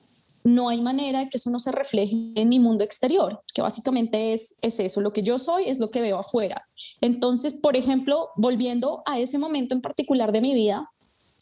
no 0.43 0.69
hay 0.69 0.81
manera 0.81 1.21
de 1.21 1.29
que 1.29 1.39
eso 1.39 1.51
no 1.51 1.59
se 1.59 1.73
refleje 1.73 2.33
en 2.35 2.49
mi 2.49 2.61
mundo 2.61 2.85
exterior, 2.85 3.43
que 3.53 3.63
básicamente 3.63 4.33
es, 4.33 4.57
es 4.63 4.79
eso, 4.79 5.01
lo 5.01 5.13
que 5.13 5.23
yo 5.23 5.39
soy 5.39 5.69
es 5.69 5.81
lo 5.81 5.91
que 5.91 6.01
veo 6.01 6.19
afuera. 6.19 6.69
Entonces, 7.01 7.55
por 7.55 7.77
ejemplo, 7.77 8.29
volviendo 8.37 9.03
a 9.07 9.19
ese 9.19 9.39
momento 9.39 9.75
en 9.75 9.81
particular 9.81 10.31
de 10.31 10.41
mi 10.41 10.55
vida, 10.55 10.89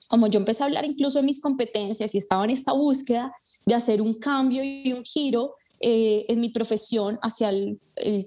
como 0.09 0.27
yo 0.27 0.39
empecé 0.39 0.63
a 0.63 0.67
hablar 0.67 0.85
incluso 0.85 1.19
de 1.19 1.25
mis 1.25 1.41
competencias 1.41 2.15
y 2.15 2.19
estaba 2.19 2.45
en 2.45 2.51
esta 2.51 2.73
búsqueda 2.73 3.33
de 3.67 3.75
hacer 3.75 4.01
un 4.03 4.15
cambio 4.15 4.63
y 4.63 4.93
un 4.93 5.05
giro 5.05 5.55
eh, 5.81 6.25
en 6.29 6.41
mi 6.41 6.51
profesión 6.51 7.19
hacia 7.23 7.51
el, 7.51 7.79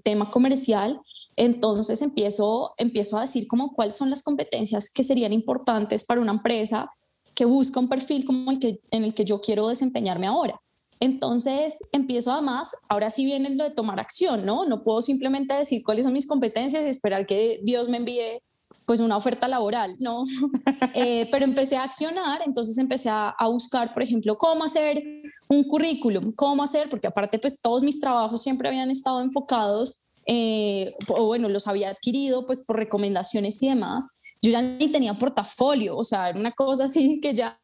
tema 0.04 0.32
comercial, 0.32 1.00
entonces 1.36 2.02
empiezo, 2.02 2.74
empiezo 2.78 3.18
a 3.18 3.22
decir 3.22 3.48
como 3.48 3.74
cuáles 3.74 3.96
son 3.96 4.10
las 4.10 4.24
competencias 4.24 4.90
que 4.92 5.04
serían 5.04 5.34
importantes 5.34 6.04
para 6.06 6.22
una 6.22 6.32
empresa 6.32 6.90
que 7.36 7.46
busca 7.46 7.80
un 7.80 7.90
perfil 7.90 8.26
como 8.26 8.52
el 8.52 8.60
que, 8.60 8.80
en 8.92 9.04
el 9.04 9.14
que 9.14 9.26
yo 9.26 9.42
quiero 9.42 9.68
desempeñarme 9.68 10.28
ahora. 10.28 10.60
Entonces 11.00 11.80
empiezo 11.92 12.32
además, 12.32 12.76
ahora 12.90 13.10
sí 13.10 13.26
viene 13.26 13.52
lo 13.52 13.64
de 13.64 13.72
tomar 13.72 14.00
acción, 14.00 14.46
¿no? 14.46 14.66
No 14.66 14.80
puedo 14.80 15.02
simplemente 15.02 15.54
decir 15.54 15.84
cuáles 15.84 16.06
son 16.06 16.14
mis 16.14 16.28
competencias 16.28 16.84
y 16.84 16.90
esperar 16.90 17.26
que 17.28 17.60
Dios 17.64 17.88
me 17.90 17.98
envíe 17.98 18.42
pues 18.88 19.02
una 19.02 19.18
oferta 19.18 19.48
laboral, 19.50 19.96
no, 20.00 20.24
eh, 20.96 21.28
pero 21.30 21.44
empecé 21.44 21.76
a 21.76 21.84
accionar, 21.84 22.40
entonces 22.46 22.78
empecé 22.78 23.10
a, 23.10 23.36
a, 23.38 23.50
buscar, 23.50 23.92
por 23.92 24.02
ejemplo, 24.02 24.38
cómo 24.38 24.64
hacer 24.64 25.04
un 25.50 25.64
currículum, 25.66 26.32
cómo 26.32 26.64
hacer, 26.64 26.90
porque 26.90 27.08
aparte 27.08 27.38
pues 27.38 27.62
todos 27.62 27.84
mis 27.84 28.00
trabajos 28.00 28.42
siempre 28.42 28.70
habían 28.70 28.90
estado 28.90 29.22
enfocados, 29.22 30.08
eh, 30.26 30.94
o 31.10 31.26
bueno, 31.26 31.50
los 31.50 31.68
había 31.68 31.90
adquirido 31.90 32.46
pues 32.46 32.66
por 32.66 32.78
recomendaciones 32.78 33.62
y 33.62 33.68
demás, 33.68 34.22
yo 34.42 34.52
ya 34.52 34.62
ni 34.62 34.90
tenía 34.90 35.14
portafolio, 35.16 35.98
o 35.98 36.06
sea, 36.06 36.30
era 36.30 36.40
una 36.40 36.54
cosa 36.54 36.86
así 36.86 37.20
que 37.22 37.34
ya 37.34 37.60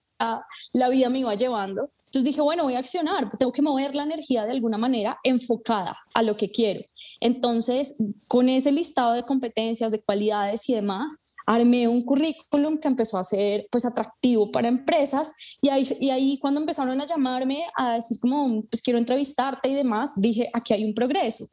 la 0.73 0.89
vida 0.89 1.09
me 1.09 1.19
iba 1.19 1.35
llevando. 1.35 1.89
Entonces 2.13 2.25
dije, 2.25 2.41
bueno, 2.41 2.65
voy 2.65 2.75
a 2.75 2.79
accionar, 2.79 3.27
tengo 3.39 3.51
que 3.51 3.63
mover 3.63 3.95
la 3.95 4.03
energía 4.03 4.45
de 4.45 4.51
alguna 4.51 4.77
manera 4.77 5.17
enfocada 5.23 5.97
a 6.13 6.21
lo 6.21 6.37
que 6.37 6.51
quiero. 6.51 6.81
Entonces, 7.19 7.95
con 8.27 8.49
ese 8.49 8.71
listado 8.71 9.13
de 9.13 9.23
competencias, 9.23 9.91
de 9.91 9.99
cualidades 9.99 10.69
y 10.69 10.75
demás, 10.75 11.23
armé 11.47 11.87
un 11.87 12.03
currículum 12.03 12.77
que 12.77 12.87
empezó 12.87 13.17
a 13.17 13.23
ser 13.23 13.65
pues 13.71 13.83
atractivo 13.83 14.51
para 14.51 14.67
empresas 14.67 15.33
y 15.59 15.69
ahí, 15.69 15.97
y 15.99 16.11
ahí 16.11 16.37
cuando 16.37 16.59
empezaron 16.59 17.01
a 17.01 17.07
llamarme 17.07 17.63
a 17.75 17.93
decir 17.93 18.19
como, 18.21 18.61
pues 18.69 18.83
quiero 18.83 18.99
entrevistarte 18.99 19.69
y 19.69 19.73
demás, 19.73 20.13
dije, 20.15 20.51
aquí 20.53 20.75
hay 20.75 20.85
un 20.85 20.93
progreso. 20.93 21.47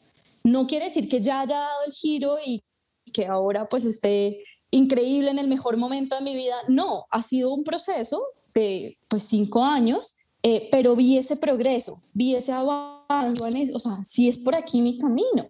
No 0.44 0.66
quiere 0.66 0.84
decir 0.84 1.08
que 1.08 1.22
ya 1.22 1.40
haya 1.40 1.56
dado 1.56 1.84
el 1.86 1.92
giro 1.94 2.36
y 2.44 2.62
que 3.14 3.24
ahora 3.24 3.66
pues 3.66 3.86
esté 3.86 4.44
increíble 4.70 5.30
en 5.30 5.38
el 5.38 5.48
mejor 5.48 5.78
momento 5.78 6.16
de 6.16 6.20
mi 6.20 6.34
vida. 6.34 6.56
No, 6.68 7.06
ha 7.10 7.22
sido 7.22 7.54
un 7.54 7.64
proceso 7.64 8.22
de 8.52 8.98
pues 9.08 9.22
cinco 9.22 9.64
años, 9.64 10.18
eh, 10.42 10.68
pero 10.72 10.96
vi 10.96 11.18
ese 11.18 11.36
progreso, 11.36 12.02
vi 12.14 12.34
ese 12.34 12.52
avance, 12.52 13.72
o 13.74 13.78
sea, 13.78 14.02
sí 14.04 14.28
es 14.28 14.38
por 14.38 14.56
aquí 14.56 14.80
mi 14.80 14.98
camino. 14.98 15.48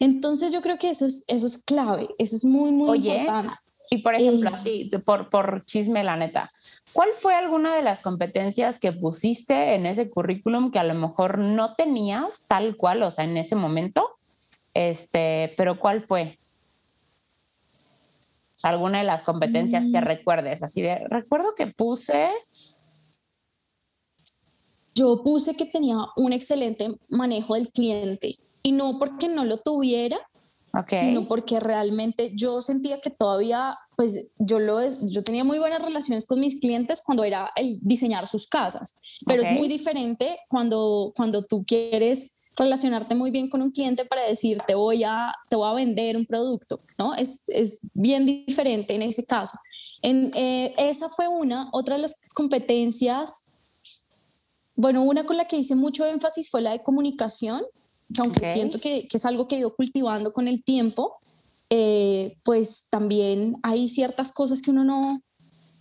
Entonces 0.00 0.52
yo 0.52 0.60
creo 0.60 0.78
que 0.78 0.90
eso 0.90 1.06
es, 1.06 1.24
eso 1.28 1.46
es 1.46 1.64
clave, 1.64 2.08
eso 2.18 2.34
es 2.36 2.44
muy, 2.44 2.72
muy 2.72 3.08
importante. 3.08 3.54
Y 3.90 3.98
por 3.98 4.14
ejemplo, 4.14 4.50
eh, 4.50 4.54
así, 4.54 4.90
por, 5.04 5.30
por 5.30 5.64
chisme, 5.64 6.02
la 6.02 6.16
neta, 6.16 6.48
¿cuál 6.92 7.10
fue 7.16 7.34
alguna 7.34 7.76
de 7.76 7.82
las 7.82 8.00
competencias 8.00 8.80
que 8.80 8.92
pusiste 8.92 9.74
en 9.74 9.86
ese 9.86 10.10
currículum 10.10 10.72
que 10.72 10.80
a 10.80 10.84
lo 10.84 10.94
mejor 10.94 11.38
no 11.38 11.74
tenías 11.74 12.44
tal 12.48 12.76
cual, 12.76 13.02
o 13.04 13.10
sea, 13.10 13.24
en 13.24 13.36
ese 13.36 13.54
momento? 13.54 14.04
Este, 14.72 15.54
pero 15.56 15.78
¿cuál 15.78 16.00
fue? 16.00 16.38
alguna 18.64 18.98
de 18.98 19.04
las 19.04 19.22
competencias 19.22 19.84
que 19.92 20.00
mm. 20.00 20.04
recuerdes, 20.04 20.62
así 20.62 20.82
de, 20.82 21.06
recuerdo 21.08 21.54
que 21.54 21.66
puse... 21.66 22.30
Yo 24.94 25.22
puse 25.22 25.54
que 25.54 25.66
tenía 25.66 25.96
un 26.16 26.32
excelente 26.32 26.88
manejo 27.08 27.54
del 27.54 27.70
cliente 27.70 28.36
y 28.62 28.72
no 28.72 28.98
porque 28.98 29.28
no 29.28 29.44
lo 29.44 29.58
tuviera, 29.58 30.18
sino 30.88 31.28
porque 31.28 31.60
realmente 31.60 32.32
yo 32.34 32.60
sentía 32.60 33.00
que 33.00 33.10
todavía, 33.10 33.76
pues 33.96 34.30
yo, 34.38 34.58
lo, 34.58 34.80
yo 35.06 35.22
tenía 35.22 35.44
muy 35.44 35.58
buenas 35.58 35.80
relaciones 35.80 36.26
con 36.26 36.40
mis 36.40 36.58
clientes 36.58 37.00
cuando 37.04 37.22
era 37.22 37.50
el 37.54 37.78
diseñar 37.82 38.26
sus 38.26 38.48
casas, 38.48 38.98
pero 39.26 39.42
es 39.42 39.52
muy 39.52 39.68
diferente 39.68 40.38
cuando, 40.48 41.12
cuando 41.16 41.44
tú 41.44 41.64
quieres 41.64 42.40
relacionarte 42.56 43.14
muy 43.14 43.30
bien 43.30 43.48
con 43.48 43.62
un 43.62 43.70
cliente 43.70 44.04
para 44.04 44.22
decir 44.22 44.58
te 44.66 44.74
voy 44.74 45.04
a, 45.04 45.34
te 45.48 45.56
voy 45.56 45.68
a 45.68 45.74
vender 45.74 46.16
un 46.16 46.26
producto, 46.26 46.80
¿no? 46.98 47.14
Es, 47.14 47.44
es 47.48 47.80
bien 47.94 48.26
diferente 48.26 48.94
en 48.94 49.02
ese 49.02 49.24
caso. 49.24 49.58
En, 50.02 50.30
eh, 50.34 50.74
esa 50.76 51.08
fue 51.08 51.28
una. 51.28 51.68
Otra 51.72 51.96
de 51.96 52.02
las 52.02 52.14
competencias, 52.34 53.48
bueno, 54.76 55.02
una 55.02 55.24
con 55.24 55.36
la 55.36 55.46
que 55.46 55.56
hice 55.56 55.74
mucho 55.74 56.04
énfasis 56.06 56.50
fue 56.50 56.62
la 56.62 56.72
de 56.72 56.82
comunicación, 56.82 57.62
que 58.12 58.20
aunque 58.20 58.52
siento 58.52 58.80
que, 58.80 59.08
que, 59.08 59.16
es 59.16 59.24
algo 59.24 59.48
que 59.48 59.56
he 59.56 59.58
ido 59.60 59.74
cultivando 59.74 60.32
con 60.32 60.48
el 60.48 60.62
tiempo, 60.62 61.16
eh, 61.70 62.36
pues 62.44 62.88
también 62.90 63.56
hay 63.62 63.88
ciertas 63.88 64.32
cosas 64.32 64.62
que 64.62 64.70
uno 64.70 64.84
no, 64.84 65.22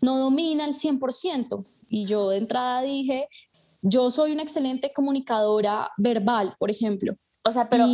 no 0.02 0.18
domina 0.18 0.66
al 0.66 0.74
100%. 0.74 1.66
Y 1.88 2.06
yo 2.06 2.30
de 2.30 2.38
entrada 2.38 2.82
dije, 2.82 3.28
yo 3.82 4.10
soy 4.10 4.32
una 4.32 4.44
excelente 4.44 4.91
comunicadora 4.94 5.91
verbal, 5.98 6.56
por 6.58 6.72
ejemplo. 6.72 7.16
O 7.46 7.52
sea, 7.52 7.70
pero 7.70 7.86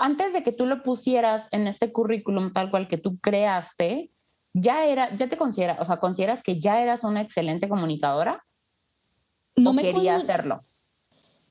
antes 0.00 0.32
de 0.32 0.42
que 0.42 0.52
tú 0.52 0.66
lo 0.66 0.82
pusieras 0.82 1.46
en 1.52 1.68
este 1.68 1.92
currículum 1.92 2.52
tal 2.52 2.70
cual 2.70 2.88
que 2.88 2.98
tú 2.98 3.18
creaste, 3.20 4.10
ya 4.52 4.84
era, 4.84 5.14
ya 5.14 5.28
te 5.28 5.36
consideras, 5.36 5.78
o 5.80 5.84
sea, 5.84 5.98
consideras 5.98 6.42
que 6.42 6.58
ya 6.60 6.82
eras 6.82 7.04
una 7.04 7.20
excelente 7.20 7.68
comunicadora. 7.68 8.44
No 9.56 9.72
me 9.72 9.82
quería 9.82 10.16
hacerlo. 10.16 10.60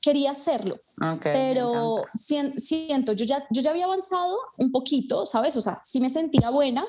Quería 0.00 0.30
hacerlo, 0.30 0.76
pero 1.20 2.04
siento, 2.14 3.12
yo 3.12 3.24
ya, 3.24 3.44
yo 3.50 3.60
ya 3.60 3.70
había 3.70 3.86
avanzado 3.86 4.38
un 4.56 4.70
poquito, 4.70 5.26
¿sabes? 5.26 5.56
O 5.56 5.60
sea, 5.60 5.80
sí 5.82 6.00
me 6.00 6.10
sentía 6.10 6.50
buena, 6.50 6.86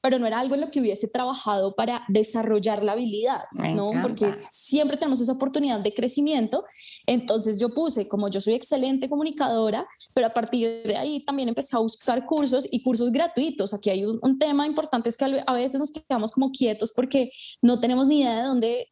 pero 0.00 0.18
no 0.18 0.26
era 0.26 0.40
algo 0.40 0.54
en 0.54 0.60
lo 0.60 0.70
que 0.70 0.80
hubiese 0.80 1.08
trabajado 1.08 1.74
para 1.74 2.04
desarrollar 2.08 2.82
la 2.82 2.92
habilidad, 2.92 3.42
¿no? 3.52 3.92
Porque 4.02 4.34
siempre 4.50 4.96
tenemos 4.96 5.20
esa 5.20 5.32
oportunidad 5.32 5.80
de 5.80 5.92
crecimiento. 5.92 6.64
Entonces 7.06 7.58
yo 7.58 7.70
puse, 7.70 8.08
como 8.08 8.28
yo 8.28 8.40
soy 8.40 8.54
excelente 8.54 9.08
comunicadora, 9.08 9.86
pero 10.14 10.28
a 10.28 10.30
partir 10.30 10.82
de 10.84 10.96
ahí 10.96 11.24
también 11.24 11.48
empecé 11.48 11.76
a 11.76 11.80
buscar 11.80 12.26
cursos 12.26 12.68
y 12.70 12.82
cursos 12.82 13.10
gratuitos. 13.10 13.74
Aquí 13.74 13.90
hay 13.90 14.04
un, 14.04 14.38
tema 14.38 14.66
importante, 14.66 15.08
es 15.08 15.16
que 15.16 15.42
a 15.46 15.52
veces 15.52 15.80
nos 15.80 15.90
quedamos 15.90 16.30
como 16.32 16.50
quietos 16.50 16.92
porque 16.94 17.30
no 17.60 17.80
tenemos 17.80 18.06
ni 18.06 18.20
idea 18.20 18.42
de 18.42 18.46
dónde 18.46 18.88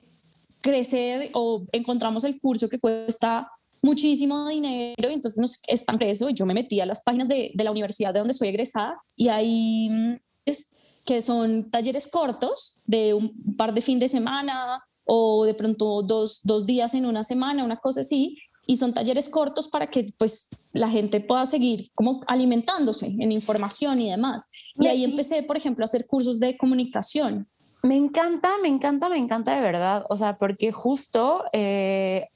crecer 0.69 1.31
o 1.33 1.65
encontramos 1.73 2.25
el 2.25 2.39
curso 2.39 2.69
que 2.69 2.79
cuesta 2.79 3.49
muchísimo 3.81 4.47
dinero 4.49 5.09
y 5.09 5.15
entonces 5.15 5.41
nos 5.41 5.59
están 5.67 5.99
preso 5.99 6.29
y 6.29 6.35
yo 6.35 6.45
me 6.45 6.53
metí 6.53 6.81
a 6.81 6.87
las 6.87 7.03
páginas 7.03 7.29
de, 7.29 7.53
de 7.55 7.65
la 7.65 7.71
universidad 7.71 8.13
de 8.13 8.19
donde 8.19 8.35
soy 8.35 8.49
egresada 8.49 8.99
y 9.17 9.29
ahí 9.29 9.89
mm, 9.89 10.17
es, 10.45 10.75
que 11.07 11.23
son 11.23 11.71
talleres 11.71 12.07
cortos 12.07 12.77
de 12.85 13.15
un 13.15 13.57
par 13.57 13.73
de 13.73 13.81
fin 13.81 13.99
de 13.99 14.11
semana 14.11 14.83
o 15.07 15.47
de 15.47 15.55
pronto 15.55 16.03
dos, 16.03 16.41
dos 16.43 16.67
días 16.67 16.93
en 16.93 17.07
una 17.07 17.25
semana, 17.25 17.65
una 17.65 17.79
cosa 17.79 18.03
así, 18.03 18.37
y 18.67 18.77
son 18.77 18.93
talleres 18.93 19.31
cortos 19.31 19.69
para 19.69 19.87
que 19.87 20.13
pues 20.19 20.51
la 20.75 20.91
gente 20.91 21.21
pueda 21.21 21.47
seguir 21.47 21.91
como 21.95 22.21
alimentándose 22.27 23.07
en 23.07 23.33
información 23.33 23.99
y 24.03 24.11
demás. 24.11 24.51
Y 24.79 24.87
ahí 24.87 25.03
empecé, 25.05 25.43
por 25.43 25.57
ejemplo, 25.57 25.83
a 25.83 25.87
hacer 25.87 26.07
cursos 26.07 26.39
de 26.39 26.59
comunicación. 26.59 27.49
Me 27.83 27.97
encanta, 27.97 28.53
me 28.61 28.69
encanta, 28.69 29.09
me 29.09 29.19
encanta 29.19 29.55
de 29.55 29.61
verdad, 29.61 30.05
o 30.09 30.17
sea, 30.17 30.37
porque 30.37 30.73
justo 30.73 31.45
eh, 31.53 32.29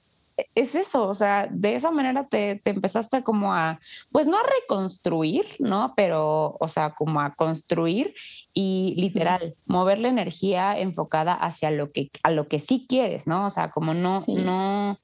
es 0.55 0.75
eso, 0.75 1.09
o 1.09 1.15
sea, 1.15 1.49
de 1.51 1.75
esa 1.75 1.91
manera 1.91 2.27
te, 2.27 2.61
te, 2.63 2.71
empezaste 2.71 3.23
como 3.23 3.55
a, 3.55 3.81
pues 4.11 4.27
no 4.27 4.39
a 4.39 4.43
reconstruir, 4.43 5.45
¿no? 5.59 5.95
Pero, 5.97 6.57
o 6.59 6.69
sea, 6.69 6.91
como 6.95 7.21
a 7.21 7.35
construir 7.35 8.15
y 8.55 8.95
literal, 8.97 9.55
mover 9.67 9.99
la 9.99 10.09
energía 10.09 10.79
enfocada 10.79 11.35
hacia 11.35 11.71
lo 11.71 11.91
que, 11.91 12.11
a 12.23 12.31
lo 12.31 12.49
que 12.49 12.59
sí 12.59 12.87
quieres, 12.89 13.27
¿no? 13.27 13.47
O 13.47 13.51
sea, 13.51 13.71
como 13.71 13.95
no, 13.95 14.19
no, 14.29 14.99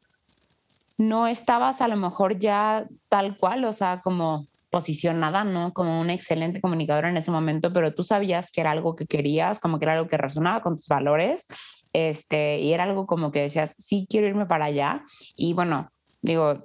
no 0.97 1.27
estabas 1.27 1.81
a 1.81 1.89
lo 1.89 1.97
mejor 1.97 2.39
ya 2.39 2.87
tal 3.09 3.37
cual, 3.37 3.65
o 3.65 3.73
sea, 3.73 4.01
como 4.01 4.47
posicionada, 4.71 5.45
¿no? 5.45 5.73
Como 5.73 6.01
una 6.01 6.15
excelente 6.15 6.61
comunicadora 6.61 7.09
en 7.09 7.17
ese 7.17 7.31
momento, 7.31 7.73
pero 7.73 7.95
tú 7.95 8.03
sabías 8.03 8.51
que 8.51 8.61
era 8.61 8.71
algo 8.71 8.97
que 8.97 9.07
querías, 9.07 9.61
como 9.61 9.79
que 9.79 9.87
era 9.87 9.95
algo 9.95 10.09
que 10.09 10.17
resonaba 10.17 10.63
con 10.63 10.77
tus 10.77 10.89
valores 10.89 11.47
este, 11.93 12.61
y 12.61 12.73
era 12.73 12.85
algo 12.85 13.07
como 13.07 13.33
que 13.33 13.43
decías, 13.43 13.75
sí 13.79 14.07
quiero 14.09 14.27
irme 14.27 14.47
para 14.47 14.67
allá. 14.67 15.05
Y 15.37 15.53
bueno, 15.55 15.91
digo, 16.21 16.65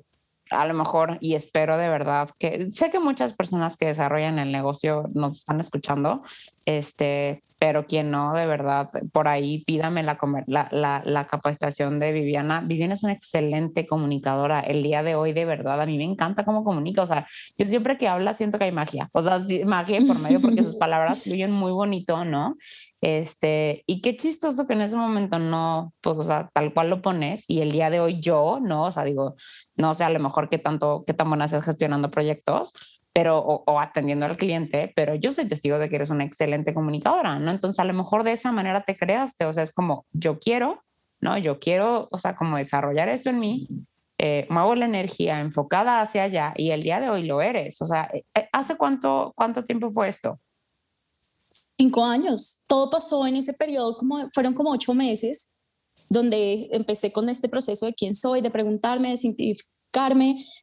a 0.54 0.66
lo 0.66 0.74
mejor 0.74 1.18
y 1.20 1.36
espero 1.36 1.78
de 1.78 1.90
verdad 1.90 2.30
que 2.40 2.72
sé 2.72 2.90
que 2.90 3.00
muchas 3.00 3.34
personas 3.34 3.78
que 3.78 3.88
desarrollan 3.88 4.40
el 4.40 4.52
negocio 4.52 5.10
nos 5.14 5.38
están 5.38 5.60
escuchando, 5.60 6.24
este, 6.66 7.44
pero 7.64 7.86
quien 7.86 8.12
no, 8.12 8.34
de 8.34 8.46
verdad, 8.46 8.90
por 9.14 9.30
ahí 9.30 9.64
pídame 9.64 10.04
la, 10.04 10.18
la, 10.48 11.02
la, 11.06 11.28
capacitación 11.28 11.98
de 11.98 12.12
Viviana. 12.12 12.60
Viviana 12.60 12.94
es 12.94 13.04
una 13.04 13.14
excelente 13.14 13.88
comunicadora. 13.88 14.60
El 14.60 14.84
día 14.84 15.02
de 15.02 15.16
hoy, 15.16 15.32
de 15.32 15.46
verdad, 15.46 15.80
a 15.80 15.86
mí 15.86 15.98
me 15.98 16.04
encanta 16.04 16.44
cómo 16.44 16.66
comunica. 16.66 17.04
O 17.04 17.08
sea, 17.08 17.26
yo 17.58 17.66
siempre 17.66 17.98
que 17.98 18.10
habla 18.10 18.34
siento 18.34 18.58
que 18.58 18.66
hay 18.66 18.74
magia. 18.74 19.10
O 19.14 19.22
sea, 19.22 19.40
magia 19.66 20.00
por 20.06 20.20
medio 20.20 20.42
porque 20.42 20.62
sus 20.62 20.76
palabras 20.78 21.24
fluyen 21.24 21.52
muy 21.52 21.72
bonito, 21.72 22.26
¿no? 22.26 22.58
Este, 23.04 23.84
y 23.86 24.02
qué 24.02 24.16
chistoso 24.16 24.66
que 24.66 24.72
en 24.72 24.82
ese 24.82 24.96
momento 24.96 25.38
no, 25.38 25.94
pues, 26.00 26.18
o 26.18 26.24
sea, 26.24 26.50
tal 26.54 26.74
cual 26.74 26.90
lo 26.90 27.02
pones 27.02 27.44
y 27.50 27.60
el 27.60 27.74
día 27.74 27.90
de 27.90 28.00
hoy 28.00 28.22
yo, 28.22 28.60
¿no? 28.62 28.86
O 28.86 28.92
sea, 28.94 29.04
digo, 29.04 29.36
no 29.76 29.94
sé 29.94 30.06
a 30.06 30.10
lo 30.10 30.22
mejor 30.22 30.48
qué 30.48 30.58
tanto, 30.58 31.04
qué 31.06 31.14
tan 31.14 31.28
buena 31.28 31.50
seas 31.50 31.66
gestionando 31.66 32.10
proyectos, 32.12 32.72
pero 33.12 33.40
o, 33.40 33.80
atendiendo 33.82 34.26
al 34.26 34.38
cliente, 34.38 34.94
pero 34.96 35.16
yo 35.16 35.34
soy 35.34 35.50
testigo 35.50 35.80
de 35.80 35.90
que 35.90 35.98
eres 35.98 36.12
una 36.12 36.24
excelente 36.24 36.74
comunicadora, 36.74 37.40
¿no? 37.40 37.52
Entonces 37.52 37.78
a 37.80 37.84
lo 37.84 37.94
mejor 37.94 38.24
de 38.24 38.32
esa 38.32 38.54
manera 38.54 38.84
te 38.86 38.96
creaste, 38.96 39.44
o 39.44 39.52
sea, 39.52 39.64
es 39.64 39.74
como 39.74 40.06
yo 40.14 40.40
quiero, 40.40 40.82
¿no? 41.20 41.38
Yo 41.38 41.60
quiero, 41.60 42.08
o 42.10 42.18
sea, 42.18 42.38
como 42.38 42.56
desarrollar 42.56 43.10
esto 43.10 43.30
en 43.30 43.40
mí, 43.42 43.68
eh, 44.18 44.48
muevo 44.50 44.76
la 44.76 44.86
energía 44.86 45.42
enfocada 45.42 46.00
hacia 46.00 46.24
allá 46.24 46.54
y 46.56 46.72
el 46.72 46.84
día 46.84 47.02
de 47.02 47.10
hoy 47.10 47.24
lo 47.24 47.42
eres, 47.42 47.82
o 47.82 47.86
sea, 47.86 48.10
eh, 48.14 48.48
¿hace 48.54 48.78
cuánto, 48.78 49.34
cuánto 49.36 49.66
tiempo 49.66 49.92
fue 49.92 50.08
esto? 50.08 50.40
Cinco 51.84 52.06
años. 52.06 52.64
Todo 52.68 52.90
pasó 52.90 53.28
en 53.28 53.36
ese 53.36 53.54
periodo, 53.54 53.98
como, 53.98 54.30
fueron 54.34 54.54
como 54.54 54.72
ocho 54.72 54.94
meses, 54.94 55.52
donde 56.10 56.70
empecé 56.72 57.12
con 57.12 57.28
este 57.28 57.50
proceso 57.50 57.86
de 57.86 57.94
quién 57.94 58.16
soy, 58.16 58.42
de 58.42 58.50
preguntarme, 58.52 59.16
de 59.16 59.56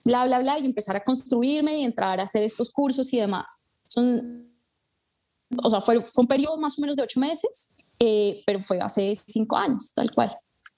bla, 0.05 0.25
bla, 0.25 0.39
bla, 0.39 0.59
y 0.59 0.65
empezar 0.65 0.97
a 0.97 1.05
construirme 1.05 1.79
y 1.79 1.85
entrar 1.85 2.21
a 2.21 2.23
hacer 2.23 2.43
estos 2.43 2.71
cursos 2.71 3.13
y 3.13 3.19
demás. 3.19 3.67
Son 3.87 4.51
o 5.63 5.69
sea, 5.69 5.81
fue, 5.81 6.01
fue 6.07 6.23
un 6.23 6.29
periodo 6.29 6.57
más 6.57 6.79
o 6.79 6.81
menos 6.81 6.97
de 6.97 7.03
ocho 7.03 7.21
meses, 7.21 7.75
eh, 7.99 8.43
pero 8.47 8.63
fue 8.63 8.79
hace 8.81 9.15
cinco 9.15 9.57
años, 9.57 9.93
tal 9.95 10.11
cual. 10.13 10.35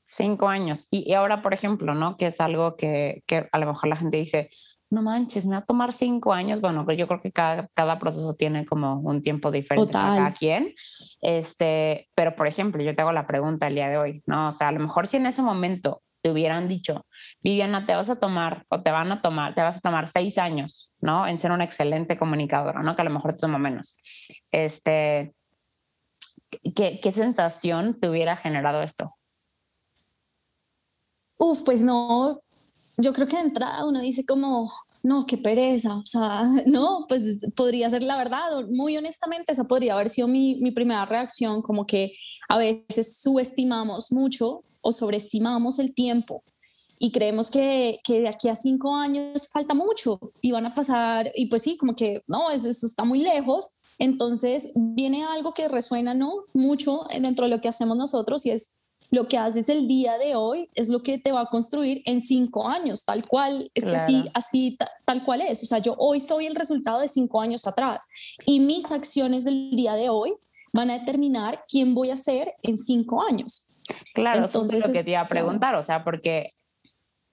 Cinco 0.06 0.48
años. 0.48 0.86
Y, 0.90 1.12
ahora, 1.14 1.40
por 1.40 1.54
ejemplo, 1.54 1.94
¿no? 1.94 2.16
Que 2.16 2.26
es 2.26 2.40
algo 2.40 2.76
que, 2.76 3.22
que, 3.26 3.48
a 3.50 3.58
lo 3.58 3.66
mejor 3.66 3.88
la 3.88 3.96
gente 3.96 4.16
dice, 4.16 4.50
no 4.92 5.00
manches, 5.00 5.46
me 5.46 5.52
va 5.52 5.62
a 5.62 5.64
tomar 5.64 5.94
cinco 5.94 6.34
años. 6.34 6.60
Bueno, 6.60 6.86
yo 6.92 7.08
creo 7.08 7.22
que 7.22 7.32
cada, 7.32 7.66
cada 7.68 7.98
proceso 7.98 8.34
tiene 8.34 8.66
como 8.66 9.00
un 9.00 9.22
tiempo 9.22 9.50
diferente 9.50 9.90
para 9.90 10.16
cada 10.16 10.32
quien. 10.34 10.74
Este, 11.22 12.10
pero, 12.14 12.36
por 12.36 12.46
ejemplo, 12.46 12.82
yo 12.82 12.94
te 12.94 13.00
hago 13.00 13.12
la 13.12 13.26
pregunta 13.26 13.68
el 13.68 13.74
día 13.74 13.88
de 13.88 13.96
hoy, 13.96 14.22
¿no? 14.26 14.48
O 14.48 14.52
sea, 14.52 14.68
a 14.68 14.72
lo 14.72 14.80
mejor 14.80 15.06
si 15.06 15.16
en 15.16 15.24
ese 15.24 15.40
momento 15.40 16.02
te 16.20 16.30
hubieran 16.30 16.68
dicho, 16.68 17.06
Viviana, 17.40 17.86
te 17.86 17.94
vas 17.94 18.10
a 18.10 18.16
tomar 18.16 18.66
o 18.68 18.82
te 18.82 18.90
van 18.90 19.10
a 19.10 19.22
tomar, 19.22 19.54
te 19.54 19.62
vas 19.62 19.78
a 19.78 19.80
tomar 19.80 20.08
seis 20.08 20.36
años, 20.36 20.92
¿no? 21.00 21.26
En 21.26 21.38
ser 21.38 21.52
una 21.52 21.64
excelente 21.64 22.18
comunicadora, 22.18 22.82
¿no? 22.82 22.94
Que 22.94 23.00
a 23.00 23.06
lo 23.06 23.10
mejor 23.10 23.32
te 23.32 23.38
toma 23.38 23.58
menos. 23.58 23.96
Este, 24.50 25.34
¿qué, 26.76 27.00
qué 27.02 27.12
sensación 27.12 27.98
te 27.98 28.10
hubiera 28.10 28.36
generado 28.36 28.82
esto? 28.82 29.14
Uf, 31.38 31.62
pues 31.64 31.82
no, 31.82 32.42
yo 32.96 33.12
creo 33.12 33.26
que 33.26 33.36
de 33.36 33.42
entrada 33.42 33.86
uno 33.86 34.00
dice 34.00 34.24
como, 34.26 34.72
no, 35.02 35.26
qué 35.26 35.38
pereza, 35.38 35.96
o 35.96 36.06
sea, 36.06 36.44
no, 36.66 37.06
pues 37.08 37.46
podría 37.56 37.90
ser 37.90 38.02
la 38.02 38.16
verdad, 38.16 38.66
muy 38.70 38.96
honestamente 38.96 39.52
esa 39.52 39.64
podría 39.64 39.94
haber 39.94 40.08
sido 40.08 40.28
mi, 40.28 40.56
mi 40.56 40.70
primera 40.70 41.04
reacción, 41.06 41.62
como 41.62 41.86
que 41.86 42.14
a 42.48 42.58
veces 42.58 43.20
subestimamos 43.20 44.12
mucho 44.12 44.64
o 44.80 44.92
sobreestimamos 44.92 45.78
el 45.78 45.94
tiempo 45.94 46.44
y 47.04 47.10
creemos 47.10 47.50
que, 47.50 47.98
que, 48.04 48.20
de 48.20 48.28
aquí 48.28 48.48
a 48.48 48.54
cinco 48.54 48.94
años 48.94 49.48
falta 49.48 49.74
mucho 49.74 50.20
y 50.40 50.52
van 50.52 50.66
a 50.66 50.74
pasar, 50.74 51.32
y 51.34 51.46
pues 51.46 51.62
sí, 51.62 51.76
como 51.76 51.96
que 51.96 52.22
no, 52.28 52.48
eso, 52.52 52.68
está 52.68 53.02
muy 53.02 53.18
lejos. 53.18 53.80
Entonces 53.98 54.70
viene 54.76 55.24
algo 55.24 55.52
que 55.52 55.66
resuena 55.66 56.14
¿no? 56.14 56.44
mucho 56.54 57.04
dentro 57.20 57.46
de 57.46 57.50
lo 57.50 57.60
que 57.60 57.66
hacemos 57.66 57.96
nosotros 57.96 58.46
y 58.46 58.50
es 58.50 58.78
lo 59.12 59.28
que 59.28 59.36
haces 59.36 59.68
el 59.68 59.86
día 59.86 60.16
de 60.16 60.34
hoy 60.34 60.70
es 60.74 60.88
lo 60.88 61.02
que 61.02 61.18
te 61.18 61.32
va 61.32 61.42
a 61.42 61.46
construir 61.46 62.02
en 62.06 62.22
cinco 62.22 62.66
años, 62.66 63.04
tal 63.04 63.22
cual, 63.28 63.70
es 63.74 63.84
que 63.84 63.94
así, 63.94 64.24
así 64.32 64.78
tal 65.04 65.22
cual 65.22 65.42
es. 65.42 65.62
O 65.62 65.66
sea, 65.66 65.78
yo 65.78 65.94
hoy 65.98 66.18
soy 66.18 66.46
el 66.46 66.54
resultado 66.54 66.98
de 66.98 67.08
cinco 67.08 67.42
años 67.42 67.66
atrás 67.66 68.08
y 68.46 68.58
mis 68.58 68.90
acciones 68.90 69.44
del 69.44 69.76
día 69.76 69.94
de 69.94 70.08
hoy 70.08 70.32
van 70.72 70.90
a 70.90 70.98
determinar 70.98 71.62
quién 71.68 71.94
voy 71.94 72.10
a 72.10 72.16
ser 72.16 72.54
en 72.62 72.78
cinco 72.78 73.22
años. 73.22 73.68
Claro, 74.14 74.46
entonces 74.46 74.86
lo 74.86 74.92
que 74.94 75.04
te 75.04 75.10
iba 75.10 75.20
a 75.20 75.28
preguntar, 75.28 75.74
o 75.74 75.82
sea, 75.82 76.02
porque 76.04 76.54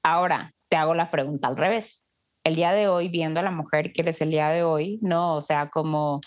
ahora 0.04 0.54
te 0.68 0.76
hago 0.76 0.94
la 0.94 1.10
pregunta 1.10 1.48
al 1.48 1.56
revés. 1.56 2.06
El 2.44 2.56
día 2.56 2.74
de 2.74 2.90
hoy, 2.90 3.08
viendo 3.08 3.40
a 3.40 3.44
la 3.44 3.52
mujer 3.52 3.94
que 3.94 4.02
eres 4.02 4.20
el 4.20 4.32
día 4.32 4.50
de 4.50 4.64
hoy, 4.64 5.00
¿no? 5.02 5.36
O 5.36 5.42
sea, 5.42 5.70
como 5.70 6.20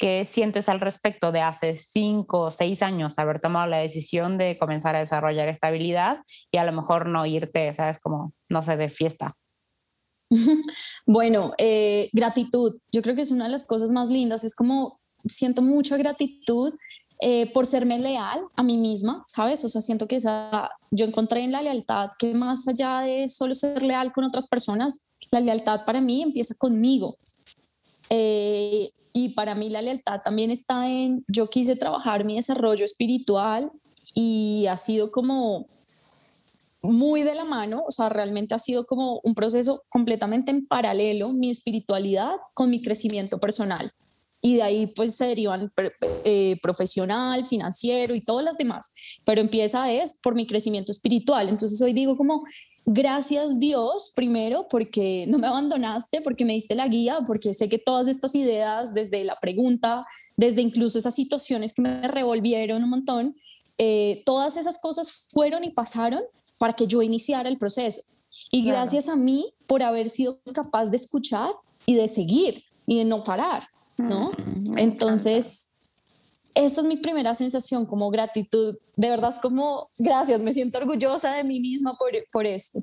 ¿Qué 0.00 0.24
sientes 0.24 0.70
al 0.70 0.80
respecto 0.80 1.30
de 1.30 1.42
hace 1.42 1.76
cinco 1.76 2.44
o 2.44 2.50
seis 2.50 2.80
años 2.80 3.18
haber 3.18 3.38
tomado 3.38 3.66
la 3.66 3.76
decisión 3.76 4.38
de 4.38 4.56
comenzar 4.58 4.96
a 4.96 5.00
desarrollar 5.00 5.46
estabilidad 5.48 6.20
y 6.50 6.56
a 6.56 6.64
lo 6.64 6.72
mejor 6.72 7.06
no 7.06 7.26
irte, 7.26 7.74
sabes, 7.74 8.00
como, 8.00 8.32
no 8.48 8.62
sé, 8.62 8.78
de 8.78 8.88
fiesta? 8.88 9.36
Bueno, 11.06 11.52
eh, 11.58 12.08
gratitud. 12.14 12.74
Yo 12.90 13.02
creo 13.02 13.14
que 13.14 13.22
es 13.22 13.30
una 13.30 13.44
de 13.44 13.50
las 13.50 13.64
cosas 13.64 13.90
más 13.90 14.08
lindas. 14.08 14.42
Es 14.42 14.54
como, 14.54 15.00
siento 15.26 15.60
mucha 15.60 15.98
gratitud 15.98 16.72
eh, 17.20 17.52
por 17.52 17.66
serme 17.66 17.98
leal 17.98 18.40
a 18.56 18.62
mí 18.62 18.78
misma, 18.78 19.22
¿sabes? 19.26 19.62
O 19.64 19.68
sea, 19.68 19.82
siento 19.82 20.08
que 20.08 20.16
esa, 20.16 20.70
yo 20.90 21.04
encontré 21.04 21.42
en 21.42 21.52
la 21.52 21.60
lealtad 21.60 22.08
que 22.18 22.32
más 22.32 22.66
allá 22.66 23.00
de 23.00 23.28
solo 23.28 23.52
ser 23.52 23.82
leal 23.82 24.12
con 24.12 24.24
otras 24.24 24.46
personas, 24.48 25.10
la 25.30 25.40
lealtad 25.40 25.80
para 25.84 26.00
mí 26.00 26.22
empieza 26.22 26.54
conmigo. 26.58 27.18
Eh, 28.10 28.90
y 29.12 29.30
para 29.30 29.54
mí 29.54 29.70
la 29.70 29.82
lealtad 29.82 30.20
también 30.22 30.50
está 30.50 30.88
en, 30.88 31.24
yo 31.28 31.48
quise 31.48 31.76
trabajar 31.76 32.24
mi 32.24 32.36
desarrollo 32.36 32.84
espiritual 32.84 33.70
y 34.14 34.66
ha 34.68 34.76
sido 34.76 35.10
como 35.10 35.66
muy 36.82 37.22
de 37.22 37.34
la 37.34 37.44
mano, 37.44 37.84
o 37.86 37.90
sea, 37.90 38.08
realmente 38.08 38.54
ha 38.54 38.58
sido 38.58 38.86
como 38.86 39.20
un 39.22 39.34
proceso 39.34 39.84
completamente 39.88 40.50
en 40.50 40.66
paralelo, 40.66 41.30
mi 41.30 41.50
espiritualidad 41.50 42.36
con 42.54 42.70
mi 42.70 42.82
crecimiento 42.82 43.38
personal. 43.38 43.92
Y 44.42 44.56
de 44.56 44.62
ahí 44.62 44.86
pues 44.96 45.16
se 45.16 45.26
derivan 45.26 45.70
eh, 46.24 46.58
profesional, 46.62 47.44
financiero 47.44 48.14
y 48.14 48.20
todas 48.20 48.42
las 48.42 48.56
demás. 48.56 48.94
Pero 49.26 49.42
empieza 49.42 49.92
es 49.92 50.18
por 50.22 50.34
mi 50.34 50.46
crecimiento 50.46 50.92
espiritual. 50.92 51.50
Entonces 51.50 51.78
hoy 51.82 51.92
digo 51.92 52.16
como, 52.16 52.42
Gracias 52.86 53.58
Dios, 53.58 54.12
primero, 54.14 54.66
porque 54.68 55.26
no 55.28 55.38
me 55.38 55.46
abandonaste, 55.46 56.22
porque 56.22 56.44
me 56.44 56.54
diste 56.54 56.74
la 56.74 56.88
guía, 56.88 57.18
porque 57.26 57.54
sé 57.54 57.68
que 57.68 57.78
todas 57.78 58.08
estas 58.08 58.34
ideas, 58.34 58.94
desde 58.94 59.22
la 59.24 59.36
pregunta, 59.38 60.06
desde 60.36 60.62
incluso 60.62 60.98
esas 60.98 61.14
situaciones 61.14 61.72
que 61.72 61.82
me 61.82 62.08
revolvieron 62.08 62.82
un 62.82 62.90
montón, 62.90 63.36
eh, 63.78 64.22
todas 64.26 64.56
esas 64.56 64.78
cosas 64.78 65.26
fueron 65.28 65.62
y 65.64 65.70
pasaron 65.70 66.22
para 66.58 66.72
que 66.72 66.86
yo 66.86 67.02
iniciara 67.02 67.48
el 67.48 67.58
proceso. 67.58 68.02
Y 68.50 68.64
gracias 68.64 69.08
a 69.08 69.16
mí 69.16 69.52
por 69.66 69.82
haber 69.82 70.10
sido 70.10 70.40
capaz 70.52 70.90
de 70.90 70.96
escuchar 70.96 71.50
y 71.86 71.94
de 71.94 72.08
seguir 72.08 72.64
y 72.86 72.98
de 72.98 73.04
no 73.04 73.22
parar, 73.22 73.68
¿no? 73.96 74.32
Mm, 74.32 74.78
Entonces, 74.78 75.69
esta 76.54 76.80
es 76.80 76.86
mi 76.86 76.96
primera 76.96 77.34
sensación 77.34 77.86
como 77.86 78.10
gratitud. 78.10 78.76
De 78.96 79.10
verdad 79.10 79.32
es 79.34 79.40
como, 79.40 79.86
gracias, 79.98 80.40
me 80.40 80.52
siento 80.52 80.78
orgullosa 80.78 81.32
de 81.32 81.44
mí 81.44 81.60
misma 81.60 81.94
por, 81.96 82.10
por 82.32 82.46
esto. 82.46 82.80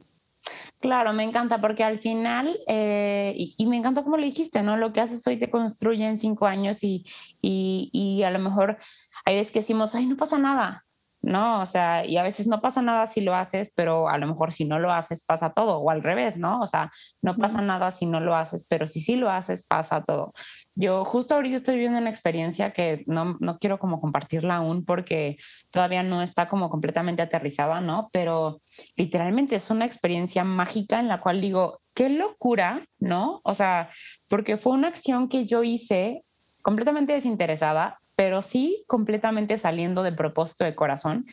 Claro, 0.80 1.12
me 1.14 1.24
encanta 1.24 1.60
porque 1.60 1.84
al 1.84 2.00
final, 2.00 2.60
eh, 2.68 3.34
y, 3.36 3.66
me 3.66 3.78
encanta 3.78 4.04
como 4.04 4.18
lo 4.18 4.24
dijiste, 4.24 4.62
¿no? 4.64 4.78
Lo 4.78 4.94
que 4.94 5.02
haces 5.02 5.26
hoy 5.28 5.38
te 5.38 5.50
construye 5.50 6.06
en 6.06 6.18
cinco 6.18 6.46
años 6.46 6.84
y, 6.84 7.06
y, 7.42 7.90
y 7.92 8.24
a 8.24 8.32
lo 8.32 8.40
mejor 8.40 8.78
hay 9.26 9.36
veces 9.36 9.52
que 9.52 9.60
decimos, 9.60 9.96
ay, 9.96 10.06
no 10.06 10.16
pasa 10.16 10.38
nada, 10.38 10.86
¿no? 11.22 11.62
O 11.62 11.66
sea, 11.66 12.06
y 12.06 12.18
a 12.18 12.24
veces 12.24 12.48
no 12.48 12.62
pasa 12.62 12.82
nada 12.82 13.08
si 13.08 13.22
lo 13.22 13.36
haces, 13.36 13.72
pero 13.76 14.08
a 14.10 14.18
lo 14.18 14.28
mejor 14.28 14.52
si 14.54 14.66
no 14.66 14.80
lo 14.80 14.92
haces 14.94 15.26
pasa 15.26 15.52
todo, 15.52 15.80
o 15.80 15.90
al 15.90 16.04
revés, 16.04 16.38
¿no? 16.38 16.62
O 16.62 16.68
sea, 16.68 16.92
no 17.22 17.36
pasa 17.36 17.62
nada 17.62 17.92
si 17.92 18.06
no 18.06 18.20
lo 18.20 18.36
haces, 18.36 18.66
pero 18.70 18.88
si 18.88 19.02
sí 19.02 19.16
lo 19.16 19.30
haces 19.30 19.66
pasa 19.66 20.04
todo. 20.04 20.34
Yo 20.80 21.04
justo 21.06 21.34
ahorita 21.34 21.56
estoy 21.56 21.74
viviendo 21.74 21.98
una 21.98 22.12
experiencia 22.12 22.72
que 22.72 23.04
no, 23.08 23.36
no 23.40 23.58
quiero 23.58 23.80
como 23.80 24.00
compartirla 24.00 24.58
aún 24.58 24.86
porque 24.86 25.38
todavía 25.72 26.04
no 26.04 26.22
está 26.22 26.48
como 26.48 26.70
completamente 26.70 27.24
aterrizada, 27.24 27.82
¿no? 27.82 28.10
Pero 28.14 28.62
literalmente 28.96 29.56
es 29.56 29.72
una 29.72 29.86
experiencia 29.86 30.44
mágica 30.44 31.00
en 31.00 31.08
la 31.08 31.20
cual 31.20 31.42
digo, 31.42 31.82
qué 31.96 32.10
locura, 32.10 32.86
¿no? 33.00 33.42
O 33.44 33.56
sea, 33.56 33.90
porque 34.30 34.58
fue 34.58 34.74
una 34.74 34.90
acción 34.90 35.30
que 35.30 35.48
yo 35.48 35.64
hice 35.64 36.24
completamente 36.62 37.14
desinteresada, 37.14 38.00
pero 38.16 38.44
sí 38.44 38.84
completamente 38.86 39.58
saliendo 39.58 40.04
de 40.04 40.12
propósito 40.12 40.64
de 40.64 40.76
corazón. 40.76 41.26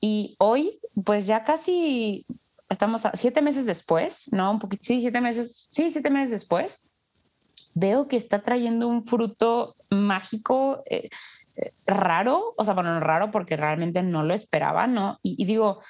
Y 0.00 0.36
hoy, 0.38 0.78
pues 1.04 1.26
ya 1.26 1.42
casi 1.42 2.24
estamos 2.68 3.04
a 3.04 3.16
siete 3.16 3.42
meses 3.42 3.66
después, 3.66 4.32
¿no? 4.32 4.52
Un 4.52 4.60
poquito, 4.60 4.84
sí, 4.84 5.00
siete 5.00 5.20
meses, 5.20 5.66
sí, 5.72 5.90
siete 5.90 6.08
meses 6.08 6.30
después, 6.30 6.86
veo 7.76 8.08
que 8.08 8.16
está 8.16 8.42
trayendo 8.42 8.88
un 8.88 9.04
fruto 9.04 9.76
mágico 9.90 10.82
eh, 10.88 11.10
eh, 11.56 11.72
raro, 11.86 12.54
o 12.56 12.64
sea, 12.64 12.72
bueno, 12.72 12.98
raro 13.00 13.30
porque 13.30 13.56
realmente 13.56 14.02
no 14.02 14.24
lo 14.24 14.32
esperaba, 14.32 14.86
¿no? 14.86 15.18
Y, 15.22 15.40
y 15.40 15.44
digo, 15.44 15.82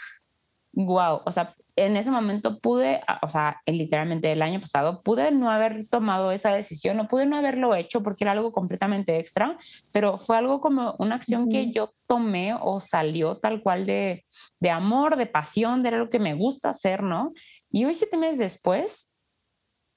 wow, 0.72 1.22
o 1.24 1.30
sea, 1.30 1.54
en 1.76 1.96
ese 1.96 2.10
momento 2.10 2.58
pude, 2.58 3.02
o 3.22 3.28
sea, 3.28 3.60
literalmente 3.66 4.32
el 4.32 4.42
año 4.42 4.60
pasado, 4.60 5.02
pude 5.02 5.30
no 5.30 5.48
haber 5.48 5.86
tomado 5.86 6.32
esa 6.32 6.50
decisión, 6.50 6.96
no 6.96 7.06
pude 7.06 7.24
no 7.24 7.36
haberlo 7.36 7.74
hecho 7.76 8.02
porque 8.02 8.24
era 8.24 8.32
algo 8.32 8.50
completamente 8.50 9.18
extra, 9.20 9.56
pero 9.92 10.18
fue 10.18 10.38
algo 10.38 10.60
como 10.60 10.96
una 10.98 11.14
acción 11.14 11.48
que 11.48 11.70
yo 11.70 11.92
tomé 12.08 12.52
o 12.60 12.80
salió 12.80 13.36
tal 13.36 13.62
cual 13.62 13.86
de, 13.86 14.24
de 14.58 14.70
amor, 14.70 15.16
de 15.16 15.26
pasión, 15.26 15.84
de 15.84 15.90
algo 15.90 16.10
que 16.10 16.18
me 16.18 16.34
gusta 16.34 16.70
hacer, 16.70 17.04
¿no? 17.04 17.32
Y 17.70 17.84
hoy, 17.84 17.94
siete 17.94 18.16
meses 18.16 18.38
después, 18.38 19.12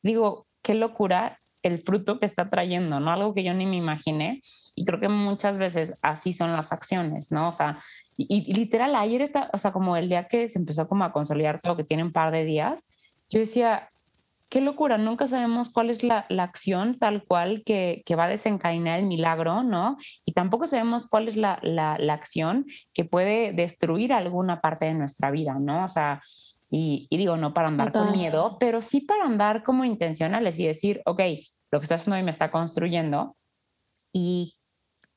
digo, 0.03 0.45
qué 0.61 0.75
locura 0.75 1.39
el 1.63 1.79
fruto 1.79 2.19
que 2.19 2.25
está 2.25 2.49
trayendo, 2.49 2.99
¿no? 2.99 3.11
Algo 3.11 3.33
que 3.33 3.43
yo 3.43 3.53
ni 3.53 3.65
me 3.65 3.75
imaginé. 3.75 4.41
Y 4.75 4.85
creo 4.85 4.99
que 4.99 5.09
muchas 5.09 5.57
veces 5.57 5.93
así 6.01 6.33
son 6.33 6.53
las 6.53 6.71
acciones, 6.71 7.31
¿no? 7.31 7.49
O 7.49 7.53
sea, 7.53 7.79
y, 8.17 8.53
literal, 8.53 8.95
ayer 8.95 9.21
está, 9.21 9.49
o 9.53 9.57
sea, 9.57 9.71
como 9.71 9.95
el 9.97 10.09
día 10.09 10.25
que 10.27 10.47
se 10.47 10.59
empezó 10.59 10.87
como 10.87 11.03
a 11.03 11.11
consolidar 11.11 11.61
todo, 11.61 11.77
que 11.77 11.83
tiene 11.83 12.03
un 12.03 12.11
par 12.11 12.31
de 12.31 12.45
días, 12.45 12.83
yo 13.29 13.39
decía, 13.39 13.89
qué 14.49 14.61
locura, 14.61 14.97
nunca 14.97 15.27
sabemos 15.27 15.69
cuál 15.69 15.89
es 15.89 16.03
la, 16.03 16.25
la 16.29 16.43
acción 16.43 16.97
tal 16.97 17.23
cual 17.23 17.63
que, 17.65 18.01
que, 18.05 18.15
va 18.15 18.25
a 18.25 18.29
desencadenar 18.29 18.99
el 18.99 19.05
milagro, 19.05 19.63
¿no? 19.63 19.97
Y 20.25 20.33
tampoco 20.33 20.65
sabemos 20.65 21.07
cuál 21.07 21.27
es 21.27 21.35
la, 21.35 21.59
la, 21.61 21.97
la 21.99 22.13
acción 22.13 22.65
que 22.93 23.05
puede 23.05 23.53
destruir 23.53 24.11
alguna 24.11 24.59
parte 24.59 24.87
de 24.87 24.95
nuestra 24.95 25.29
vida, 25.29 25.55
¿no? 25.59 25.85
O 25.85 25.87
sea, 25.87 26.21
y, 26.69 27.07
digo, 27.09 27.35
no 27.35 27.53
para 27.53 27.67
andar 27.67 27.91
con 27.91 28.11
miedo, 28.11 28.57
pero 28.59 28.81
sí 28.81 29.01
para 29.01 29.25
andar 29.25 29.63
como 29.63 29.85
intencionales 29.85 30.59
y 30.59 30.67
decir, 30.67 31.01
ok, 31.05 31.21
lo 31.71 31.79
que 31.79 31.83
estoy 31.83 31.95
haciendo 31.95 32.15
hoy 32.15 32.23
me 32.23 32.31
está 32.31 32.51
construyendo 32.51 33.35
y 34.11 34.55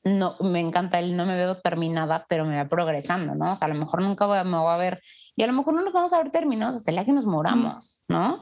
no, 0.03 0.35
me 0.41 0.59
encanta 0.59 0.99
el 0.99 1.15
no 1.15 1.25
me 1.25 1.35
veo 1.35 1.61
terminada, 1.61 2.25
pero 2.27 2.45
me 2.45 2.57
va 2.57 2.67
progresando, 2.67 3.35
¿no? 3.35 3.53
O 3.53 3.55
sea, 3.55 3.67
a 3.67 3.69
lo 3.69 3.79
mejor 3.79 4.01
nunca 4.01 4.25
voy, 4.25 4.43
me 4.43 4.57
voy 4.57 4.73
a 4.73 4.77
ver, 4.77 5.01
y 5.35 5.43
a 5.43 5.47
lo 5.47 5.53
mejor 5.53 5.75
no 5.75 5.81
nos 5.81 5.93
vamos 5.93 6.11
a 6.11 6.17
ver 6.17 6.31
terminados 6.31 6.75
hasta 6.75 6.91
el 6.91 6.97
día 6.97 7.05
que 7.05 7.13
nos 7.13 7.25
moramos, 7.25 8.03
¿no? 8.07 8.39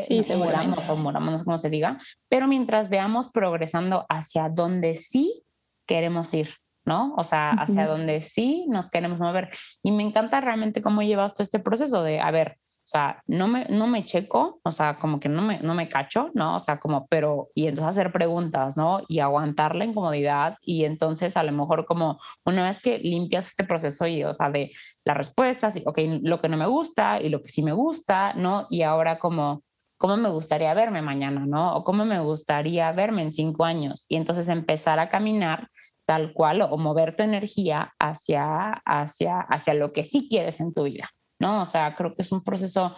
sí, 0.00 0.22
se 0.22 0.36
moramos 0.36 0.88
o 0.88 0.96
moramos, 0.96 1.32
no 1.32 1.38
sé 1.38 1.44
cómo 1.44 1.58
se 1.58 1.70
diga, 1.70 1.98
pero 2.28 2.46
mientras 2.46 2.90
veamos 2.90 3.30
progresando 3.30 4.06
hacia 4.08 4.48
donde 4.48 4.94
sí 4.94 5.42
queremos 5.86 6.32
ir, 6.34 6.50
¿no? 6.84 7.14
O 7.16 7.24
sea, 7.24 7.50
hacia 7.50 7.86
donde 7.86 8.20
sí 8.20 8.66
nos 8.68 8.90
queremos 8.90 9.18
mover. 9.18 9.50
Y 9.82 9.92
me 9.92 10.02
encanta 10.02 10.40
realmente 10.40 10.82
cómo 10.82 11.02
llevas 11.02 11.34
todo 11.34 11.44
este 11.44 11.58
proceso 11.58 12.02
de, 12.02 12.20
a 12.20 12.30
ver, 12.30 12.58
o 12.58 12.88
sea, 12.90 13.22
no 13.28 13.46
me, 13.46 13.66
no 13.66 13.86
me 13.86 14.04
checo, 14.04 14.58
o 14.64 14.72
sea, 14.72 14.98
como 14.98 15.20
que 15.20 15.28
no 15.28 15.42
me, 15.42 15.60
no 15.60 15.74
me 15.74 15.88
cacho, 15.88 16.30
¿no? 16.34 16.56
O 16.56 16.58
sea, 16.58 16.80
como, 16.80 17.06
pero, 17.06 17.48
y 17.54 17.66
entonces 17.68 17.86
hacer 17.86 18.10
preguntas, 18.10 18.76
¿no? 18.76 19.02
Y 19.06 19.20
aguantar 19.20 19.76
la 19.76 19.84
incomodidad 19.84 20.56
y 20.60 20.84
entonces 20.84 21.36
a 21.36 21.44
lo 21.44 21.52
mejor 21.52 21.86
como 21.86 22.18
una 22.44 22.64
vez 22.64 22.80
que 22.80 22.98
limpias 22.98 23.48
este 23.50 23.62
proceso 23.64 24.06
y, 24.08 24.24
o 24.24 24.34
sea, 24.34 24.50
de 24.50 24.72
las 25.04 25.16
respuestas, 25.16 25.76
y, 25.76 25.84
ok, 25.86 25.98
lo 26.22 26.40
que 26.40 26.48
no 26.48 26.56
me 26.56 26.66
gusta 26.66 27.20
y 27.20 27.28
lo 27.28 27.40
que 27.42 27.50
sí 27.50 27.62
me 27.62 27.72
gusta, 27.72 28.32
¿no? 28.34 28.66
Y 28.70 28.82
ahora 28.82 29.20
como, 29.20 29.62
¿cómo 29.96 30.16
me 30.16 30.30
gustaría 30.30 30.74
verme 30.74 31.02
mañana, 31.02 31.44
¿no? 31.46 31.76
O 31.76 31.84
cómo 31.84 32.04
me 32.04 32.18
gustaría 32.20 32.90
verme 32.90 33.22
en 33.22 33.32
cinco 33.32 33.66
años. 33.66 34.06
Y 34.08 34.16
entonces 34.16 34.48
empezar 34.48 34.98
a 34.98 35.10
caminar 35.10 35.68
tal 36.10 36.32
cual 36.32 36.60
o 36.62 36.76
mover 36.76 37.14
tu 37.14 37.22
energía 37.22 37.94
hacia, 38.00 38.72
hacia, 38.84 39.42
hacia 39.42 39.74
lo 39.74 39.92
que 39.92 40.02
sí 40.02 40.26
quieres 40.28 40.58
en 40.58 40.74
tu 40.74 40.82
vida. 40.82 41.08
¿no? 41.38 41.62
O 41.62 41.66
sea, 41.66 41.94
creo 41.94 42.16
que 42.16 42.22
es 42.22 42.32
un 42.32 42.42
proceso 42.42 42.96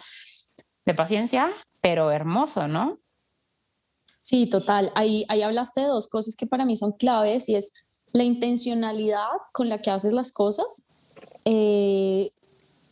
de 0.83 0.95
paciencia, 0.95 1.51
pero 1.79 2.09
hermoso, 2.09 2.67
¿no? 2.67 2.97
Sí, 4.19 4.49
total. 4.49 4.91
Ahí, 4.95 5.25
ahí 5.29 5.43
hablaste 5.43 5.81
de 5.81 5.89
dos 5.89 6.07
cosas 6.07 6.35
que 6.35 6.47
para 6.47 6.65
mí 6.65 6.75
son 6.75 6.93
claves 6.93 7.49
y 7.49 7.55
es 7.55 7.83
la 8.13 8.23
intencionalidad 8.23 9.37
con 9.51 9.69
la 9.69 9.79
que 9.79 9.91
haces 9.91 10.13
las 10.13 10.31
cosas, 10.31 10.87
eh, 11.45 12.31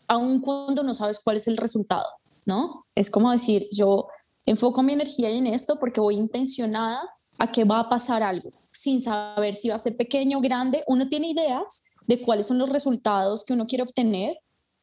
aun 0.08 0.40
cuando 0.40 0.84
no 0.84 0.94
sabes 0.94 1.20
cuál 1.24 1.38
es 1.38 1.48
el 1.48 1.58
resultado, 1.58 2.06
¿no? 2.46 2.86
Es 2.94 3.10
como 3.10 3.32
decir, 3.32 3.68
yo 3.72 4.08
enfoco 4.46 4.84
mi 4.84 4.94
energía 4.94 5.32
en 5.32 5.48
esto 5.48 5.80
porque 5.80 6.00
voy 6.00 6.14
intencionada 6.14 7.10
a 7.42 7.52
que 7.52 7.64
va 7.64 7.80
a 7.80 7.90
pasar 7.90 8.22
algo, 8.22 8.52
sin 8.70 9.02
saber 9.02 9.56
si 9.56 9.70
va 9.70 9.76
a 9.76 9.80
ser 9.80 9.98
pequeño 9.98 10.38
o 10.38 10.42
grande. 10.42 10.84
Uno 10.86 11.10
tiene 11.10 11.32
ideas 11.32 11.92
de 12.06 12.22
cuáles 12.22 12.46
son 12.46 12.60
los 12.60 12.70
resultados 12.70 13.44
que 13.44 13.54
uno 13.54 13.66
quiere 13.66 13.84
obtener, 13.84 14.38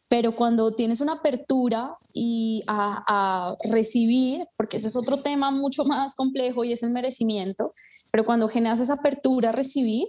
pero 0.08 0.34
cuando 0.34 0.74
tienes 0.74 1.00
una 1.00 1.12
apertura 1.14 1.96
y 2.12 2.64
a, 2.66 3.54
recibir, 3.70 4.44
porque 4.56 4.78
ese 4.78 4.88
es 4.88 4.96
otro 4.96 5.18
tema 5.18 5.52
mucho 5.52 5.84
más 5.84 6.16
complejo 6.16 6.64
y 6.64 6.72
es 6.72 6.82
el 6.82 6.90
merecimiento, 6.90 7.74
pero 8.10 8.24
cuando 8.24 8.48
generas 8.48 8.80
esa 8.80 8.94
apertura 8.94 9.50
a 9.50 9.52
recibir, 9.52 10.08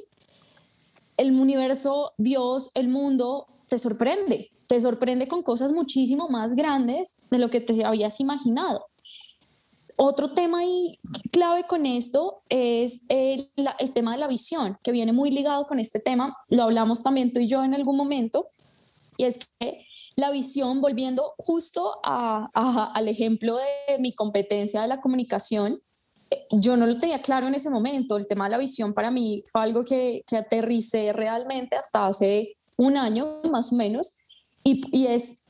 el 1.18 1.32
universo, 1.40 2.14
Dios, 2.18 2.72
el 2.74 2.88
mundo 2.88 3.46
te 3.68 3.78
sorprende, 3.78 4.50
te 4.66 4.82
sorprende 4.82 5.28
con 5.28 5.44
cosas 5.44 5.72
muchísimo 5.72 6.30
más 6.30 6.56
grandes 6.56 7.18
de 7.30 7.38
lo 7.38 7.52
que 7.52 7.62
te 7.62 7.86
habías 7.86 8.20
imaginado. 8.20 8.88
Otro 10.02 10.30
tema 10.30 10.60
clave 11.30 11.66
con 11.66 11.86
esto 11.86 12.44
es 12.48 13.02
el, 13.10 13.52
el 13.80 13.92
tema 13.92 14.14
de 14.14 14.18
la 14.18 14.30
visión, 14.30 14.78
que 14.82 14.94
viene 14.94 15.12
muy 15.12 15.30
ligado 15.30 15.68
con 15.68 15.78
este 15.78 16.00
tema, 16.00 16.38
lo 16.50 16.64
hablamos 16.64 17.04
también 17.04 17.34
tú 17.34 17.42
y 17.42 17.50
yo 17.50 17.66
en 17.66 17.74
algún 17.74 17.98
momento, 17.98 18.48
y 19.18 19.26
es 19.26 19.40
que 19.60 19.86
la 20.16 20.32
visión, 20.32 20.80
volviendo 20.80 21.34
justo 21.38 22.00
al 22.04 23.08
ejemplo 23.10 23.58
de 23.58 24.00
mi 24.00 24.14
competencia 24.14 24.82
de 24.82 24.88
la 24.88 25.02
comunicación, 25.02 25.82
eh, 26.32 26.46
yo 26.52 26.78
no 26.78 26.86
lo 26.86 26.98
tenía 26.98 27.22
claro 27.22 27.48
en 27.48 27.56
ese 27.56 27.70
momento. 27.70 28.16
El 28.16 28.28
tema 28.28 28.46
de 28.46 28.52
la 28.52 28.58
visión 28.58 28.94
para 28.94 29.12
mí 29.12 29.44
fue 29.52 29.62
algo 29.62 29.84
que, 29.84 30.24
que 30.26 30.38
aterricé 30.38 31.12
realmente 31.12 31.76
hasta 31.76 32.08
hace 32.08 32.56
un 32.78 32.96
año 32.96 33.42
más 33.52 33.74
o 33.74 33.76
menos. 33.76 34.20
Y, 34.64 34.82
y, 34.98 35.08
es 35.08 35.44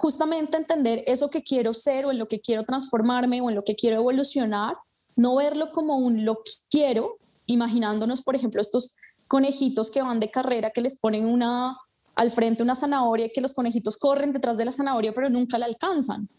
justamente 0.00 0.56
entender 0.56 1.04
eso 1.06 1.28
que 1.28 1.42
quiero 1.42 1.74
ser 1.74 2.06
o 2.06 2.10
en 2.10 2.18
lo 2.18 2.26
que 2.26 2.40
quiero 2.40 2.64
transformarme 2.64 3.42
o 3.42 3.50
en 3.50 3.54
lo 3.54 3.64
que 3.64 3.76
quiero 3.76 3.96
evolucionar, 3.96 4.74
no 5.14 5.36
verlo 5.36 5.72
como 5.72 5.98
un 5.98 6.24
lo 6.24 6.38
quiero, 6.70 7.18
imaginándonos, 7.44 8.22
por 8.22 8.34
ejemplo, 8.34 8.62
estos 8.62 8.96
conejitos 9.28 9.90
que 9.90 10.00
van 10.00 10.18
de 10.18 10.30
carrera 10.30 10.70
que 10.70 10.80
les 10.80 10.98
ponen 10.98 11.26
una, 11.26 11.76
al 12.14 12.30
frente 12.30 12.62
una 12.62 12.74
zanahoria 12.74 13.28
que 13.34 13.42
los 13.42 13.52
conejitos 13.52 13.98
corren 13.98 14.32
detrás 14.32 14.56
de 14.56 14.64
la 14.64 14.72
zanahoria 14.72 15.12
pero 15.12 15.28
nunca 15.28 15.58
la 15.58 15.66
alcanzan. 15.66 16.30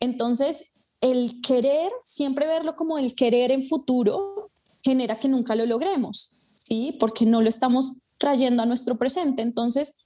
Entonces, 0.00 0.74
el 1.00 1.40
querer, 1.40 1.90
siempre 2.02 2.46
verlo 2.46 2.76
como 2.76 2.98
el 2.98 3.14
querer 3.14 3.50
en 3.52 3.62
futuro, 3.62 4.50
genera 4.82 5.18
que 5.18 5.28
nunca 5.28 5.54
lo 5.54 5.64
logremos, 5.64 6.34
¿sí? 6.56 6.94
Porque 7.00 7.24
no 7.24 7.40
lo 7.40 7.48
estamos 7.48 8.02
trayendo 8.18 8.62
a 8.62 8.66
nuestro 8.66 8.98
presente. 8.98 9.40
Entonces, 9.40 10.04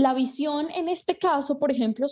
la 0.00 0.14
visión 0.14 0.68
en 0.74 0.88
este 0.88 1.18
caso, 1.18 1.58
por 1.58 1.70
ejemplo, 1.70 2.06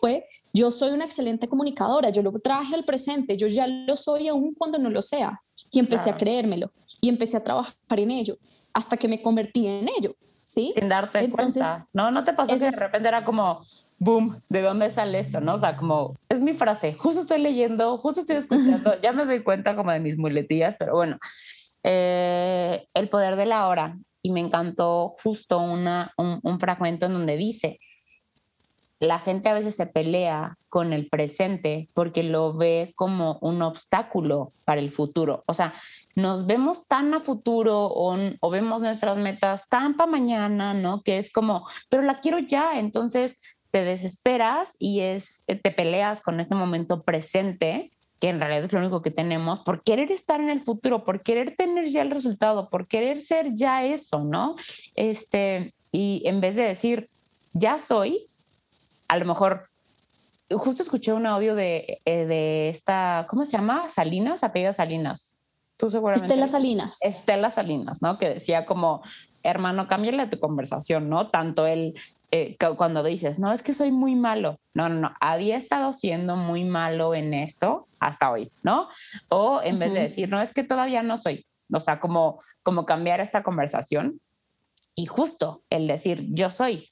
fue, 0.00 0.26
yo 0.52 0.70
soy 0.70 0.90
una 0.92 1.04
excelente 1.04 1.48
comunicadora, 1.48 2.10
yo 2.10 2.22
lo 2.22 2.32
traje 2.32 2.74
al 2.74 2.84
presente, 2.84 3.36
yo 3.36 3.46
ya 3.46 3.66
lo 3.66 3.96
soy 3.96 4.28
aún 4.28 4.54
cuando 4.54 4.78
no 4.78 4.90
lo 4.90 5.02
sea. 5.02 5.40
Y 5.70 5.78
empecé 5.78 6.10
a 6.10 6.16
creérmelo 6.16 6.70
y 7.00 7.08
empecé 7.08 7.36
a 7.36 7.44
trabajar 7.44 7.74
en 7.96 8.10
ello 8.10 8.38
hasta 8.72 8.96
que 8.96 9.08
me 9.08 9.20
convertí 9.20 9.66
en 9.66 9.88
ello. 9.98 10.16
¿sí? 10.44 10.72
Sin 10.74 10.88
darte 10.88 11.30
cuenta. 11.30 11.84
No, 11.92 12.10
no 12.10 12.24
te 12.24 12.32
pasó 12.32 12.54
que 12.54 12.60
de 12.60 12.70
repente 12.70 13.08
era 13.08 13.24
como, 13.24 13.60
boom, 13.98 14.38
¿de 14.48 14.62
dónde 14.62 14.90
sale 14.90 15.18
esto? 15.18 15.40
¿No? 15.40 15.54
O 15.54 15.58
sea, 15.58 15.76
como, 15.76 16.14
es 16.28 16.40
mi 16.40 16.52
frase, 16.52 16.94
justo 16.94 17.22
estoy 17.22 17.42
leyendo, 17.42 17.98
justo 17.98 18.20
estoy 18.20 18.36
escuchando, 18.36 18.94
ya 19.02 19.12
me 19.12 19.24
doy 19.26 19.42
cuenta 19.42 19.74
como 19.74 19.90
de 19.90 20.00
mis 20.00 20.16
muletillas, 20.16 20.76
pero 20.78 20.94
bueno, 20.94 21.18
eh, 21.82 22.86
el 22.94 23.08
poder 23.08 23.36
de 23.36 23.46
la 23.46 23.68
hora. 23.68 23.98
Y 24.26 24.30
me 24.30 24.40
encantó 24.40 25.16
justo 25.22 25.58
una, 25.58 26.14
un, 26.16 26.58
fragmento 26.58 27.04
en 27.04 27.12
donde 27.12 27.36
dice, 27.36 27.78
la 28.98 29.18
gente 29.18 29.50
a 29.50 29.52
veces 29.52 29.76
se 29.76 29.84
pelea 29.84 30.56
con 30.70 30.94
el 30.94 31.10
presente 31.10 31.88
porque 31.92 32.22
lo 32.22 32.54
ve 32.54 32.94
como 32.96 33.36
un 33.42 33.60
obstáculo 33.60 34.50
para 34.64 34.80
el 34.80 34.90
futuro. 34.90 35.44
O 35.46 35.52
sea, 35.52 35.74
nos 36.16 36.46
vemos 36.46 36.88
tan 36.88 37.12
a 37.12 37.20
futuro 37.20 37.86
o, 37.86 38.50
vemos 38.50 38.80
nuestras 38.80 39.18
metas 39.18 39.68
tan 39.68 39.94
para 39.94 40.10
mañana, 40.10 40.72
¿no? 40.72 41.02
Que 41.02 41.18
es 41.18 41.30
como, 41.30 41.68
pero 41.90 42.02
la 42.02 42.14
quiero 42.14 42.38
ya, 42.38 42.78
entonces 42.78 43.58
te 43.70 43.84
desesperas 43.84 44.74
y 44.78 45.00
es, 45.00 45.44
te 45.44 45.70
peleas 45.70 46.22
con 46.22 46.40
este 46.40 46.54
momento 46.54 47.02
presente 47.02 47.90
que 48.20 48.28
en 48.28 48.40
realidad 48.40 48.64
es 48.64 48.72
lo 48.72 48.78
único 48.78 49.02
que 49.02 49.10
tenemos, 49.10 49.60
por 49.60 49.82
querer 49.82 50.12
estar 50.12 50.40
en 50.40 50.50
el 50.50 50.60
futuro, 50.60 51.04
por 51.04 51.22
querer 51.22 51.56
tener 51.56 51.86
ya 51.86 52.02
el 52.02 52.10
resultado, 52.10 52.70
por 52.70 52.86
querer 52.86 53.20
ser 53.20 53.54
ya 53.54 53.84
eso, 53.84 54.20
¿no? 54.20 54.56
Este, 54.94 55.74
y 55.92 56.22
en 56.24 56.40
vez 56.40 56.56
de 56.56 56.62
decir, 56.62 57.10
ya 57.52 57.78
soy, 57.78 58.28
a 59.08 59.18
lo 59.18 59.26
mejor, 59.26 59.68
justo 60.50 60.82
escuché 60.82 61.12
un 61.12 61.26
audio 61.26 61.54
de, 61.54 62.00
eh, 62.04 62.26
de 62.26 62.68
esta, 62.68 63.26
¿cómo 63.28 63.44
se 63.44 63.52
llama? 63.52 63.88
Salinas, 63.88 64.44
apellido 64.44 64.72
Salinas. 64.72 65.36
Tú 65.76 65.90
seguramente. 65.90 66.26
Estela 66.26 66.48
Salinas. 66.48 66.98
Estela 67.02 67.50
Salinas, 67.50 68.00
¿no? 68.00 68.18
Que 68.18 68.28
decía 68.28 68.64
como, 68.64 69.02
hermano, 69.42 69.88
cámbiale 69.88 70.26
tu 70.26 70.38
conversación, 70.38 71.08
¿no? 71.08 71.30
Tanto 71.30 71.66
él, 71.66 71.94
eh, 72.36 72.56
cuando 72.76 73.04
dices, 73.04 73.38
no, 73.38 73.52
es 73.52 73.62
que 73.62 73.74
soy 73.74 73.92
muy 73.92 74.16
malo. 74.16 74.56
No, 74.74 74.88
no, 74.88 74.96
no, 74.96 75.14
había 75.20 75.56
estado 75.56 75.92
siendo 75.92 76.34
muy 76.34 76.64
malo 76.64 77.14
en 77.14 77.32
esto 77.32 77.86
hasta 78.00 78.32
hoy, 78.32 78.50
¿no? 78.64 78.88
O 79.28 79.60
en 79.62 79.78
vez 79.78 79.92
de 79.92 80.00
decir, 80.00 80.28
no, 80.28 80.42
es 80.42 80.52
que 80.52 80.64
todavía 80.64 81.04
no 81.04 81.16
soy. 81.16 81.46
O 81.72 81.78
sea, 81.78 82.00
como, 82.00 82.40
como 82.64 82.86
cambiar 82.86 83.20
esta 83.20 83.44
conversación. 83.44 84.20
Y 84.96 85.06
justo 85.06 85.62
el 85.70 85.86
decir, 85.86 86.26
yo 86.30 86.50
soy, 86.50 86.88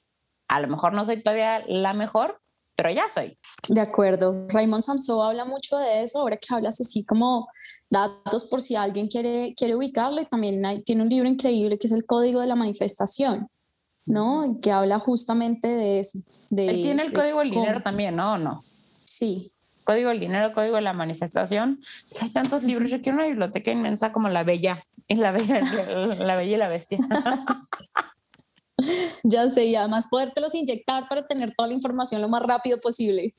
a 0.47 0.61
lo 0.61 0.69
mejor 0.69 0.93
no 0.93 1.03
soy 1.03 1.21
todavía 1.21 1.61
la 1.67 1.93
mejor, 1.93 2.39
pero 2.77 2.89
ya 2.91 3.09
soy. 3.13 3.37
De 3.67 3.81
acuerdo. 3.81 4.47
Raymond 4.47 4.81
Samso 4.81 5.21
habla 5.21 5.43
mucho 5.43 5.77
de 5.77 6.03
eso, 6.03 6.19
ahora 6.19 6.37
que 6.37 6.53
hablas 6.53 6.79
así 6.79 7.03
como 7.03 7.49
datos 7.89 8.45
por 8.45 8.61
si 8.61 8.77
alguien 8.77 9.09
quiere, 9.09 9.53
quiere 9.57 9.75
ubicarlo, 9.75 10.21
y 10.21 10.25
también 10.25 10.83
tiene 10.85 11.03
un 11.03 11.09
libro 11.09 11.27
increíble 11.27 11.77
que 11.77 11.87
es 11.87 11.93
El 11.93 12.05
Código 12.05 12.39
de 12.39 12.47
la 12.47 12.55
Manifestación, 12.55 13.49
¿no? 14.05 14.59
Que 14.61 14.71
habla 14.71 14.99
justamente 14.99 15.67
de 15.67 15.99
eso. 15.99 16.19
De, 16.49 16.69
Él 16.69 16.75
tiene 16.83 17.03
el 17.03 17.13
Código 17.13 17.39
del 17.39 17.51
Dinero 17.51 17.81
también, 17.81 18.15
¿no? 18.15 18.33
¿O 18.33 18.37
no? 18.37 18.63
Sí. 19.05 19.51
Código 19.83 20.09
del 20.09 20.19
Dinero, 20.19 20.53
Código 20.53 20.75
de 20.75 20.81
la 20.81 20.93
Manifestación. 20.93 21.81
hay 22.21 22.29
tantos 22.29 22.63
libros, 22.63 22.89
yo 22.89 23.01
quiero 23.01 23.17
una 23.17 23.27
biblioteca 23.27 23.71
inmensa 23.71 24.13
como 24.13 24.29
La 24.29 24.43
Bella, 24.43 24.85
la 25.09 25.31
Bella, 25.31 25.59
la 26.17 26.35
Bella 26.35 26.55
y 26.55 26.57
la 26.57 26.67
Bestia. 26.67 26.99
Ya 29.23 29.47
sé, 29.49 29.65
y 29.65 29.75
además 29.75 30.07
podértelos 30.09 30.55
inyectar 30.55 31.07
para 31.07 31.27
tener 31.27 31.53
toda 31.55 31.69
la 31.69 31.75
información 31.75 32.21
lo 32.21 32.27
más 32.27 32.43
rápido 32.43 32.79
posible. 32.81 33.35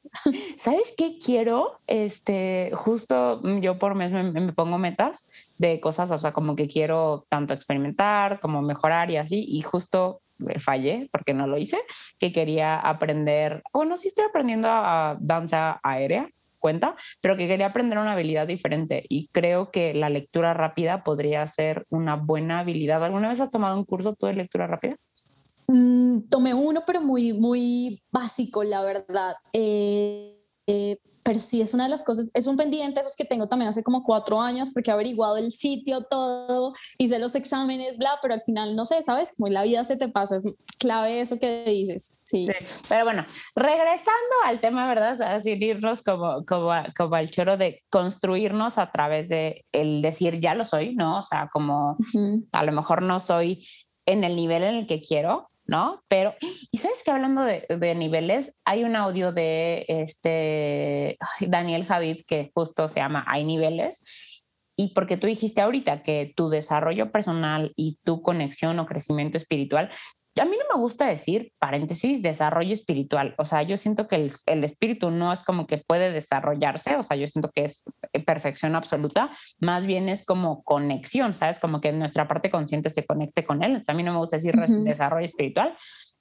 ¿Sabes 0.56 0.94
qué 0.96 1.18
quiero? 1.18 1.80
Este, 1.86 2.70
justo 2.74 3.42
yo 3.60 3.78
por 3.78 3.94
mes 3.94 4.12
me, 4.12 4.52
pongo 4.52 4.78
metas 4.78 5.28
de 5.58 5.80
cosas, 5.80 6.10
o 6.10 6.18
sea, 6.18 6.32
como 6.32 6.56
que 6.56 6.68
quiero 6.68 7.26
tanto 7.28 7.52
experimentar 7.52 8.40
como 8.40 8.62
mejorar 8.62 9.10
y 9.10 9.16
así, 9.16 9.44
y 9.46 9.62
justo 9.62 10.22
fallé 10.58 11.08
porque 11.12 11.34
no 11.34 11.46
lo 11.46 11.58
hice, 11.58 11.78
que 12.18 12.32
quería 12.32 12.78
aprender, 12.78 13.62
bueno, 13.72 13.96
sí 13.96 14.08
estoy 14.08 14.24
aprendiendo 14.24 14.68
a 14.70 15.16
danza 15.20 15.80
aérea, 15.82 16.28
cuenta, 16.58 16.96
pero 17.20 17.36
que 17.36 17.46
quería 17.46 17.66
aprender 17.66 17.98
una 17.98 18.14
habilidad 18.14 18.46
diferente 18.46 19.04
y 19.08 19.28
creo 19.28 19.70
que 19.70 19.92
la 19.92 20.08
lectura 20.08 20.54
rápida 20.54 21.04
podría 21.04 21.46
ser 21.46 21.84
una 21.90 22.16
buena 22.16 22.60
habilidad. 22.60 23.04
¿Alguna 23.04 23.28
vez 23.28 23.40
has 23.40 23.50
tomado 23.50 23.76
un 23.76 23.84
curso 23.84 24.14
tú 24.14 24.24
de 24.26 24.32
lectura 24.32 24.66
rápida? 24.66 24.96
Mm, 25.66 26.20
tomé 26.30 26.54
uno, 26.54 26.82
pero 26.86 27.00
muy, 27.02 27.34
muy 27.34 28.02
básico, 28.10 28.64
la 28.64 28.82
verdad. 28.82 29.34
Eh, 29.52 30.38
eh, 30.66 30.96
pero 31.24 31.38
sí 31.38 31.62
es 31.62 31.72
una 31.72 31.84
de 31.84 31.90
las 31.90 32.04
cosas, 32.04 32.28
es 32.34 32.46
un 32.46 32.56
pendiente 32.56 33.00
esos 33.00 33.16
que 33.16 33.24
tengo 33.24 33.48
también 33.48 33.70
hace 33.70 33.82
como 33.82 34.04
cuatro 34.04 34.40
años 34.40 34.70
porque 34.70 34.90
he 34.90 34.94
averiguado 34.94 35.38
el 35.38 35.52
sitio, 35.52 36.04
todo, 36.04 36.74
hice 36.98 37.18
los 37.18 37.34
exámenes, 37.34 37.96
bla, 37.96 38.18
pero 38.20 38.34
al 38.34 38.42
final 38.42 38.76
no 38.76 38.84
sé, 38.84 39.02
¿sabes? 39.02 39.32
Como 39.36 39.48
la 39.50 39.62
vida 39.62 39.84
se 39.84 39.96
te 39.96 40.08
pasa, 40.08 40.36
es 40.36 40.44
clave 40.78 41.22
eso 41.22 41.38
que 41.38 41.64
dices, 41.64 42.14
sí. 42.24 42.46
pero 42.90 43.04
bueno, 43.04 43.24
regresando 43.56 44.34
al 44.44 44.60
tema, 44.60 44.86
¿verdad? 44.86 45.20
Así 45.22 45.52
irnos 45.52 46.02
como, 46.02 46.44
como, 46.44 46.70
como 46.94 47.14
al 47.14 47.30
choro 47.30 47.56
de 47.56 47.82
construirnos 47.88 48.76
a 48.76 48.90
través 48.90 49.30
de 49.30 49.64
el 49.72 50.02
decir 50.02 50.40
ya 50.40 50.54
lo 50.54 50.64
soy, 50.64 50.94
¿no? 50.94 51.20
O 51.20 51.22
sea, 51.22 51.48
como 51.50 51.96
a 52.52 52.64
lo 52.64 52.72
mejor 52.72 53.00
no 53.00 53.18
soy 53.18 53.66
en 54.04 54.24
el 54.24 54.36
nivel 54.36 54.62
en 54.62 54.74
el 54.74 54.86
que 54.86 55.00
quiero, 55.00 55.48
¿no? 55.66 56.02
Pero, 56.08 56.34
y 56.70 56.78
sabes 56.78 57.02
que 57.04 57.10
hablando 57.10 57.42
de, 57.42 57.94
niveles, 57.94 58.54
hay 58.64 58.84
un 58.84 58.96
audio 58.96 59.32
de 59.32 59.84
este 59.88 61.18
Daniel 61.40 61.84
Javid 61.84 62.24
que 62.26 62.50
justo 62.54 62.88
se 62.88 63.00
llama 63.00 63.24
Hay 63.26 63.44
niveles. 63.44 64.42
Y 64.76 64.92
porque 64.92 65.16
tú 65.16 65.28
dijiste 65.28 65.60
ahorita 65.60 66.02
que 66.02 66.32
tu 66.34 66.48
desarrollo 66.48 67.12
personal 67.12 67.72
y 67.76 68.00
tu 68.02 68.22
conexión 68.22 68.80
o 68.80 68.86
crecimiento 68.86 69.36
espiritual 69.36 69.90
a 70.40 70.44
mí 70.44 70.56
no 70.56 70.76
me 70.76 70.80
gusta 70.80 71.06
decir, 71.06 71.52
paréntesis, 71.58 72.22
desarrollo 72.22 72.72
espiritual. 72.72 73.34
O 73.38 73.44
sea, 73.44 73.62
yo 73.62 73.76
siento 73.76 74.08
que 74.08 74.16
el, 74.46 74.64
espíritu 74.64 75.10
no 75.10 75.32
es 75.32 75.42
como 75.44 75.66
que 75.66 75.78
puede 75.78 76.10
desarrollarse, 76.10 76.96
o 76.96 77.02
sea, 77.02 77.16
yo 77.16 77.26
siento 77.26 77.50
que 77.54 77.64
es 77.64 77.84
perfección 78.26 78.74
absoluta, 78.74 79.30
más 79.60 79.86
bien 79.86 80.08
es 80.08 80.24
como 80.24 80.62
conexión, 80.64 81.34
¿sabes? 81.34 81.60
Como 81.60 81.80
que 81.80 81.92
nuestra 81.92 82.26
parte 82.26 82.50
consciente 82.50 82.90
se 82.90 83.06
conecte 83.06 83.44
con 83.44 83.62
él. 83.62 83.70
Entonces, 83.70 83.88
a 83.90 83.94
mí 83.94 84.02
no 84.02 84.12
me 84.12 84.18
gusta 84.18 84.36
decir 84.36 84.54
desarrollo 84.54 85.26
espiritual, 85.26 85.76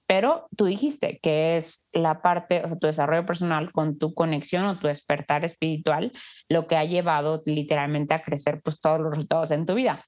pero 0.05 0.47
tú 0.55 0.65
dijiste 0.65 1.19
que 1.21 1.57
es 1.57 1.83
la 1.93 2.21
parte, 2.21 2.61
o 2.63 2.67
sea, 2.67 2.77
tu 2.77 2.87
desarrollo 2.87 3.25
personal 3.25 3.71
con 3.71 3.97
tu 3.97 4.13
conexión 4.13 4.65
o 4.65 4.77
tu 4.77 4.87
despertar 4.87 5.45
espiritual, 5.45 6.11
lo 6.49 6.67
que 6.67 6.75
ha 6.75 6.83
llevado 6.83 7.41
literalmente 7.45 8.13
a 8.13 8.21
crecer 8.21 8.61
pues 8.61 8.79
todos 8.79 8.99
los 8.99 9.11
resultados 9.11 9.51
en 9.51 9.65
tu 9.65 9.73
vida. 9.73 10.05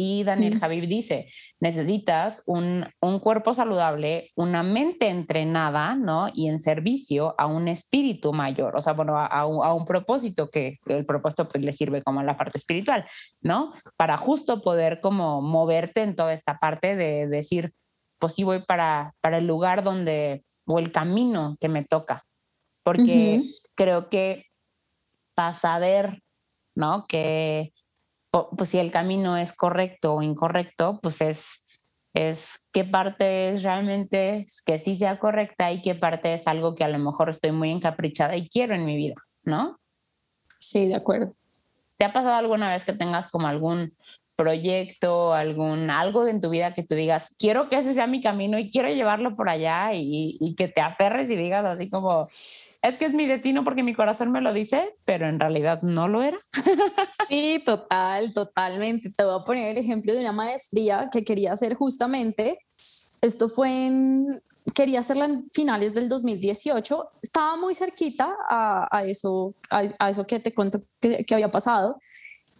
Y 0.00 0.22
Daniel 0.22 0.60
Javib 0.60 0.86
dice, 0.86 1.26
necesitas 1.58 2.44
un, 2.46 2.86
cuerpo 3.20 3.52
saludable, 3.52 4.30
una 4.36 4.62
mente 4.62 5.08
entrenada, 5.08 5.96
¿no? 5.96 6.28
Y 6.32 6.46
en 6.46 6.60
servicio 6.60 7.34
a 7.36 7.46
un 7.46 7.66
espíritu 7.66 8.32
mayor, 8.32 8.76
o 8.76 8.80
sea, 8.80 8.92
bueno, 8.92 9.18
a, 9.18 9.44
un, 9.44 9.84
propósito 9.84 10.50
que 10.50 10.76
el 10.86 11.04
propósito 11.04 11.48
pues 11.48 11.64
le 11.64 11.72
sirve 11.72 12.04
como 12.04 12.22
la 12.22 12.36
parte 12.36 12.58
espiritual, 12.58 13.06
¿no? 13.40 13.72
Para 13.96 14.16
justo 14.16 14.62
poder 14.62 15.00
como 15.00 15.42
moverte 15.42 16.02
en 16.04 16.14
toda 16.14 16.32
esta 16.32 16.60
parte 16.60 16.94
de 16.94 17.26
decir, 17.26 17.72
pues 18.20 18.34
sí 18.34 18.44
voy 18.44 18.62
para, 18.62 19.16
para 19.20 19.38
el 19.38 19.48
lugar 19.48 19.82
donde, 19.82 20.44
o 20.64 20.78
el 20.78 20.92
camino 20.92 21.56
que 21.58 21.68
me 21.68 21.84
toca, 21.84 22.22
porque 22.84 23.42
creo 23.74 24.08
que 24.10 24.44
para 25.34 25.54
saber, 25.54 26.22
¿no? 26.76 27.04
Que 27.08 27.72
pues 28.56 28.70
si 28.70 28.78
el 28.78 28.90
camino 28.90 29.36
es 29.36 29.52
correcto 29.52 30.14
o 30.14 30.22
incorrecto, 30.22 31.00
pues 31.02 31.20
es, 31.20 31.64
es 32.14 32.60
qué 32.72 32.84
parte 32.84 33.50
es 33.50 33.62
realmente 33.62 34.46
que 34.64 34.78
sí 34.78 34.94
sea 34.94 35.18
correcta 35.18 35.72
y 35.72 35.82
qué 35.82 35.94
parte 35.94 36.34
es 36.34 36.46
algo 36.46 36.74
que 36.74 36.84
a 36.84 36.88
lo 36.88 36.98
mejor 36.98 37.30
estoy 37.30 37.52
muy 37.52 37.70
encaprichada 37.70 38.36
y 38.36 38.48
quiero 38.48 38.74
en 38.74 38.84
mi 38.84 38.96
vida, 38.96 39.14
¿no? 39.42 39.78
Sí, 40.60 40.88
de 40.88 40.96
acuerdo. 40.96 41.34
¿Te 41.96 42.04
ha 42.04 42.12
pasado 42.12 42.34
alguna 42.34 42.70
vez 42.70 42.84
que 42.84 42.92
tengas 42.92 43.28
como 43.28 43.48
algún 43.48 43.94
proyecto, 44.36 45.34
algún 45.34 45.90
algo 45.90 46.28
en 46.28 46.40
tu 46.40 46.50
vida 46.50 46.72
que 46.72 46.84
tú 46.84 46.94
digas, 46.94 47.34
quiero 47.38 47.68
que 47.68 47.78
ese 47.78 47.92
sea 47.92 48.06
mi 48.06 48.22
camino 48.22 48.56
y 48.56 48.70
quiero 48.70 48.88
llevarlo 48.88 49.34
por 49.34 49.48
allá 49.48 49.94
y, 49.94 50.36
y 50.40 50.54
que 50.54 50.68
te 50.68 50.80
aferres 50.80 51.28
y 51.28 51.34
digas 51.34 51.64
así 51.64 51.90
como, 51.90 52.24
es 52.82 52.96
que 52.96 53.06
es 53.06 53.12
mi 53.12 53.26
destino 53.26 53.64
porque 53.64 53.82
mi 53.82 53.94
corazón 53.94 54.30
me 54.30 54.40
lo 54.40 54.52
dice, 54.52 54.94
pero 55.04 55.28
en 55.28 55.40
realidad 55.40 55.82
no 55.82 56.08
lo 56.08 56.22
era. 56.22 56.38
Sí, 57.28 57.62
total, 57.66 58.32
totalmente. 58.32 59.10
Te 59.14 59.22
voy 59.22 59.38
a 59.38 59.44
poner 59.44 59.72
el 59.72 59.78
ejemplo 59.78 60.14
de 60.14 60.20
una 60.20 60.32
maestría 60.32 61.10
que 61.12 61.24
quería 61.24 61.52
hacer 61.52 61.74
justamente. 61.74 62.58
Esto 63.20 63.48
fue 63.48 63.86
en, 63.86 64.42
quería 64.74 65.00
hacerla 65.00 65.26
en 65.26 65.46
finales 65.50 65.92
del 65.92 66.08
2018. 66.08 67.10
Estaba 67.20 67.56
muy 67.56 67.74
cerquita 67.74 68.34
a, 68.48 69.04
eso, 69.04 69.54
a, 69.70 70.08
eso 70.08 70.26
que 70.26 70.40
te 70.40 70.54
cuento 70.54 70.80
que, 71.00 71.26
que 71.26 71.34
había 71.34 71.50
pasado 71.50 71.98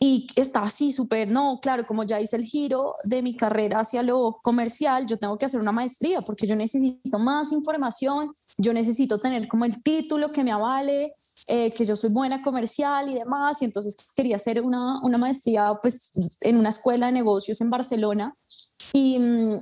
y 0.00 0.28
estaba 0.36 0.66
así 0.66 0.92
súper, 0.92 1.28
no, 1.28 1.58
claro, 1.60 1.84
como 1.84 2.04
ya 2.04 2.20
hice 2.20 2.36
el 2.36 2.44
giro 2.44 2.94
de 3.02 3.20
mi 3.20 3.36
carrera 3.36 3.80
hacia 3.80 4.02
lo 4.04 4.36
comercial, 4.42 5.06
yo 5.06 5.18
tengo 5.18 5.36
que 5.36 5.46
hacer 5.46 5.60
una 5.60 5.72
maestría 5.72 6.22
porque 6.22 6.46
yo 6.46 6.54
necesito 6.54 7.18
más 7.18 7.50
información, 7.50 8.32
yo 8.58 8.72
necesito 8.72 9.18
tener 9.18 9.48
como 9.48 9.64
el 9.64 9.82
título 9.82 10.30
que 10.30 10.44
me 10.44 10.52
avale, 10.52 11.12
eh, 11.48 11.72
que 11.72 11.84
yo 11.84 11.96
soy 11.96 12.10
buena 12.10 12.42
comercial 12.42 13.10
y 13.10 13.14
demás, 13.14 13.60
y 13.60 13.64
entonces 13.64 13.96
quería 14.14 14.36
hacer 14.36 14.62
una, 14.62 15.00
una 15.02 15.18
maestría 15.18 15.74
pues 15.82 16.12
en 16.42 16.56
una 16.56 16.68
escuela 16.68 17.06
de 17.06 17.12
negocios 17.12 17.60
en 17.60 17.70
Barcelona. 17.70 18.36
Y, 18.92 19.18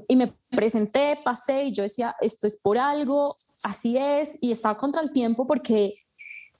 y, 0.06 0.16
me 0.16 0.36
presenté, 0.50 1.18
pasé 1.24 1.64
y 1.64 1.72
yo 1.72 1.82
decía, 1.82 2.14
esto 2.20 2.46
es 2.46 2.58
por 2.58 2.78
algo, 2.78 3.34
así 3.64 3.96
es, 3.96 4.38
y 4.40 4.52
estaba 4.52 4.76
contra 4.76 5.02
el 5.02 5.12
tiempo 5.12 5.46
porque 5.46 5.94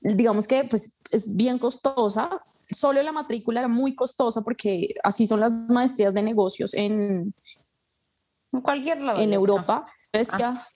digamos 0.00 0.48
que 0.48 0.64
pues 0.64 0.98
es 1.10 1.34
bien 1.36 1.58
costosa, 1.58 2.28
solo 2.68 3.02
la 3.02 3.12
matrícula 3.12 3.60
era 3.60 3.68
muy 3.68 3.94
costosa 3.94 4.42
porque 4.42 4.94
así 5.02 5.26
son 5.26 5.40
las 5.40 5.52
maestrías 5.52 6.12
de 6.14 6.22
negocios 6.22 6.74
en, 6.74 7.34
en 8.52 8.60
cualquier 8.60 9.00
lado. 9.00 9.20
En 9.20 9.32
Europa. 9.32 9.86
Ah. 10.32 10.66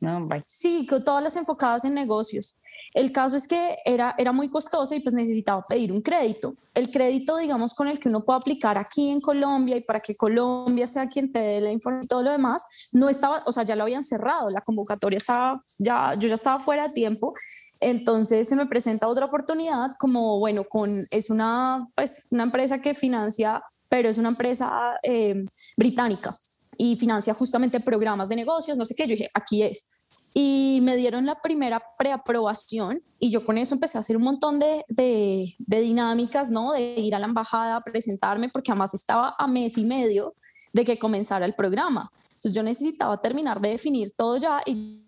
No, 0.00 0.28
sí, 0.44 0.86
todas 1.04 1.22
las 1.22 1.36
enfocadas 1.36 1.84
en 1.84 1.94
negocios. 1.94 2.58
El 2.92 3.12
caso 3.12 3.36
es 3.36 3.46
que 3.46 3.76
era, 3.84 4.14
era 4.16 4.32
muy 4.32 4.48
costosa 4.48 4.94
y 4.94 5.00
pues 5.00 5.14
necesitaba 5.14 5.62
pedir 5.68 5.92
un 5.92 6.00
crédito. 6.00 6.54
El 6.74 6.90
crédito, 6.90 7.36
digamos, 7.36 7.74
con 7.74 7.88
el 7.88 7.98
que 7.98 8.08
uno 8.08 8.24
puede 8.24 8.38
aplicar 8.38 8.78
aquí 8.78 9.10
en 9.10 9.20
Colombia 9.20 9.76
y 9.76 9.82
para 9.82 10.00
que 10.00 10.16
Colombia 10.16 10.86
sea 10.86 11.06
quien 11.06 11.30
te 11.30 11.38
dé 11.38 11.60
la 11.60 11.70
información 11.70 12.04
y 12.04 12.08
todo 12.08 12.22
lo 12.22 12.30
demás, 12.30 12.88
no 12.92 13.08
estaba, 13.08 13.42
o 13.44 13.52
sea, 13.52 13.64
ya 13.64 13.76
lo 13.76 13.82
habían 13.82 14.02
cerrado, 14.02 14.48
la 14.48 14.62
convocatoria 14.62 15.18
estaba, 15.18 15.62
ya, 15.78 16.14
yo 16.14 16.28
ya 16.28 16.36
estaba 16.36 16.62
fuera 16.62 16.88
de 16.88 16.94
tiempo 16.94 17.34
entonces 17.80 18.48
se 18.48 18.56
me 18.56 18.66
presenta 18.66 19.08
otra 19.08 19.26
oportunidad 19.26 19.90
como, 19.98 20.38
bueno, 20.38 20.64
con, 20.64 21.04
es 21.10 21.30
una, 21.30 21.78
pues, 21.94 22.26
una 22.30 22.44
empresa 22.44 22.80
que 22.80 22.94
financia, 22.94 23.62
pero 23.88 24.08
es 24.08 24.18
una 24.18 24.30
empresa 24.30 24.98
eh, 25.02 25.44
británica 25.76 26.34
y 26.78 26.96
financia 26.96 27.34
justamente 27.34 27.80
programas 27.80 28.28
de 28.28 28.36
negocios, 28.36 28.76
no 28.76 28.84
sé 28.84 28.94
qué. 28.94 29.04
Yo 29.04 29.10
dije, 29.10 29.28
aquí 29.34 29.62
es. 29.62 29.90
Y 30.34 30.80
me 30.82 30.96
dieron 30.96 31.24
la 31.24 31.40
primera 31.40 31.82
preaprobación 31.98 33.02
y 33.18 33.30
yo 33.30 33.46
con 33.46 33.56
eso 33.56 33.74
empecé 33.74 33.96
a 33.96 34.00
hacer 34.00 34.16
un 34.18 34.24
montón 34.24 34.58
de, 34.58 34.84
de, 34.88 35.54
de 35.58 35.80
dinámicas, 35.80 36.50
¿no? 36.50 36.72
De 36.72 36.94
ir 36.98 37.14
a 37.14 37.18
la 37.18 37.26
embajada 37.26 37.76
a 37.76 37.80
presentarme, 37.80 38.50
porque 38.50 38.70
además 38.70 38.92
estaba 38.92 39.34
a 39.38 39.46
mes 39.46 39.78
y 39.78 39.84
medio 39.84 40.34
de 40.74 40.84
que 40.84 40.98
comenzara 40.98 41.46
el 41.46 41.54
programa. 41.54 42.12
Entonces 42.22 42.52
yo 42.52 42.62
necesitaba 42.62 43.20
terminar 43.22 43.62
de 43.62 43.70
definir 43.70 44.12
todo 44.14 44.36
ya 44.36 44.60
y 44.66 45.05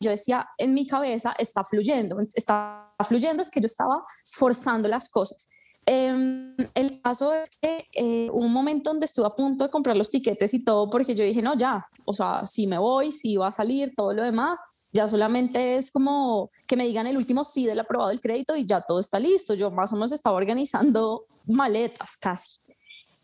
yo 0.00 0.10
decía, 0.10 0.48
en 0.56 0.74
mi 0.74 0.86
cabeza 0.86 1.34
está 1.38 1.62
fluyendo, 1.62 2.18
está 2.34 2.92
fluyendo 3.06 3.42
es 3.42 3.50
que 3.50 3.60
yo 3.60 3.66
estaba 3.66 4.02
forzando 4.32 4.88
las 4.88 5.08
cosas. 5.08 5.48
Em, 5.86 6.56
el 6.74 7.00
caso 7.02 7.32
es 7.32 7.58
que 7.60 7.86
eh, 7.92 8.30
un 8.30 8.52
momento 8.52 8.90
donde 8.90 9.06
estuve 9.06 9.26
a 9.26 9.34
punto 9.34 9.64
de 9.64 9.70
comprar 9.70 9.96
los 9.96 10.10
tiquetes 10.10 10.54
y 10.54 10.64
todo, 10.64 10.88
porque 10.88 11.14
yo 11.14 11.24
dije, 11.24 11.42
no, 11.42 11.56
ya, 11.56 11.84
o 12.04 12.12
sea, 12.12 12.46
si 12.46 12.66
me 12.66 12.78
voy, 12.78 13.12
si 13.12 13.36
va 13.36 13.48
a 13.48 13.52
salir, 13.52 13.94
todo 13.96 14.12
lo 14.12 14.22
demás, 14.22 14.60
ya 14.92 15.08
solamente 15.08 15.76
es 15.76 15.90
como 15.90 16.50
que 16.66 16.76
me 16.76 16.86
digan 16.86 17.06
el 17.06 17.16
último 17.16 17.44
sí 17.44 17.66
del 17.66 17.80
aprobado 17.80 18.10
del 18.10 18.20
crédito 18.20 18.56
y 18.56 18.66
ya 18.66 18.80
todo 18.80 19.00
está 19.00 19.20
listo. 19.20 19.54
Yo 19.54 19.70
más 19.70 19.92
o 19.92 19.96
menos 19.96 20.12
estaba 20.12 20.36
organizando 20.36 21.26
maletas 21.46 22.16
casi. 22.16 22.60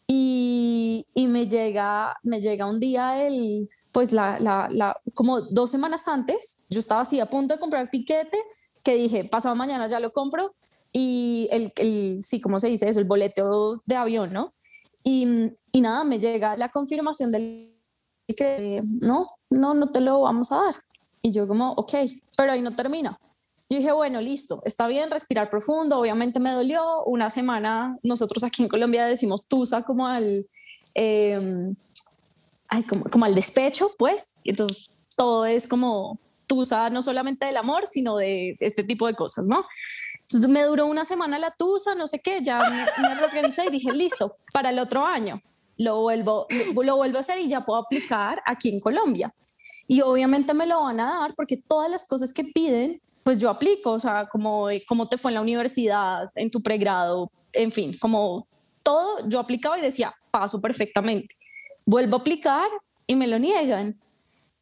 Y, 0.06 1.04
y 1.14 1.26
me, 1.26 1.48
llega, 1.48 2.16
me 2.22 2.40
llega 2.40 2.66
un 2.66 2.78
día 2.78 3.26
el, 3.26 3.68
pues 3.96 4.12
la, 4.12 4.38
la, 4.38 4.68
la, 4.70 5.00
como 5.14 5.40
dos 5.40 5.70
semanas 5.70 6.06
antes, 6.06 6.58
yo 6.68 6.80
estaba 6.80 7.00
así 7.00 7.18
a 7.18 7.30
punto 7.30 7.54
de 7.54 7.58
comprar 7.58 7.88
tiquete, 7.88 8.36
que 8.84 8.94
dije, 8.94 9.24
pasado 9.24 9.56
mañana 9.56 9.86
ya 9.86 10.00
lo 10.00 10.12
compro, 10.12 10.54
y 10.92 11.48
el, 11.50 11.72
el 11.76 12.22
sí, 12.22 12.38
¿cómo 12.38 12.60
se 12.60 12.68
dice 12.68 12.90
eso? 12.90 13.00
El 13.00 13.06
boleto 13.06 13.80
de 13.86 13.96
avión, 13.96 14.34
¿no? 14.34 14.52
Y, 15.02 15.50
y 15.72 15.80
nada, 15.80 16.04
me 16.04 16.18
llega 16.18 16.58
la 16.58 16.68
confirmación 16.68 17.32
del 17.32 17.74
que 18.36 18.82
no, 19.00 19.24
no, 19.48 19.72
no 19.72 19.86
te 19.86 20.02
lo 20.02 20.20
vamos 20.20 20.52
a 20.52 20.56
dar. 20.56 20.74
Y 21.22 21.30
yo 21.30 21.48
como, 21.48 21.72
ok, 21.72 21.94
pero 22.36 22.52
ahí 22.52 22.60
no 22.60 22.76
termina. 22.76 23.18
Yo 23.70 23.78
dije, 23.78 23.92
bueno, 23.92 24.20
listo, 24.20 24.60
está 24.66 24.88
bien, 24.88 25.10
respirar 25.10 25.48
profundo, 25.48 25.96
obviamente 25.96 26.38
me 26.38 26.52
dolió, 26.52 27.02
una 27.04 27.30
semana, 27.30 27.96
nosotros 28.02 28.44
aquí 28.44 28.62
en 28.62 28.68
Colombia 28.68 29.06
decimos 29.06 29.48
tusa 29.48 29.84
como 29.84 30.06
al, 30.06 30.46
eh, 30.94 31.72
ay, 32.68 32.82
como, 32.84 33.04
como 33.04 33.24
al 33.24 33.34
despecho, 33.34 33.92
pues. 33.98 34.36
Entonces, 34.44 34.90
todo 35.16 35.46
es 35.46 35.66
como 35.66 36.18
tusa, 36.46 36.90
no 36.90 37.02
solamente 37.02 37.46
del 37.46 37.56
amor, 37.56 37.86
sino 37.86 38.16
de 38.16 38.56
este 38.60 38.84
tipo 38.84 39.06
de 39.06 39.14
cosas, 39.14 39.46
¿no? 39.46 39.64
Entonces, 40.22 40.50
me 40.50 40.62
duró 40.62 40.86
una 40.86 41.04
semana 41.04 41.38
la 41.38 41.54
tusa, 41.56 41.94
no 41.94 42.06
sé 42.06 42.20
qué, 42.20 42.42
ya 42.42 42.58
me, 42.70 43.08
me 43.08 43.14
reorganicé 43.14 43.66
y 43.66 43.70
dije, 43.70 43.92
listo, 43.92 44.36
para 44.52 44.70
el 44.70 44.78
otro 44.78 45.04
año 45.04 45.40
lo 45.78 46.00
vuelvo, 46.00 46.46
lo, 46.48 46.82
lo 46.82 46.96
vuelvo 46.96 47.18
a 47.18 47.20
hacer 47.20 47.38
y 47.38 47.48
ya 47.48 47.62
puedo 47.62 47.80
aplicar 47.80 48.42
aquí 48.46 48.70
en 48.70 48.80
Colombia. 48.80 49.32
Y 49.88 50.00
obviamente 50.00 50.54
me 50.54 50.66
lo 50.66 50.82
van 50.82 51.00
a 51.00 51.20
dar 51.20 51.34
porque 51.34 51.56
todas 51.56 51.90
las 51.90 52.06
cosas 52.06 52.32
que 52.32 52.44
piden 52.44 53.00
pues 53.26 53.40
yo 53.40 53.50
aplico, 53.50 53.90
o 53.90 53.98
sea, 53.98 54.28
como 54.28 54.68
cómo 54.86 55.08
te 55.08 55.18
fue 55.18 55.32
en 55.32 55.34
la 55.34 55.40
universidad, 55.40 56.30
en 56.36 56.48
tu 56.48 56.62
pregrado, 56.62 57.32
en 57.52 57.72
fin, 57.72 57.96
como 58.00 58.46
todo, 58.84 59.28
yo 59.28 59.40
aplicaba 59.40 59.76
y 59.76 59.82
decía, 59.82 60.12
paso 60.30 60.60
perfectamente. 60.60 61.34
Vuelvo 61.86 62.16
a 62.16 62.20
aplicar 62.20 62.68
y 63.06 63.14
me 63.14 63.26
lo 63.26 63.38
niegan. 63.38 63.98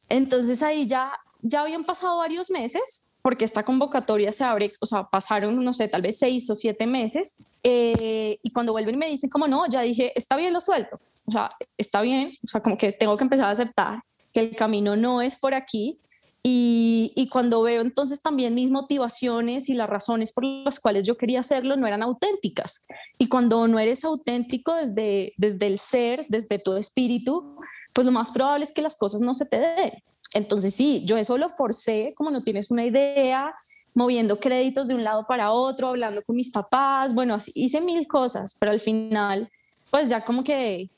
Entonces 0.09 0.63
ahí 0.63 0.87
ya, 0.87 1.13
ya 1.43 1.63
habían 1.63 1.85
pasado 1.85 2.19
varios 2.19 2.51
meses, 2.51 3.07
porque 3.23 3.47
esta 3.47 3.63
convocatoria 3.63 4.33
se 4.33 4.45
abre, 4.45 4.73
o 4.81 4.87
sea, 4.87 5.05
pasaron, 5.05 5.65
no 5.65 5.73
sé, 5.73 5.89
tal 5.89 6.03
vez 6.03 6.19
seis 6.19 6.49
o 6.51 6.55
siete 6.55 6.87
meses, 6.87 7.37
eh, 7.63 8.39
y 8.43 8.53
cuando 8.53 8.73
vuelven 8.73 8.97
y 8.97 8.99
me 8.99 9.09
dicen 9.09 9.31
como 9.31 9.49
no, 9.49 9.67
ya 9.67 9.81
dije, 9.81 10.13
está 10.15 10.37
bien 10.37 10.53
lo 10.53 10.61
suelto, 10.61 11.01
o 11.25 11.33
sea, 11.33 11.49
está 11.79 12.03
bien, 12.03 12.37
o 12.45 12.47
sea, 12.47 12.61
como 12.61 12.77
que 12.77 12.93
tengo 12.93 13.17
que 13.17 13.25
empezar 13.25 13.47
a 13.47 13.53
aceptar 13.53 14.03
que 14.31 14.41
el 14.41 14.57
camino 14.57 14.95
no 14.95 15.23
es 15.23 15.39
por 15.39 15.55
aquí, 15.55 15.99
y, 16.47 17.29
cuando 17.33 17.63
veo 17.63 17.81
entonces 17.81 18.21
también 18.21 18.55
mis 18.55 18.71
motivaciones 18.71 19.71
y 19.71 19.75
las 19.75 19.89
razones 19.89 20.31
por 20.31 20.45
las 20.45 20.79
cuales 20.79 21.07
yo 21.07 21.17
quería 21.17 21.41
hacerlo 21.41 21.77
no 21.77 21.87
eran 21.87 22.03
auténticas. 22.03 22.87
Y 23.19 23.29
cuando 23.29 23.67
no 23.67 23.79
eres 23.79 24.05
auténtico 24.05 24.75
desde, 24.75 25.33
desde 25.39 25.67
el 25.67 25.79
ser, 25.79 26.27
desde 26.29 26.59
tu 26.59 26.77
espíritu, 26.77 27.57
pues 27.95 28.05
lo 28.05 28.13
más 28.13 28.31
probable 28.31 28.65
es 28.65 28.73
que 28.73 28.83
las 28.83 28.97
cosas 28.97 29.23
no 29.23 29.35
se 29.35 29.47
te 29.47 29.57
den. 29.59 29.93
Entonces 30.35 30.75
sí, 30.75 31.03
yo 31.07 31.17
eso 31.17 31.39
lo 31.39 31.49
forcé, 31.49 32.13
como 32.15 32.31
no 32.31 32.43
tienes 32.43 32.71
una 32.71 32.85
idea, 32.85 33.55
moviendo 33.95 34.39
créditos 34.39 34.87
de 34.87 34.95
un 34.95 35.03
lado 35.03 35.25
para 35.27 35.51
otro, 35.51 35.89
hablando 35.89 36.23
con 36.23 36.37
mis 36.37 36.51
papás, 36.51 37.15
bueno, 37.15 37.39
hice 37.55 37.81
mil 37.81 38.07
cosas, 38.07 38.55
pero 38.61 38.73
al 38.73 38.81
final, 38.81 39.51
pues 39.91 40.11
ya 40.11 40.25
como 40.25 40.45
que 40.45 40.91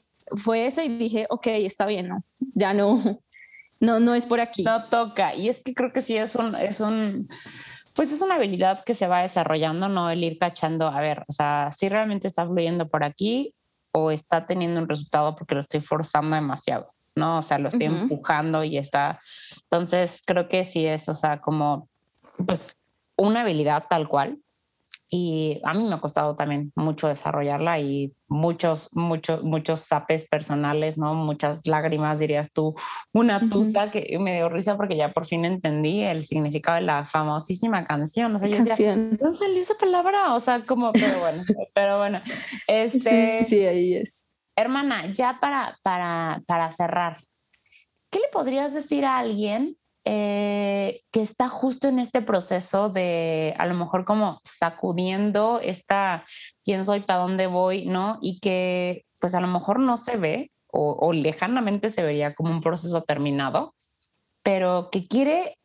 fue 0.42 0.66
ese 0.66 0.86
y 0.86 0.98
dije, 0.98 1.26
ok, 1.30 1.46
está 1.48 1.86
bien, 1.86 2.08
no, 2.08 2.24
ya 2.54 2.74
no, 2.74 3.20
no, 3.80 4.00
no 4.00 4.14
es 4.14 4.26
por 4.26 4.40
aquí. 4.40 4.62
No 4.62 4.84
toca. 4.84 5.34
Y 5.34 5.48
es 5.48 5.62
que 5.62 5.74
creo 5.74 5.92
que 5.92 6.02
sí 6.02 6.16
es 6.16 6.34
un, 6.34 6.54
es 6.54 6.80
un, 6.80 7.28
pues 7.94 8.12
es 8.12 8.20
una 8.20 8.36
habilidad 8.36 8.84
que 8.84 8.94
se 8.94 9.06
va 9.06 9.22
desarrollando, 9.22 9.88
¿no? 9.88 10.10
El 10.10 10.24
ir 10.24 10.38
cachando, 10.38 10.88
a 10.88 11.00
ver, 11.00 11.24
o 11.28 11.32
sea, 11.32 11.72
si 11.76 11.88
realmente 11.88 12.28
está 12.28 12.46
fluyendo 12.46 12.88
por 12.88 13.04
aquí 13.04 13.54
o 13.92 14.10
está 14.10 14.46
teniendo 14.46 14.80
un 14.80 14.88
resultado 14.88 15.34
porque 15.34 15.54
lo 15.54 15.62
estoy 15.62 15.80
forzando 15.80 16.36
demasiado, 16.36 16.92
¿no? 17.14 17.38
O 17.38 17.42
sea, 17.42 17.58
lo 17.58 17.68
estoy 17.68 17.86
empujando 17.86 18.64
y 18.64 18.76
está. 18.76 19.18
Entonces, 19.62 20.22
creo 20.26 20.48
que 20.48 20.64
sí 20.64 20.86
es, 20.86 21.08
o 21.08 21.14
sea, 21.14 21.40
como, 21.40 21.88
pues, 22.46 22.76
una 23.16 23.40
habilidad 23.40 23.84
tal 23.88 24.08
cual, 24.08 24.38
y 25.08 25.60
a 25.64 25.72
mí 25.72 25.84
me 25.84 25.94
ha 25.94 26.00
costado 26.00 26.34
también 26.34 26.72
mucho 26.74 27.06
desarrollarla 27.06 27.78
y 27.78 28.12
muchos, 28.26 28.88
muchos, 28.92 29.44
muchos 29.44 29.86
zapes 29.86 30.28
personales, 30.28 30.98
¿no? 30.98 31.14
Muchas 31.14 31.64
lágrimas, 31.64 32.18
dirías 32.18 32.52
tú, 32.52 32.74
una 33.12 33.48
tusa 33.48 33.92
que 33.92 34.18
me 34.18 34.34
dio 34.34 34.48
risa 34.48 34.76
porque 34.76 34.96
ya 34.96 35.12
por 35.12 35.26
fin 35.26 35.44
entendí 35.44 36.02
el 36.02 36.26
significado 36.26 36.76
de 36.76 36.82
la 36.82 37.04
famosísima 37.04 37.84
canción. 37.84 38.34
O 38.34 38.38
sea, 38.38 38.48
yo 38.48 38.64
decía, 38.64 38.96
¿dónde 38.96 39.32
salió 39.32 39.60
esa 39.60 39.74
palabra? 39.78 40.34
O 40.34 40.40
sea, 40.40 40.64
como, 40.66 40.92
pero 40.92 41.20
bueno, 41.20 41.42
pero 41.74 41.98
bueno. 41.98 42.20
Este, 42.66 43.42
sí, 43.42 43.48
sí, 43.48 43.64
ahí 43.64 43.94
es. 43.94 44.28
Hermana, 44.56 45.12
ya 45.12 45.38
para, 45.40 45.78
para, 45.82 46.42
para 46.46 46.72
cerrar, 46.72 47.18
¿qué 48.10 48.18
le 48.18 48.28
podrías 48.32 48.74
decir 48.74 49.04
a 49.04 49.18
alguien 49.18 49.76
eh, 50.08 51.02
que 51.10 51.20
está 51.20 51.48
justo 51.48 51.88
en 51.88 51.98
este 51.98 52.22
proceso 52.22 52.88
de 52.90 53.56
a 53.58 53.66
lo 53.66 53.74
mejor 53.74 54.04
como 54.04 54.40
sacudiendo 54.44 55.58
esta 55.60 56.24
quién 56.64 56.84
soy, 56.84 57.00
para 57.00 57.18
dónde 57.18 57.48
voy, 57.48 57.86
¿no? 57.86 58.18
Y 58.22 58.38
que 58.38 59.04
pues 59.18 59.34
a 59.34 59.40
lo 59.40 59.48
mejor 59.48 59.80
no 59.80 59.96
se 59.96 60.16
ve 60.16 60.52
o, 60.68 61.12
lejanamente 61.12 61.90
se 61.90 62.04
vería 62.04 62.34
como 62.34 62.52
un 62.52 62.60
proceso 62.60 63.02
terminado, 63.02 63.74
pero 64.44 64.90
que 64.92 65.08
quiere 65.08 65.58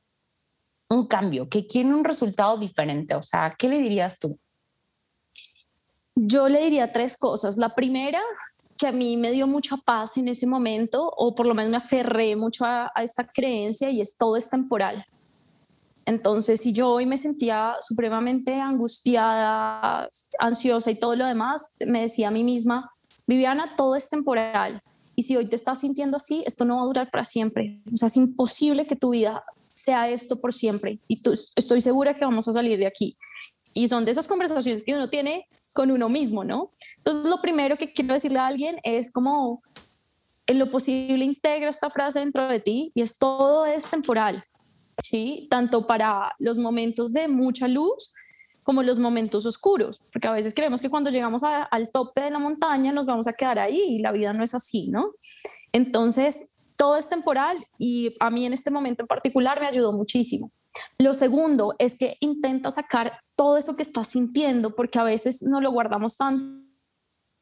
un 0.90 1.06
cambio, 1.06 1.48
que 1.48 1.68
quiere 1.68 1.94
un 1.94 2.04
resultado 2.04 2.58
diferente. 2.58 3.14
O 3.14 3.22
sea, 3.22 3.54
¿qué 3.56 3.70
le 3.70 3.78
dirías 3.78 4.18
tú? 4.18 4.40
Yo 6.16 6.50
le 6.50 6.64
diría 6.64 6.92
tres 6.92 7.16
cosas. 7.16 7.58
La 7.58 7.76
primera 7.76 8.22
que 8.82 8.88
a 8.88 8.92
mí 8.92 9.16
me 9.16 9.30
dio 9.30 9.46
mucha 9.46 9.78
paz 9.78 10.18
en 10.18 10.28
ese 10.28 10.48
momento, 10.48 11.08
o 11.16 11.36
por 11.36 11.46
lo 11.46 11.54
menos 11.54 11.70
me 11.70 11.78
aferré 11.78 12.36
mucho 12.36 12.66
a, 12.66 12.92
esta 13.04 13.28
creencia 13.28 13.92
y 13.92 14.02
es 14.02 14.18
todo 14.18 14.36
es 14.36 14.50
temporal. 14.50 15.06
Entonces, 16.08 16.62
si 16.62 16.74
yo 16.74 16.90
hoy 16.90 17.06
me 17.06 17.18
sentía 17.18 17.76
supremamente 17.80 18.60
angustiada, 18.60 20.10
ansiosa 20.40 20.90
y 20.90 21.00
todo 21.00 21.16
lo 21.16 21.28
demás, 21.28 21.76
me 21.86 22.02
decía 22.02 22.30
a 22.30 22.32
mí 22.32 22.44
misma, 22.44 22.90
Viviana, 23.28 23.76
todo 23.78 23.96
es 23.96 24.10
temporal. 24.10 24.82
Y 25.16 25.22
si 25.22 25.38
hoy 25.38 25.46
te 25.46 25.58
estás 25.58 25.82
sintiendo 25.82 26.18
así, 26.18 26.44
esto 26.48 26.66
no 26.66 26.78
va 26.78 26.82
a 26.82 26.86
durar 26.86 27.12
para 27.12 27.24
siempre. 27.24 27.84
O 27.94 27.98
sea, 27.98 28.08
es 28.08 28.18
imposible 28.18 28.88
que 28.88 28.96
tu 28.96 29.12
vida 29.12 29.44
sea 29.76 30.10
esto 30.10 30.42
por 30.42 30.54
siempre. 30.54 30.98
Y 31.08 31.22
tú, 31.22 31.34
estoy 31.34 31.82
segura 31.82 32.18
que 32.18 32.26
vamos 32.26 32.48
a 32.48 32.54
salir 32.54 32.80
de 32.80 32.88
aquí. 32.88 33.16
Y 33.76 33.88
son 33.90 34.06
de 34.06 34.12
esas 34.12 34.28
conversaciones 34.28 34.82
que 34.82 34.96
uno 34.96 35.12
tiene 35.12 35.46
con 35.74 35.92
uno 35.92 36.10
mismo, 36.10 36.44
¿no? 36.44 36.72
Entonces, 36.98 37.30
lo 37.30 37.42
primero 37.42 37.78
que 37.78 37.94
quiero 37.94 38.14
decirle 38.14 38.40
a 38.40 38.48
alguien 38.48 38.78
es 38.84 39.12
como, 39.12 39.62
en 40.48 40.60
lo 40.60 40.70
posible, 40.70 41.24
integra 41.26 41.70
esta 41.70 41.90
frase 41.90 42.20
dentro 42.20 42.48
de 42.48 42.60
ti 42.60 42.92
y 42.94 43.02
es 43.02 43.18
todo 43.18 43.66
es 43.66 43.86
temporal, 43.86 44.44
¿sí? 45.04 45.48
Tanto 45.50 45.88
para 45.88 46.34
los 46.40 46.58
momentos 46.58 47.14
de 47.14 47.28
mucha 47.28 47.68
luz 47.68 48.14
como 48.64 48.84
los 48.84 49.00
momentos 49.00 49.46
oscuros, 49.46 50.02
porque 50.12 50.28
a 50.28 50.32
veces 50.32 50.54
creemos 50.54 50.82
que 50.82 50.90
cuando 50.90 51.10
llegamos 51.10 51.42
al 51.44 51.92
tope 51.92 52.22
de 52.22 52.32
la 52.32 52.40
montaña 52.40 52.92
nos 52.92 53.08
vamos 53.08 53.28
a 53.28 53.34
quedar 53.34 53.58
ahí 53.58 53.82
y 53.82 54.00
la 54.00 54.12
vida 54.12 54.34
no 54.34 54.44
es 54.44 54.54
así, 54.54 54.88
¿no? 54.88 55.14
Entonces, 55.72 56.56
todo 56.78 56.98
es 56.98 57.10
temporal 57.10 57.66
y 57.78 58.16
a 58.20 58.30
mí 58.30 58.46
en 58.46 58.54
este 58.54 58.72
momento 58.72 59.04
en 59.04 59.08
particular 59.08 59.60
me 59.60 59.68
ayudó 59.68 59.94
muchísimo. 59.94 60.52
Lo 60.98 61.14
segundo 61.14 61.76
es 61.80 61.98
que 61.98 62.18
intenta 62.20 62.72
sacar 62.72 63.20
todo 63.36 63.58
eso 63.58 63.76
que 63.76 63.84
estás 63.84 64.10
sintiendo, 64.10 64.76
porque 64.76 65.00
a 65.00 65.04
veces 65.04 65.42
no 65.42 65.62
lo 65.62 65.72
guardamos 65.72 66.18
tanto 66.18 66.62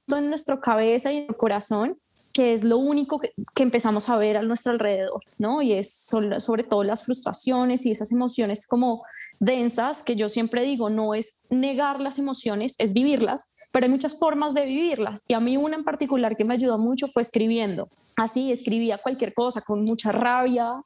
en 0.08 0.30
nuestra 0.30 0.60
cabeza 0.60 1.12
y 1.12 1.18
en 1.18 1.26
el 1.30 1.36
corazón, 1.36 1.98
que 2.34 2.54
es 2.54 2.64
lo 2.64 2.78
único 2.78 3.20
que, 3.20 3.34
empezamos 3.58 4.08
a 4.08 4.18
ver 4.18 4.38
a 4.38 4.44
nuestro 4.44 4.72
alrededor, 4.72 5.22
¿no? 5.38 5.62
Y 5.62 5.74
es 5.74 5.94
sobre 5.94 6.64
todo 6.64 6.84
las 6.84 7.04
frustraciones 7.04 7.86
y 7.86 7.92
esas 7.92 8.12
emociones 8.12 8.68
como 8.68 9.04
densas, 9.40 10.04
que 10.04 10.16
yo 10.16 10.30
siempre 10.30 10.64
digo, 10.64 10.90
no 10.90 11.14
es 11.14 11.48
negar 11.50 12.00
las 12.00 12.20
emociones, 12.20 12.76
es 12.78 12.94
vivirlas, 12.94 13.70
pero 13.72 13.86
hay 13.86 13.92
muchas 13.92 14.18
formas 14.18 14.54
de 14.54 14.66
vivirlas. 14.66 15.24
Y 15.28 15.34
a 15.34 15.40
mí 15.40 15.58
una 15.58 15.76
en 15.76 15.84
particular 15.84 16.36
que 16.36 16.46
me 16.46 16.54
ayudó 16.54 16.78
mucho 16.78 17.08
fue 17.08 17.22
escribiendo. 17.22 17.90
Así 18.16 18.52
escribía 18.52 19.00
cualquier 19.00 19.34
cosa 19.34 19.62
con 19.62 19.84
mucha 19.84 20.12
rabia, 20.12 20.82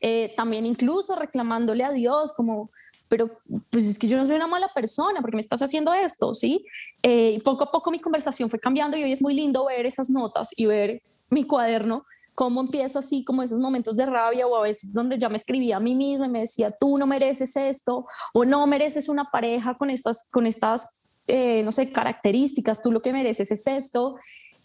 eh, 0.00 0.32
también 0.36 0.66
incluso 0.66 1.16
reclamándole 1.16 1.84
a 1.84 1.92
Dios 1.92 2.32
como, 2.32 2.70
pero 3.08 3.26
pues 3.70 3.84
es 3.84 3.98
que 3.98 4.08
yo 4.08 4.16
no 4.16 4.26
soy 4.26 4.36
una 4.36 4.46
mala 4.46 4.70
persona 4.74 5.20
porque 5.20 5.36
me 5.36 5.42
estás 5.42 5.62
haciendo 5.62 5.92
esto, 5.92 6.34
¿sí? 6.34 6.64
Eh, 7.02 7.34
y 7.36 7.40
poco 7.40 7.64
a 7.64 7.70
poco 7.70 7.90
mi 7.90 8.00
conversación 8.00 8.50
fue 8.50 8.58
cambiando 8.58 8.96
y 8.96 9.04
hoy 9.04 9.12
es 9.12 9.22
muy 9.22 9.34
lindo 9.34 9.64
ver 9.66 9.86
esas 9.86 10.10
notas 10.10 10.50
y 10.56 10.66
ver 10.66 11.02
mi 11.30 11.44
cuaderno, 11.44 12.04
cómo 12.34 12.60
empiezo 12.60 13.00
así 13.00 13.24
como 13.24 13.42
esos 13.42 13.58
momentos 13.58 13.96
de 13.96 14.06
rabia 14.06 14.46
o 14.46 14.56
a 14.56 14.62
veces 14.62 14.92
donde 14.92 15.18
ya 15.18 15.28
me 15.28 15.36
escribía 15.36 15.76
a 15.76 15.80
mí 15.80 15.94
misma 15.94 16.26
y 16.26 16.30
me 16.30 16.40
decía, 16.40 16.70
tú 16.70 16.96
no 16.96 17.06
mereces 17.06 17.56
esto 17.56 18.06
o 18.32 18.44
no 18.44 18.66
mereces 18.66 19.08
una 19.08 19.24
pareja 19.30 19.74
con 19.74 19.90
estas, 19.90 20.28
con 20.30 20.46
estas 20.46 21.08
eh, 21.30 21.62
no 21.62 21.72
sé, 21.72 21.92
características, 21.92 22.80
tú 22.80 22.90
lo 22.90 23.00
que 23.00 23.12
mereces 23.12 23.50
es 23.50 23.66
esto. 23.66 24.16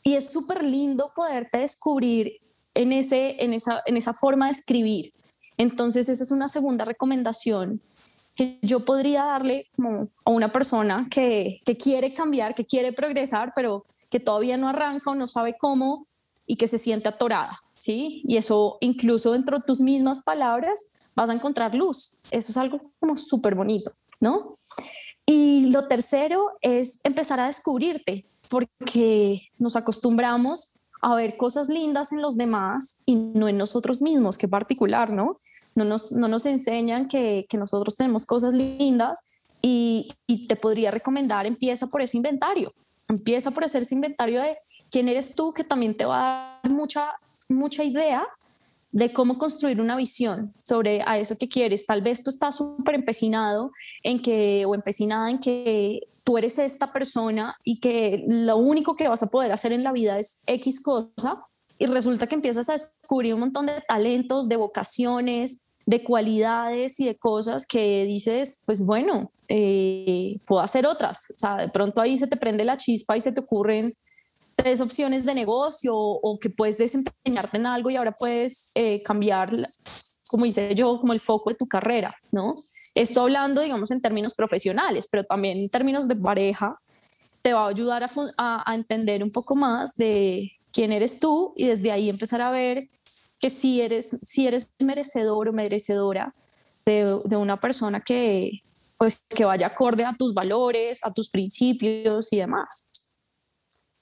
Y 0.01 0.15
es 0.15 0.31
súper 0.31 0.63
lindo 0.63 1.11
poderte 1.13 1.59
descubrir 1.59 2.39
en, 2.73 2.93
ese, 2.93 3.43
en, 3.43 3.53
esa, 3.53 3.83
en 3.85 3.97
esa 3.97 4.13
forma 4.13 4.45
de 4.45 4.53
escribir. 4.53 5.13
Entonces, 5.57 6.09
esa 6.09 6.23
es 6.23 6.31
una 6.31 6.49
segunda 6.49 6.85
recomendación 6.85 7.81
que 8.35 8.59
yo 8.61 8.83
podría 8.83 9.25
darle 9.25 9.67
a 10.25 10.31
una 10.31 10.51
persona 10.51 11.07
que, 11.11 11.61
quiere 11.79 12.13
cambiar, 12.13 12.55
que 12.55 12.65
quiere 12.65 12.91
progresar, 12.93 13.53
pero 13.55 13.85
que 14.09 14.19
todavía 14.19 14.57
no 14.57 14.69
arranca 14.69 15.11
o 15.11 15.15
no 15.15 15.27
sabe 15.27 15.55
cómo 15.57 16.05
y 16.45 16.55
que 16.55 16.67
se 16.67 16.77
siente 16.77 17.07
atorada, 17.07 17.61
¿sí? 17.75 18.23
Y 18.25 18.37
eso 18.37 18.77
incluso 18.81 19.31
dentro 19.33 19.59
de 19.59 19.65
tus 19.65 19.81
mismas 19.81 20.23
palabras 20.23 20.95
vas 21.15 21.29
a 21.29 21.33
encontrar 21.33 21.75
luz. 21.75 22.15
Eso 22.31 22.51
es 22.51 22.57
algo 22.57 22.91
como 22.99 23.17
súper 23.17 23.55
bonito, 23.55 23.91
¿no? 24.19 24.49
Y 25.25 25.69
lo 25.71 25.87
tercero 25.87 26.57
es 26.61 26.99
empezar 27.03 27.39
a 27.39 27.47
descubrirte, 27.47 28.25
porque 28.49 29.49
nos 29.57 29.75
acostumbramos 29.75 30.73
a 31.03 31.15
ver 31.15 31.35
cosas 31.35 31.67
lindas 31.67 32.13
en 32.13 32.21
los 32.21 32.37
demás 32.37 33.03
y 33.05 33.15
no 33.15 33.49
en 33.49 33.57
nosotros 33.57 34.01
mismos, 34.01 34.37
qué 34.37 34.47
particular, 34.47 35.11
¿no? 35.11 35.37
No 35.75 35.83
nos, 35.83 36.13
no 36.13 36.29
nos 36.29 36.45
enseñan 36.45 37.09
que, 37.09 37.45
que 37.49 37.57
nosotros 37.57 37.95
tenemos 37.95 38.25
cosas 38.25 38.53
lindas 38.53 39.41
y, 39.61 40.13
y, 40.27 40.47
te 40.47 40.55
podría 40.55 40.91
recomendar, 40.91 41.45
empieza 41.45 41.87
por 41.87 42.01
ese 42.01 42.15
inventario, 42.15 42.73
empieza 43.09 43.51
por 43.51 43.65
hacer 43.65 43.81
ese 43.81 43.95
inventario 43.95 44.41
de 44.41 44.57
quién 44.89 45.09
eres 45.09 45.35
tú, 45.35 45.53
que 45.53 45.65
también 45.65 45.97
te 45.97 46.05
va 46.05 46.19
a 46.55 46.59
dar 46.63 46.71
mucha, 46.71 47.09
mucha 47.49 47.83
idea 47.83 48.25
de 48.93 49.11
cómo 49.11 49.37
construir 49.39 49.81
una 49.81 49.97
visión 49.97 50.53
sobre 50.59 51.01
a 51.05 51.17
eso 51.17 51.35
que 51.35 51.49
quieres. 51.49 51.85
Tal 51.85 52.01
vez 52.01 52.23
tú 52.23 52.29
estás 52.29 52.55
súper 52.55 52.95
empecinado 52.95 53.71
en 54.03 54.21
que, 54.21 54.65
o 54.65 54.75
empecinada 54.75 55.29
en 55.31 55.39
que 55.39 56.01
tú 56.23 56.37
eres 56.37 56.59
esta 56.59 56.93
persona 56.93 57.57
y 57.63 57.79
que 57.79 58.23
lo 58.27 58.55
único 58.57 58.95
que 58.95 59.07
vas 59.07 59.23
a 59.23 59.27
poder 59.27 59.51
hacer 59.51 59.73
en 59.73 59.83
la 59.83 59.91
vida 59.91 60.19
es 60.19 60.43
X 60.45 60.81
cosa 60.81 61.43
y 61.79 61.87
resulta 61.87 62.27
que 62.27 62.35
empiezas 62.35 62.69
a 62.69 62.73
descubrir 62.73 63.33
un 63.33 63.41
montón 63.41 63.65
de 63.65 63.81
talentos, 63.87 64.47
de 64.47 64.57
vocaciones, 64.57 65.69
de 65.87 66.03
cualidades 66.03 66.99
y 66.99 67.05
de 67.05 67.17
cosas 67.17 67.65
que 67.65 68.05
dices, 68.05 68.61
pues 68.67 68.85
bueno, 68.85 69.31
eh, 69.49 70.37
puedo 70.45 70.61
hacer 70.61 70.85
otras. 70.85 71.31
O 71.31 71.37
sea, 71.37 71.57
de 71.57 71.69
pronto 71.69 71.99
ahí 71.99 72.15
se 72.15 72.27
te 72.27 72.37
prende 72.37 72.63
la 72.63 72.77
chispa 72.77 73.17
y 73.17 73.21
se 73.21 73.31
te 73.31 73.41
ocurren 73.41 73.95
tres 74.55 74.81
opciones 74.81 75.25
de 75.25 75.35
negocio 75.35 75.95
o, 75.95 76.39
que 76.39 76.49
puedes 76.49 76.77
desempeñarte 76.77 77.57
en 77.57 77.65
algo 77.65 77.89
y 77.89 77.97
ahora 77.97 78.11
puedes 78.11 78.71
eh, 78.75 79.01
cambiar, 79.03 79.51
como 80.29 80.45
dice 80.45 80.73
yo, 80.75 80.99
como 80.99 81.13
el 81.13 81.19
foco 81.19 81.49
de 81.49 81.55
tu 81.55 81.67
carrera, 81.67 82.15
¿no? 82.31 82.55
Esto 82.95 83.21
hablando, 83.21 83.61
digamos, 83.61 83.91
en 83.91 84.01
términos 84.01 84.35
profesionales, 84.35 85.07
pero 85.11 85.23
también 85.23 85.59
en 85.59 85.69
términos 85.69 86.07
de 86.07 86.15
pareja, 86.15 86.77
te 87.41 87.53
va 87.53 87.65
a 87.65 87.69
ayudar 87.69 88.03
a, 88.03 88.71
a 88.71 88.75
entender 88.75 89.23
un 89.23 89.31
poco 89.31 89.55
más 89.55 89.95
de 89.95 90.51
quién 90.71 90.91
eres 90.91 91.19
tú 91.19 91.53
y 91.55 91.67
desde 91.67 91.91
ahí 91.91 92.09
empezar 92.09 92.41
a 92.41 92.51
ver 92.51 92.87
que 93.41 93.49
si 93.49 93.81
eres, 93.81 94.15
si 94.23 94.47
eres 94.47 94.71
merecedor 94.81 95.49
o 95.49 95.53
merecedora 95.53 96.33
de, 96.85 97.19
de 97.25 97.35
una 97.35 97.59
persona 97.59 98.01
que, 98.01 98.61
pues, 98.97 99.21
que 99.27 99.43
vaya 99.43 99.67
acorde 99.67 100.05
a 100.05 100.15
tus 100.17 100.33
valores, 100.33 100.99
a 101.03 101.11
tus 101.13 101.29
principios 101.29 102.31
y 102.31 102.37
demás. 102.37 102.89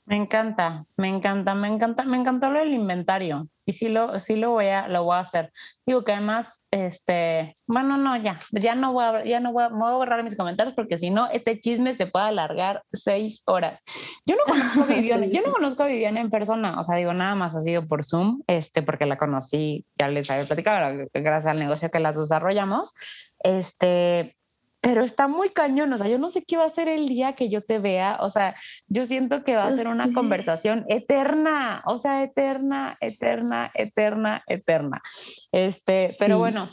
Me 0.08 0.18
encanta, 0.18 0.86
me 0.98 1.08
encanta, 1.08 1.54
me 1.54 1.68
encanta, 1.68 2.04
me 2.04 2.18
encantó 2.18 2.50
lo 2.50 2.60
del 2.60 2.74
inventario 2.74 3.48
y 3.66 3.74
sí 3.74 3.88
lo, 3.88 4.20
sí 4.20 4.36
lo 4.36 4.50
voy 4.52 4.68
a, 4.68 4.88
lo 4.88 5.04
voy 5.04 5.16
a 5.16 5.20
hacer. 5.20 5.52
Digo 5.86 6.04
que 6.04 6.12
además, 6.12 6.64
este, 6.72 7.54
bueno, 7.68 7.98
no, 7.98 8.18
ya, 8.18 8.40
ya 8.52 8.74
no 8.74 8.94
voy 8.94 9.06
a, 9.06 9.24
ya 9.24 9.40
no 9.40 9.54
voy 9.54 9.64
a, 9.64 9.70
voy 9.70 9.92
a 9.92 9.96
borrar 9.96 10.24
mis 10.24 10.36
comentarios 10.36 10.76
porque 10.76 10.98
si 10.98 11.12
no, 11.12 11.30
este 11.30 11.60
chisme 11.60 11.96
se 11.96 12.08
puede 12.08 12.26
alargar 12.26 12.84
seis 12.92 13.44
horas. 13.46 13.84
Yo 14.26 14.36
no 14.36 14.44
conozco 14.46 14.82
a 14.82 14.86
Viviana, 14.96 15.28
yo 15.28 15.42
no 15.46 15.52
conozco 15.52 15.84
a 15.84 15.88
Viviana 15.88 16.20
en 16.20 16.32
persona, 16.32 16.80
o 16.80 16.84
sea, 16.84 16.96
digo, 16.96 17.14
nada 17.14 17.36
más 17.36 17.56
ha 17.56 17.60
sido 17.60 17.86
por 17.88 18.04
Zoom, 18.04 18.42
este, 18.48 18.82
porque 18.82 19.06
la 19.06 19.18
conocí, 19.18 19.86
ya 19.98 20.08
les 20.08 20.30
había 20.32 20.46
platicado, 20.46 21.08
gracias 21.14 21.46
al 21.46 21.60
negocio 21.60 21.92
que 21.92 22.00
las 22.00 22.18
desarrollamos, 22.18 22.94
este, 23.44 24.36
pero 24.82 25.04
está 25.04 25.28
muy 25.28 25.50
cañón, 25.50 25.94
o 25.94 25.98
sea, 25.98 26.08
yo 26.08 26.18
no 26.18 26.32
sé 26.32 26.44
qué 26.44 26.58
va 26.58 26.66
a 26.66 26.70
ser 26.70 26.88
el 26.88 27.08
día 27.08 27.34
que 27.34 27.50
yo 27.50 27.64
te 27.64 27.78
vea, 27.78 28.18
o 28.20 28.32
sea, 28.32 28.56
yo 28.88 29.06
siento 29.06 29.44
que 29.44 29.56
va 29.56 29.68
a 29.68 29.76
ser 29.76 29.88
una 29.88 30.12
conversación 30.12 30.86
eterna, 30.90 31.84
o 31.86 32.00
sea, 32.00 32.24
eterna, 32.24 32.92
eterna, 33.00 33.70
eterna, 33.76 34.44
eterna. 34.48 35.02
Este, 35.52 36.08
pero 36.18 36.40
bueno, 36.40 36.70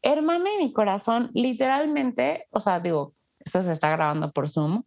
hermana 0.00 0.48
y 0.58 0.64
mi 0.64 0.72
corazón, 0.72 1.30
literalmente, 1.34 2.46
o 2.50 2.60
sea, 2.60 2.80
digo, 2.80 3.12
eso 3.38 3.60
se 3.60 3.72
está 3.72 3.90
grabando 3.90 4.32
por 4.32 4.48
Zoom, 4.48 4.82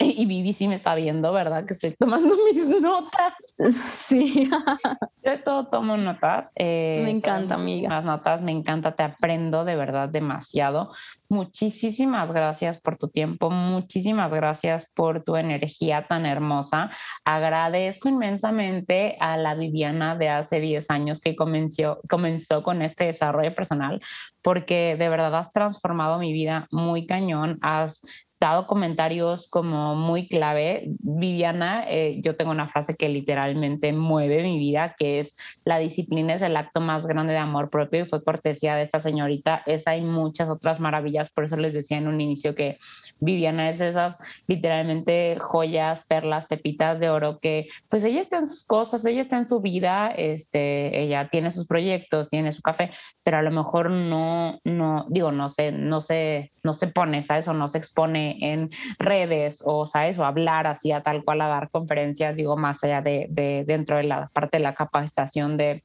y 0.00 0.26
Vivi 0.26 0.52
sí 0.52 0.68
me 0.68 0.76
está 0.76 0.94
viendo, 0.94 1.32
¿verdad? 1.32 1.66
Que 1.66 1.74
estoy 1.74 1.94
tomando 1.98 2.34
mis 2.54 2.68
notas. 2.68 3.34
Sí. 3.72 4.48
Yo 5.24 5.30
de 5.32 5.38
todo 5.38 5.66
tomo 5.66 5.96
notas. 5.96 6.52
Eh, 6.54 7.02
me 7.04 7.10
encanta, 7.10 7.56
amiga. 7.56 7.88
Las 7.88 8.04
notas, 8.04 8.40
me 8.40 8.52
encanta, 8.52 8.94
te 8.94 9.02
aprendo 9.02 9.64
de 9.64 9.74
verdad 9.76 10.08
demasiado. 10.08 10.92
Muchísimas 11.28 12.32
gracias 12.32 12.80
por 12.80 12.96
tu 12.96 13.08
tiempo, 13.08 13.50
muchísimas 13.50 14.32
gracias 14.32 14.90
por 14.94 15.24
tu 15.24 15.36
energía 15.36 16.06
tan 16.08 16.24
hermosa. 16.24 16.90
Agradezco 17.24 18.08
inmensamente 18.08 19.16
a 19.20 19.36
la 19.36 19.54
Viviana 19.54 20.16
de 20.16 20.30
hace 20.30 20.60
10 20.60 20.90
años 20.90 21.20
que 21.20 21.36
comenzó, 21.36 22.00
comenzó 22.08 22.62
con 22.62 22.80
este 22.80 23.06
desarrollo 23.06 23.54
personal, 23.54 24.00
porque 24.42 24.96
de 24.98 25.08
verdad 25.10 25.34
has 25.34 25.52
transformado 25.52 26.18
mi 26.18 26.32
vida 26.32 26.66
muy 26.70 27.04
cañón, 27.04 27.58
has 27.60 28.00
dado 28.40 28.66
comentarios 28.66 29.48
como 29.48 29.94
muy 29.94 30.28
clave. 30.28 30.84
Viviana, 31.00 31.84
eh, 31.88 32.20
yo 32.22 32.36
tengo 32.36 32.50
una 32.50 32.68
frase 32.68 32.94
que 32.94 33.08
literalmente 33.08 33.92
mueve 33.92 34.42
mi 34.42 34.58
vida, 34.58 34.94
que 34.98 35.18
es 35.20 35.36
la 35.64 35.78
disciplina 35.78 36.34
es 36.34 36.42
el 36.42 36.56
acto 36.56 36.80
más 36.80 37.06
grande 37.06 37.32
de 37.32 37.38
amor 37.38 37.70
propio 37.70 38.02
y 38.02 38.06
fue 38.06 38.22
cortesía 38.22 38.76
de 38.76 38.82
esta 38.82 39.00
señorita. 39.00 39.62
Esa 39.66 39.92
hay 39.92 40.02
muchas 40.02 40.48
otras 40.48 40.80
maravillas, 40.80 41.30
por 41.30 41.44
eso 41.44 41.56
les 41.56 41.72
decía 41.72 41.98
en 41.98 42.08
un 42.08 42.20
inicio 42.20 42.54
que 42.54 42.78
Viviana 43.20 43.68
es 43.70 43.78
de 43.78 43.88
esas 43.88 44.18
literalmente 44.46 45.36
joyas, 45.38 46.04
perlas, 46.06 46.46
pepitas 46.46 47.00
de 47.00 47.10
oro 47.10 47.38
que 47.40 47.66
pues 47.88 48.04
ella 48.04 48.20
está 48.20 48.38
en 48.38 48.46
sus 48.46 48.66
cosas, 48.66 49.04
ella 49.04 49.22
está 49.22 49.36
en 49.36 49.44
su 49.44 49.60
vida, 49.60 50.10
este, 50.10 51.00
ella 51.00 51.28
tiene 51.30 51.50
sus 51.50 51.66
proyectos, 51.66 52.28
tiene 52.28 52.52
su 52.52 52.62
café, 52.62 52.90
pero 53.22 53.38
a 53.38 53.42
lo 53.42 53.50
mejor 53.50 53.90
no, 53.90 54.60
no, 54.64 55.04
digo, 55.08 55.32
no 55.32 55.48
sé, 55.48 55.72
no 55.72 56.00
se, 56.00 56.52
no 56.62 56.72
se 56.72 56.88
pone, 56.88 57.22
¿sabes? 57.22 57.48
O 57.48 57.54
no 57.54 57.68
se 57.68 57.78
expone 57.78 58.36
en 58.40 58.70
redes 58.98 59.62
o, 59.64 59.86
¿sabes? 59.86 60.18
O 60.18 60.24
hablar 60.24 60.66
así 60.66 60.92
a 60.92 61.02
tal 61.02 61.24
cual 61.24 61.40
a 61.40 61.48
dar 61.48 61.70
conferencias, 61.70 62.36
digo, 62.36 62.56
más 62.56 62.82
allá 62.84 63.02
de, 63.02 63.26
de 63.30 63.64
dentro 63.66 63.96
de 63.96 64.04
la 64.04 64.30
parte 64.32 64.58
de 64.58 64.62
la 64.62 64.74
capacitación 64.74 65.56
de, 65.56 65.82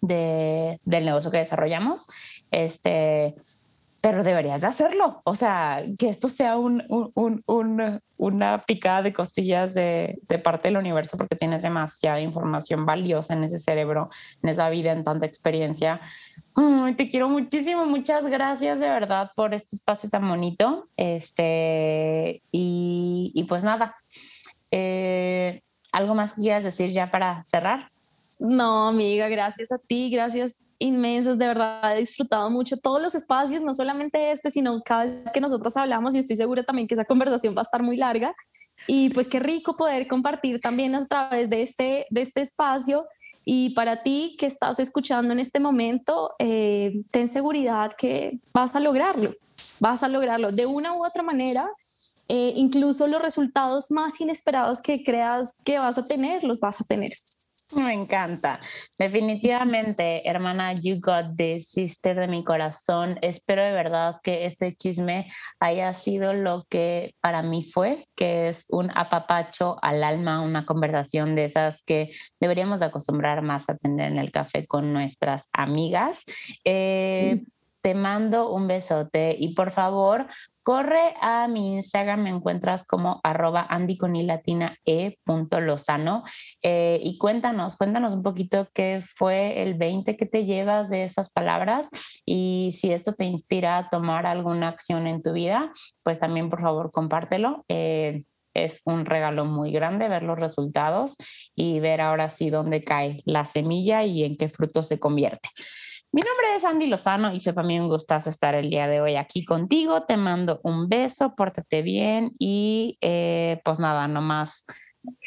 de, 0.00 0.80
del 0.84 1.04
negocio 1.04 1.30
que 1.30 1.38
desarrollamos. 1.38 2.06
Este, 2.50 3.34
pero 4.00 4.24
deberías 4.24 4.62
de 4.62 4.68
hacerlo. 4.68 5.20
O 5.24 5.34
sea, 5.34 5.84
que 5.98 6.08
esto 6.08 6.28
sea 6.28 6.56
un, 6.56 6.82
un, 6.88 7.42
un, 7.46 8.00
una 8.16 8.58
picada 8.58 9.02
de 9.02 9.12
costillas 9.12 9.74
de, 9.74 10.18
parte 10.42 10.68
del 10.68 10.78
universo 10.78 11.18
porque 11.18 11.36
tienes 11.36 11.62
demasiada 11.62 12.20
información 12.20 12.86
valiosa 12.86 13.34
en 13.34 13.44
ese 13.44 13.58
cerebro, 13.58 14.08
en 14.42 14.50
esa 14.50 14.70
vida, 14.70 14.92
en 14.92 15.04
tanta 15.04 15.26
experiencia. 15.26 16.00
te 16.96 17.10
quiero 17.10 17.28
muchísimo, 17.28 17.84
muchas 17.84 18.24
gracias 18.26 18.80
de 18.80 18.88
verdad 18.88 19.32
por 19.36 19.52
este 19.52 19.76
espacio 19.76 20.08
tan 20.08 20.26
bonito. 20.26 20.88
Este, 20.96 22.42
y, 22.50 23.32
y 23.34 23.44
pues 23.44 23.64
nada, 23.64 23.96
eh, 24.70 25.62
¿algo 25.92 26.14
más 26.14 26.32
que 26.32 26.40
quieras 26.40 26.64
decir 26.64 26.90
ya 26.90 27.10
para 27.10 27.44
cerrar? 27.44 27.90
No, 28.38 28.88
amiga, 28.88 29.28
gracias 29.28 29.70
a 29.72 29.78
ti, 29.78 30.08
gracias 30.10 30.62
inmensas, 30.80 31.38
de 31.38 31.46
verdad 31.46 31.96
he 31.96 32.00
disfrutado 32.00 32.50
mucho 32.50 32.76
todos 32.78 33.00
los 33.00 33.14
espacios, 33.14 33.62
no 33.62 33.72
solamente 33.74 34.32
este, 34.32 34.50
sino 34.50 34.80
cada 34.82 35.04
vez 35.04 35.30
que 35.32 35.40
nosotros 35.40 35.76
hablamos 35.76 36.14
y 36.14 36.18
estoy 36.18 36.36
segura 36.36 36.64
también 36.64 36.88
que 36.88 36.94
esa 36.94 37.04
conversación 37.04 37.54
va 37.54 37.60
a 37.60 37.62
estar 37.62 37.82
muy 37.82 37.96
larga. 37.96 38.34
Y 38.86 39.10
pues 39.10 39.28
qué 39.28 39.38
rico 39.38 39.76
poder 39.76 40.08
compartir 40.08 40.60
también 40.60 40.94
a 40.94 41.06
través 41.06 41.50
de 41.50 41.62
este, 41.62 42.06
de 42.10 42.22
este 42.22 42.40
espacio. 42.40 43.06
Y 43.44 43.70
para 43.70 43.96
ti 43.96 44.36
que 44.38 44.46
estás 44.46 44.80
escuchando 44.80 45.32
en 45.32 45.38
este 45.38 45.60
momento, 45.60 46.32
eh, 46.38 47.02
ten 47.10 47.28
seguridad 47.28 47.92
que 47.96 48.38
vas 48.52 48.74
a 48.74 48.80
lograrlo, 48.80 49.32
vas 49.80 50.02
a 50.02 50.08
lograrlo 50.08 50.50
de 50.50 50.66
una 50.66 50.94
u 50.94 51.04
otra 51.04 51.22
manera. 51.22 51.68
Eh, 52.28 52.54
incluso 52.56 53.06
los 53.06 53.20
resultados 53.20 53.90
más 53.90 54.20
inesperados 54.20 54.80
que 54.80 55.02
creas 55.04 55.58
que 55.64 55.78
vas 55.78 55.98
a 55.98 56.04
tener, 56.04 56.44
los 56.44 56.60
vas 56.60 56.80
a 56.80 56.84
tener. 56.84 57.10
Me 57.72 57.92
encanta. 57.92 58.60
Definitivamente, 58.98 60.28
hermana, 60.28 60.72
you 60.72 61.00
got 61.00 61.36
this, 61.36 61.70
sister 61.70 62.16
de 62.16 62.26
mi 62.26 62.42
corazón. 62.42 63.18
Espero 63.22 63.62
de 63.62 63.70
verdad 63.72 64.16
que 64.22 64.44
este 64.46 64.74
chisme 64.74 65.30
haya 65.60 65.94
sido 65.94 66.32
lo 66.32 66.66
que 66.68 67.14
para 67.20 67.42
mí 67.42 67.64
fue, 67.64 68.06
que 68.16 68.48
es 68.48 68.66
un 68.70 68.90
apapacho 68.96 69.76
al 69.82 70.02
alma, 70.02 70.42
una 70.42 70.66
conversación 70.66 71.36
de 71.36 71.44
esas 71.44 71.82
que 71.82 72.10
deberíamos 72.40 72.82
acostumbrar 72.82 73.42
más 73.42 73.70
a 73.70 73.76
tener 73.76 74.10
en 74.10 74.18
el 74.18 74.32
café 74.32 74.66
con 74.66 74.92
nuestras 74.92 75.48
amigas. 75.52 76.24
Eh, 76.64 77.44
te 77.82 77.94
mando 77.94 78.52
un 78.52 78.66
besote 78.66 79.36
y 79.38 79.54
por 79.54 79.70
favor 79.70 80.26
corre 80.62 81.14
a 81.20 81.48
mi 81.48 81.74
Instagram, 81.76 82.22
me 82.22 82.30
encuentras 82.30 82.86
como 82.86 83.20
arroba 83.24 83.66
e 84.84 85.16
eh, 86.62 87.00
y 87.02 87.18
cuéntanos, 87.18 87.76
cuéntanos 87.76 88.14
un 88.14 88.22
poquito 88.22 88.68
qué 88.74 89.00
fue 89.02 89.62
el 89.62 89.74
20 89.74 90.16
que 90.16 90.26
te 90.26 90.44
llevas 90.44 90.90
de 90.90 91.04
esas 91.04 91.30
palabras 91.30 91.88
y 92.26 92.76
si 92.78 92.92
esto 92.92 93.14
te 93.14 93.24
inspira 93.24 93.78
a 93.78 93.88
tomar 93.90 94.26
alguna 94.26 94.68
acción 94.68 95.06
en 95.06 95.22
tu 95.22 95.32
vida, 95.32 95.72
pues 96.02 96.18
también 96.18 96.50
por 96.50 96.60
favor 96.60 96.90
compártelo. 96.92 97.64
Eh, 97.68 98.24
es 98.54 98.82
un 98.84 99.06
regalo 99.06 99.44
muy 99.44 99.70
grande 99.70 100.08
ver 100.08 100.22
los 100.22 100.38
resultados 100.38 101.16
y 101.54 101.80
ver 101.80 102.00
ahora 102.00 102.28
sí 102.28 102.50
dónde 102.50 102.82
cae 102.84 103.18
la 103.24 103.44
semilla 103.44 104.04
y 104.04 104.24
en 104.24 104.36
qué 104.36 104.48
fruto 104.48 104.82
se 104.82 104.98
convierte. 104.98 105.48
Mi 106.12 106.22
nombre 106.22 106.56
es 106.56 106.64
Andy 106.64 106.88
Lozano 106.88 107.32
y 107.32 107.38
fue 107.38 107.52
para 107.52 107.68
mí 107.68 107.78
un 107.78 107.86
gustazo 107.86 108.30
estar 108.30 108.56
el 108.56 108.68
día 108.68 108.88
de 108.88 109.00
hoy 109.00 109.14
aquí 109.14 109.44
contigo. 109.44 110.06
Te 110.06 110.16
mando 110.16 110.60
un 110.64 110.88
beso, 110.88 111.36
pórtate 111.36 111.82
bien 111.82 112.32
y 112.36 112.98
eh, 113.00 113.60
pues 113.64 113.78
nada, 113.78 114.08
nomás 114.08 114.66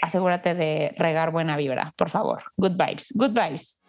asegúrate 0.01 0.55
de 0.55 0.93
regar 0.97 1.31
buena 1.31 1.55
vibra, 1.55 1.93
por 1.95 2.09
favor. 2.09 2.43
Good 2.57 2.73
vibes, 2.73 3.13
good 3.15 3.31
vibes. 3.31 3.81